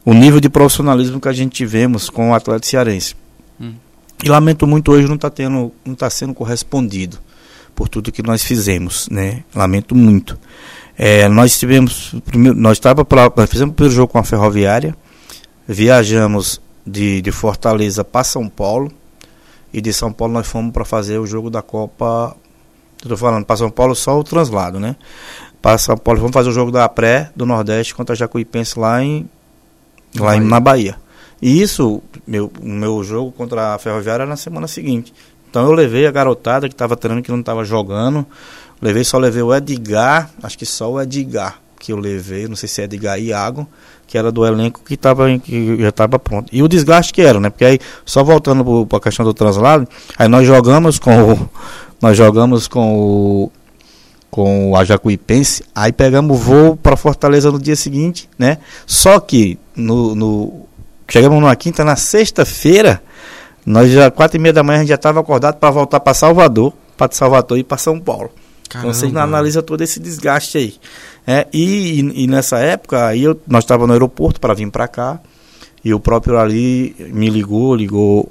o 0.04 0.14
nível 0.14 0.40
de 0.40 0.48
profissionalismo 0.48 1.20
que 1.20 1.28
a 1.28 1.32
gente 1.32 1.52
tivemos 1.52 2.08
com 2.08 2.30
o 2.30 2.34
atleta 2.34 2.66
cearense. 2.66 3.14
Hum. 3.60 3.74
E 4.24 4.28
lamento 4.28 4.66
muito 4.66 4.92
hoje 4.92 5.06
não 5.08 5.16
está 5.16 5.28
tendo, 5.28 5.72
não 5.84 5.94
está 5.94 6.08
sendo 6.08 6.32
correspondido 6.32 7.18
por 7.74 7.88
tudo 7.88 8.10
que 8.10 8.22
nós 8.22 8.42
fizemos, 8.42 9.08
né? 9.10 9.44
Lamento 9.54 9.94
muito. 9.94 10.38
É, 10.96 11.28
nós 11.28 11.58
tivemos, 11.58 12.14
primeiro, 12.24 12.58
nós 12.58 12.78
estava 12.78 13.06
nós 13.36 13.50
fizemos 13.50 13.72
o 13.72 13.74
primeiro 13.74 13.94
jogo 13.94 14.12
com 14.12 14.18
a 14.18 14.24
Ferroviária, 14.24 14.96
viajamos 15.68 16.60
de, 16.86 17.20
de 17.20 17.32
Fortaleza 17.32 18.04
para 18.04 18.22
São 18.22 18.48
Paulo. 18.48 18.92
E 19.72 19.80
de 19.80 19.92
São 19.92 20.12
Paulo 20.12 20.32
nós 20.32 20.46
fomos 20.46 20.72
para 20.72 20.84
fazer 20.84 21.18
o 21.18 21.26
jogo 21.26 21.50
da 21.50 21.60
Copa. 21.60 22.36
Estou 23.02 23.16
falando 23.16 23.44
para 23.44 23.56
São 23.56 23.70
Paulo 23.70 23.94
só 23.94 24.18
o 24.18 24.24
translado, 24.24 24.78
né? 24.78 24.96
Para 25.60 25.76
São 25.78 25.96
Paulo 25.96 26.20
vamos 26.20 26.34
fazer 26.34 26.48
o 26.48 26.52
jogo 26.52 26.70
da 26.70 26.88
pré 26.88 27.30
do 27.34 27.44
Nordeste 27.44 27.94
contra 27.94 28.14
a 28.14 28.16
Jacuipense 28.16 28.78
lá 28.78 29.02
em 29.02 29.28
lá 30.14 30.26
Bahia. 30.26 30.40
Em, 30.40 30.48
na 30.48 30.60
Bahia. 30.60 30.96
E 31.42 31.60
isso, 31.60 32.02
meu, 32.26 32.50
o 32.62 32.68
meu 32.68 33.02
jogo 33.04 33.32
contra 33.32 33.74
a 33.74 33.78
Ferroviária 33.78 34.22
era 34.22 34.28
na 34.28 34.36
semana 34.36 34.66
seguinte. 34.66 35.12
Então 35.50 35.64
eu 35.64 35.72
levei 35.72 36.06
a 36.06 36.10
garotada 36.10 36.68
que 36.68 36.74
estava 36.74 36.96
treinando, 36.96 37.24
que 37.24 37.30
não 37.30 37.40
estava 37.40 37.64
jogando. 37.64 38.24
Levei, 38.80 39.04
só 39.04 39.18
levei 39.18 39.42
o 39.42 39.54
Edgar, 39.54 40.30
acho 40.42 40.56
que 40.56 40.64
só 40.66 40.90
o 40.90 41.00
Edgar 41.00 41.60
que 41.78 41.92
eu 41.92 41.98
levei, 41.98 42.48
não 42.48 42.56
sei 42.56 42.68
se 42.68 42.80
é 42.80 42.84
Edgar 42.84 43.18
e 43.18 43.26
Iago 43.26 43.66
que 44.06 44.16
era 44.16 44.30
do 44.30 44.46
elenco 44.46 44.80
que, 44.84 44.96
tava, 44.96 45.26
que 45.38 45.76
já 45.80 45.88
estava 45.88 46.18
pronto. 46.18 46.48
E 46.52 46.62
o 46.62 46.68
desgaste 46.68 47.12
que 47.12 47.22
era, 47.22 47.40
né? 47.40 47.50
Porque 47.50 47.64
aí, 47.64 47.78
só 48.04 48.22
voltando 48.22 48.86
para 48.86 48.98
a 48.98 49.00
questão 49.00 49.24
do 49.24 49.34
translado, 49.34 49.88
aí 50.16 50.28
nós 50.28 50.46
jogamos 50.46 50.98
com 50.98 51.32
o. 51.32 51.50
Nós 51.98 52.14
jogamos 52.14 52.68
com 52.68 52.94
o. 52.94 53.52
Com 54.30 54.72
o 54.72 54.76
Ajacuipense, 54.76 55.64
aí 55.74 55.90
pegamos 55.92 56.36
o 56.36 56.38
voo 56.38 56.76
para 56.76 56.94
Fortaleza 56.94 57.50
no 57.50 57.58
dia 57.58 57.74
seguinte, 57.74 58.28
né? 58.38 58.58
Só 58.84 59.18
que 59.18 59.58
no, 59.74 60.14
no 60.14 60.66
chegamos 61.08 61.40
numa 61.40 61.56
quinta, 61.56 61.84
na 61.84 61.96
sexta-feira, 61.96 63.02
nós 63.64 63.90
já, 63.90 64.10
quatro 64.10 64.36
e 64.36 64.40
meia 64.40 64.52
da 64.52 64.62
manhã, 64.62 64.78
a 64.78 64.80
gente 64.80 64.90
já 64.90 64.96
estava 64.96 65.20
acordado 65.20 65.56
para 65.56 65.70
voltar 65.70 66.00
para 66.00 66.12
Salvador, 66.12 66.72
para 66.96 67.10
Salvador 67.12 67.58
e 67.58 67.64
para 67.64 67.78
São 67.78 67.98
Paulo. 67.98 68.30
Caramba. 68.68 68.90
Então 68.90 69.10
você 69.10 69.18
analisa 69.18 69.62
todo 69.62 69.82
esse 69.82 69.98
desgaste 70.00 70.58
aí. 70.58 70.74
É, 71.26 71.46
e, 71.52 71.98
e, 72.22 72.26
nessa 72.26 72.58
época, 72.58 73.06
aí 73.06 73.24
eu, 73.24 73.40
nós 73.46 73.64
estávamos 73.64 73.88
no 73.88 73.94
aeroporto 73.94 74.40
para 74.40 74.54
vir 74.54 74.70
para 74.70 74.86
cá, 74.86 75.20
e 75.84 75.92
o 75.92 75.98
próprio 75.98 76.38
ali 76.38 76.94
me 77.12 77.28
ligou, 77.28 77.74
ligou 77.74 78.30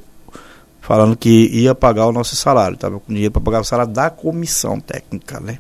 falando 0.82 1.18
que 1.18 1.50
ia 1.52 1.76
pagar 1.76 2.06
o 2.06 2.12
nosso 2.12 2.36
salário, 2.36 2.76
estava 2.76 3.00
com 3.00 3.12
dinheiro 3.12 3.32
para 3.32 3.42
pagar 3.42 3.62
o 3.62 3.64
salário 3.64 3.92
da 3.92 4.10
comissão 4.10 4.80
técnica, 4.80 5.40
né? 5.40 5.58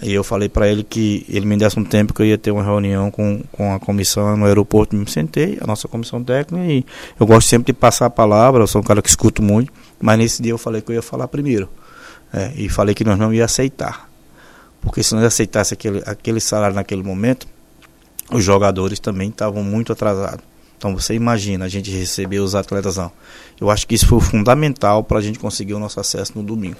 E 0.00 0.12
eu 0.12 0.24
falei 0.24 0.48
para 0.48 0.66
ele 0.68 0.82
que 0.82 1.26
ele 1.28 1.44
me 1.44 1.56
desse 1.56 1.78
um 1.78 1.84
tempo 1.84 2.14
que 2.14 2.22
eu 2.22 2.26
ia 2.26 2.38
ter 2.38 2.50
uma 2.50 2.62
reunião 2.62 3.10
com, 3.10 3.42
com 3.52 3.74
a 3.74 3.78
comissão 3.78 4.36
no 4.36 4.46
aeroporto. 4.46 4.96
Me 4.96 5.08
sentei, 5.08 5.58
a 5.60 5.66
nossa 5.66 5.86
comissão 5.86 6.24
técnica, 6.24 6.64
e 6.64 6.84
eu 7.20 7.26
gosto 7.26 7.48
sempre 7.48 7.72
de 7.72 7.78
passar 7.78 8.06
a 8.06 8.10
palavra. 8.10 8.62
Eu 8.62 8.66
sou 8.66 8.80
um 8.80 8.84
cara 8.84 9.02
que 9.02 9.08
escuto 9.08 9.42
muito, 9.42 9.72
mas 10.00 10.18
nesse 10.18 10.42
dia 10.42 10.52
eu 10.52 10.58
falei 10.58 10.80
que 10.80 10.90
eu 10.90 10.94
ia 10.94 11.02
falar 11.02 11.28
primeiro. 11.28 11.68
É, 12.32 12.52
e 12.56 12.68
falei 12.68 12.94
que 12.94 13.04
nós 13.04 13.18
não 13.18 13.34
ia 13.34 13.44
aceitar. 13.44 14.08
Porque 14.82 15.02
se 15.02 15.14
nós 15.14 15.24
aceitasse 15.24 15.72
aquele, 15.72 16.02
aquele 16.04 16.40
salário 16.40 16.74
naquele 16.74 17.02
momento, 17.02 17.46
os 18.30 18.44
jogadores 18.44 19.00
também 19.00 19.30
estavam 19.30 19.62
muito 19.62 19.92
atrasados. 19.92 20.44
Então 20.76 20.94
você 20.94 21.14
imagina 21.14 21.64
a 21.64 21.68
gente 21.68 21.90
receber 21.90 22.40
os 22.40 22.54
atletas 22.54 22.96
não. 22.96 23.10
Eu 23.58 23.70
acho 23.70 23.86
que 23.86 23.94
isso 23.94 24.06
foi 24.06 24.20
fundamental 24.20 25.02
para 25.02 25.18
a 25.18 25.22
gente 25.22 25.38
conseguir 25.38 25.72
o 25.72 25.78
nosso 25.78 25.98
acesso 25.98 26.32
no 26.36 26.42
domingo 26.42 26.78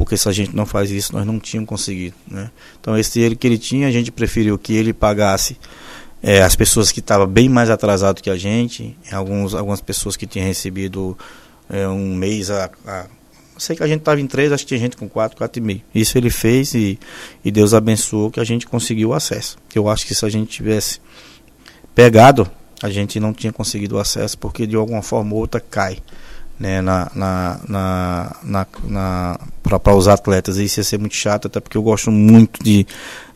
porque 0.00 0.16
se 0.16 0.26
a 0.26 0.32
gente 0.32 0.56
não 0.56 0.64
faz 0.64 0.90
isso, 0.90 1.12
nós 1.12 1.26
não 1.26 1.38
tínhamos 1.38 1.68
conseguido. 1.68 2.16
Né? 2.26 2.50
Então, 2.80 2.96
esse 2.96 3.12
dinheiro 3.12 3.36
que 3.36 3.46
ele 3.46 3.58
tinha, 3.58 3.86
a 3.86 3.90
gente 3.90 4.10
preferiu 4.10 4.56
que 4.56 4.72
ele 4.72 4.94
pagasse 4.94 5.58
é, 6.22 6.40
as 6.40 6.56
pessoas 6.56 6.90
que 6.90 7.00
estavam 7.00 7.26
bem 7.26 7.50
mais 7.50 7.68
atrasadas 7.68 8.22
que 8.22 8.30
a 8.30 8.36
gente, 8.36 8.96
alguns, 9.12 9.54
algumas 9.54 9.82
pessoas 9.82 10.16
que 10.16 10.26
tinham 10.26 10.46
recebido 10.46 11.18
é, 11.68 11.86
um 11.86 12.14
mês 12.14 12.50
a, 12.50 12.70
a 12.86 13.06
sei 13.60 13.76
que 13.76 13.82
a 13.82 13.86
gente 13.86 14.00
estava 14.00 14.20
em 14.20 14.26
três, 14.26 14.52
acho 14.52 14.64
que 14.64 14.68
tinha 14.68 14.80
gente 14.80 14.96
com 14.96 15.08
quatro, 15.08 15.36
quatro 15.36 15.62
e 15.62 15.64
meio. 15.64 15.82
Isso 15.94 16.16
ele 16.18 16.30
fez 16.30 16.74
e, 16.74 16.98
e 17.44 17.50
Deus 17.50 17.74
abençoou 17.74 18.30
que 18.30 18.40
a 18.40 18.44
gente 18.44 18.66
conseguiu 18.66 19.10
o 19.10 19.14
acesso. 19.14 19.56
Eu 19.74 19.88
acho 19.88 20.06
que 20.06 20.14
se 20.14 20.24
a 20.24 20.28
gente 20.28 20.50
tivesse 20.50 21.00
pegado, 21.94 22.50
a 22.82 22.88
gente 22.88 23.20
não 23.20 23.32
tinha 23.32 23.52
conseguido 23.52 23.96
o 23.96 23.98
acesso, 23.98 24.38
porque 24.38 24.66
de 24.66 24.76
alguma 24.76 25.02
forma 25.02 25.34
ou 25.34 25.40
outra 25.40 25.60
cai 25.60 25.98
né, 26.60 26.82
na, 26.82 27.10
na, 27.14 27.60
na, 27.66 28.36
na, 28.42 28.66
na 28.84 29.40
para 29.62 29.96
os 29.96 30.06
atletas. 30.06 30.58
Isso 30.58 30.78
ia 30.80 30.84
ser 30.84 30.98
muito 30.98 31.14
chato, 31.14 31.46
até 31.46 31.58
porque 31.58 31.78
eu 31.78 31.82
gosto 31.82 32.10
muito 32.10 32.62
de, 32.62 32.86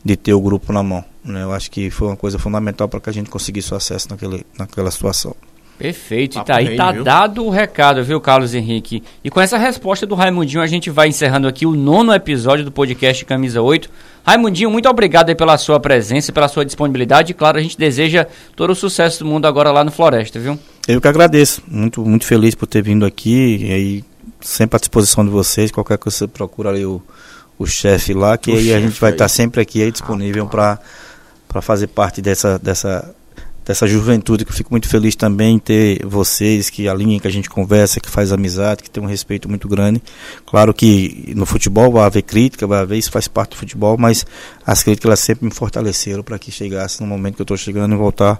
de 0.03 0.15
ter 0.15 0.33
o 0.35 0.41
grupo 0.41 0.71
na 0.71 0.83
mão. 0.83 1.03
Né? 1.23 1.41
Eu 1.41 1.51
acho 1.51 1.71
que 1.71 1.89
foi 1.89 2.07
uma 2.09 2.15
coisa 2.15 2.37
fundamental 2.37 2.87
para 2.87 2.99
que 2.99 3.09
a 3.09 3.13
gente 3.13 3.29
conseguisse 3.29 3.73
o 3.73 3.77
acesso 3.77 4.07
naquele, 4.11 4.45
naquela 4.57 4.91
situação. 4.91 5.35
Perfeito, 5.77 6.39
e 6.39 6.43
tá 6.43 6.55
aí, 6.55 6.77
tá 6.77 6.93
dado 6.93 7.45
o 7.45 7.49
recado, 7.49 8.01
viu, 8.01 8.21
Carlos 8.21 8.53
Henrique? 8.53 9.03
E 9.21 9.29
com 9.29 9.41
essa 9.41 9.57
resposta 9.57 10.05
do 10.05 10.15
Raimundinho, 10.15 10.61
a 10.61 10.67
gente 10.67 10.89
vai 10.89 11.09
encerrando 11.09 11.49
aqui 11.49 11.65
o 11.65 11.75
nono 11.75 12.13
episódio 12.13 12.63
do 12.63 12.71
podcast 12.71 13.25
Camisa 13.25 13.61
8. 13.61 13.89
Raimundinho, 14.25 14.71
muito 14.71 14.87
obrigado 14.87 15.29
aí 15.29 15.35
pela 15.35 15.57
sua 15.57 15.77
presença, 15.77 16.31
pela 16.31 16.47
sua 16.47 16.63
disponibilidade. 16.63 17.31
E 17.31 17.33
claro, 17.33 17.57
a 17.57 17.61
gente 17.61 17.77
deseja 17.77 18.25
todo 18.55 18.69
o 18.69 18.75
sucesso 18.75 19.19
do 19.19 19.29
mundo 19.29 19.45
agora 19.47 19.69
lá 19.69 19.83
no 19.83 19.91
Floresta, 19.91 20.39
viu? 20.39 20.57
Eu 20.87 21.01
que 21.01 21.07
agradeço, 21.09 21.61
muito, 21.67 22.05
muito 22.05 22.25
feliz 22.25 22.55
por 22.55 22.67
ter 22.67 22.81
vindo 22.81 23.05
aqui 23.05 23.57
e 23.57 23.71
aí 23.73 24.03
sempre 24.39 24.77
à 24.77 24.79
disposição 24.79 25.25
de 25.25 25.29
vocês. 25.29 25.71
Qualquer 25.71 25.97
coisa 25.97 26.19
você 26.19 26.27
procura 26.27 26.69
ali 26.69 26.85
o, 26.85 27.01
o 27.59 27.65
chefe 27.65 28.13
lá, 28.13 28.37
que 28.37 28.51
o 28.51 28.55
aí 28.55 28.73
a 28.73 28.79
gente 28.79 28.99
vai 28.99 29.11
estar 29.11 29.25
tá 29.25 29.29
sempre 29.29 29.61
aqui 29.61 29.83
aí 29.83 29.91
disponível 29.91 30.49
ah, 30.53 30.79
para 31.47 31.61
fazer 31.61 31.87
parte 31.87 32.21
dessa, 32.21 32.57
dessa 32.57 33.13
dessa 33.65 33.87
juventude, 33.87 34.45
que 34.45 34.51
eu 34.51 34.55
fico 34.55 34.71
muito 34.71 34.87
feliz 34.87 35.15
também 35.15 35.55
em 35.55 35.59
ter 35.59 36.05
vocês 36.05 36.69
que 36.69 36.87
alinham, 36.87 37.19
que 37.19 37.27
a 37.27 37.31
gente 37.31 37.49
conversa, 37.49 37.99
que 37.99 38.09
faz 38.09 38.31
amizade, 38.31 38.83
que 38.83 38.89
tem 38.89 39.01
um 39.01 39.07
respeito 39.07 39.49
muito 39.49 39.67
grande. 39.67 40.01
Claro 40.45 40.73
que 40.73 41.33
no 41.35 41.45
futebol 41.45 41.91
vai 41.91 42.05
haver 42.05 42.21
crítica, 42.21 42.67
vai 42.67 42.81
haver, 42.81 42.97
isso 42.97 43.11
faz 43.11 43.27
parte 43.27 43.51
do 43.51 43.57
futebol, 43.57 43.97
mas 43.97 44.25
as 44.65 44.83
críticas 44.83 45.09
elas 45.09 45.19
sempre 45.19 45.45
me 45.45 45.51
fortaleceram 45.51 46.21
para 46.21 46.37
que 46.37 46.51
chegasse 46.51 47.01
no 47.01 47.07
momento 47.07 47.35
que 47.35 47.41
eu 47.41 47.45
estou 47.45 47.57
chegando 47.57 47.95
e 47.95 47.97
voltar 47.97 48.39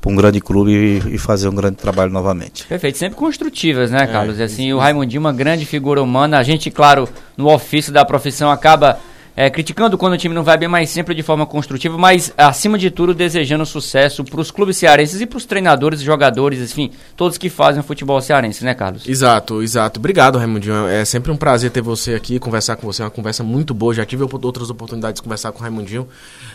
para 0.00 0.10
um 0.10 0.16
grande 0.16 0.40
clube 0.40 0.72
e, 0.72 1.14
e, 1.14 1.18
fazer 1.18 1.48
um 1.48 1.54
grande 1.54 1.76
trabalho 1.76 2.12
novamente. 2.12 2.66
Perfeito, 2.66 2.98
sempre 2.98 3.16
construtivas, 3.16 3.92
né, 3.92 4.04
Carlos? 4.06 4.40
É, 4.40 4.44
assim, 4.44 4.68
isso, 4.68 4.76
o 4.76 4.80
Raimundinho, 4.80 5.20
uma 5.20 5.32
grande 5.32 5.64
figura 5.64 6.02
humana. 6.02 6.38
A 6.38 6.42
gente, 6.42 6.72
claro, 6.72 7.08
no 7.36 7.48
ofício 7.48 7.92
da 7.92 8.04
profissão 8.04 8.50
acaba 8.50 8.98
é, 9.36 9.48
criticando 9.48 9.96
quando 9.96 10.12
o 10.12 10.18
time 10.18 10.34
não 10.34 10.44
vai 10.44 10.58
bem, 10.58 10.68
mas 10.68 10.90
sempre 10.90 11.14
de 11.14 11.22
forma 11.22 11.46
construtiva, 11.46 11.96
mas 11.96 12.32
acima 12.36 12.78
de 12.78 12.90
tudo 12.90 13.14
desejando 13.14 13.64
sucesso 13.64 14.22
para 14.24 14.40
os 14.40 14.50
clubes 14.50 14.76
cearenses 14.76 15.20
e 15.20 15.26
para 15.26 15.38
os 15.38 15.46
treinadores, 15.46 16.02
jogadores, 16.02 16.60
enfim, 16.60 16.90
todos 17.16 17.38
que 17.38 17.48
fazem 17.48 17.80
o 17.80 17.84
futebol 17.84 18.20
cearense, 18.20 18.64
né, 18.64 18.74
Carlos? 18.74 19.08
Exato, 19.08 19.62
exato. 19.62 19.98
Obrigado, 19.98 20.38
Raimundinho. 20.38 20.86
É 20.86 21.04
sempre 21.04 21.32
um 21.32 21.36
prazer 21.36 21.70
ter 21.70 21.80
você 21.80 22.14
aqui, 22.14 22.38
conversar 22.38 22.76
com 22.76 22.86
você, 22.86 23.02
é 23.02 23.04
uma 23.06 23.10
conversa 23.10 23.42
muito 23.42 23.72
boa. 23.72 23.94
Já 23.94 24.04
tive 24.04 24.22
outras 24.22 24.68
oportunidades 24.68 25.20
de 25.20 25.22
conversar 25.22 25.50
com 25.52 25.60
o 25.60 25.62
Raimundinho. 25.62 26.06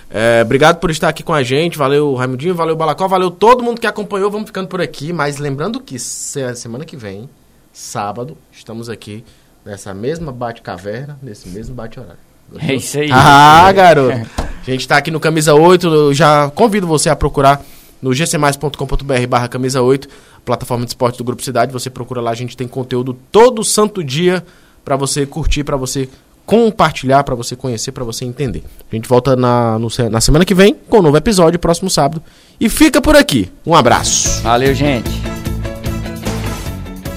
É, 0.09 0.41
obrigado 0.43 0.79
por 0.79 0.91
estar 0.91 1.09
aqui 1.09 1.23
com 1.23 1.33
a 1.33 1.41
gente. 1.41 1.77
Valeu, 1.77 2.13
Raimundinho, 2.13 2.53
valeu, 2.53 2.75
Balacó, 2.75 3.07
valeu 3.07 3.31
todo 3.31 3.63
mundo 3.63 3.81
que 3.81 3.87
acompanhou. 3.87 4.29
Vamos 4.29 4.47
ficando 4.47 4.67
por 4.67 4.81
aqui, 4.81 5.11
mas 5.11 5.37
lembrando 5.37 5.79
que 5.79 5.97
semana 5.97 6.85
que 6.85 6.95
vem, 6.95 7.27
sábado, 7.73 8.37
estamos 8.51 8.87
aqui 8.87 9.23
nessa 9.65 9.93
mesma 9.93 10.31
bate-caverna, 10.31 11.17
nesse 11.21 11.49
mesmo 11.49 11.73
bate-horário. 11.75 12.26
É 12.59 12.75
isso 12.75 12.99
aí. 12.99 13.09
Ah, 13.11 13.71
garoto. 13.71 14.27
A 14.37 14.71
gente 14.71 14.87
tá 14.87 14.97
aqui 14.97 15.11
no 15.11 15.19
Camisa 15.19 15.53
8. 15.53 15.87
Eu 15.87 16.13
já 16.13 16.49
convido 16.51 16.87
você 16.87 17.09
a 17.09 17.15
procurar 17.15 17.61
no 18.01 18.13
gcmais.com.br 18.13 19.27
barra 19.27 19.47
camisa 19.47 19.81
8, 19.81 20.07
plataforma 20.45 20.85
de 20.85 20.91
esporte 20.91 21.17
do 21.17 21.23
Grupo 21.23 21.41
Cidade. 21.43 21.71
Você 21.71 21.89
procura 21.89 22.21
lá, 22.21 22.31
a 22.31 22.35
gente 22.35 22.55
tem 22.55 22.67
conteúdo 22.67 23.17
todo 23.31 23.63
santo 23.63 24.03
dia 24.03 24.43
para 24.85 24.95
você 24.95 25.25
curtir, 25.25 25.63
para 25.63 25.75
você 25.75 26.07
compartilhar, 26.45 27.23
para 27.23 27.35
você 27.35 27.55
conhecer, 27.55 27.91
para 27.91 28.05
você 28.05 28.23
entender. 28.23 28.63
A 28.89 28.95
gente 28.95 29.09
volta 29.09 29.35
na, 29.35 29.77
no, 29.77 29.89
na 30.09 30.21
semana 30.21 30.45
que 30.45 30.53
vem 30.53 30.75
com 30.87 30.99
um 30.99 31.01
novo 31.01 31.17
episódio, 31.17 31.59
próximo 31.59 31.89
sábado. 31.89 32.23
E 32.59 32.69
fica 32.69 33.01
por 33.01 33.15
aqui. 33.15 33.51
Um 33.65 33.75
abraço. 33.75 34.41
Valeu, 34.43 34.73
gente. 34.73 35.09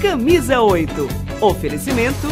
Camisa 0.01 0.59
8. 0.59 1.07
Oferecimento 1.39 2.27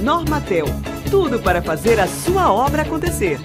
Normatel 0.00 0.66
tudo 1.10 1.40
para 1.40 1.62
fazer 1.62 1.98
a 2.00 2.06
sua 2.06 2.52
obra 2.52 2.82
acontecer. 2.82 3.40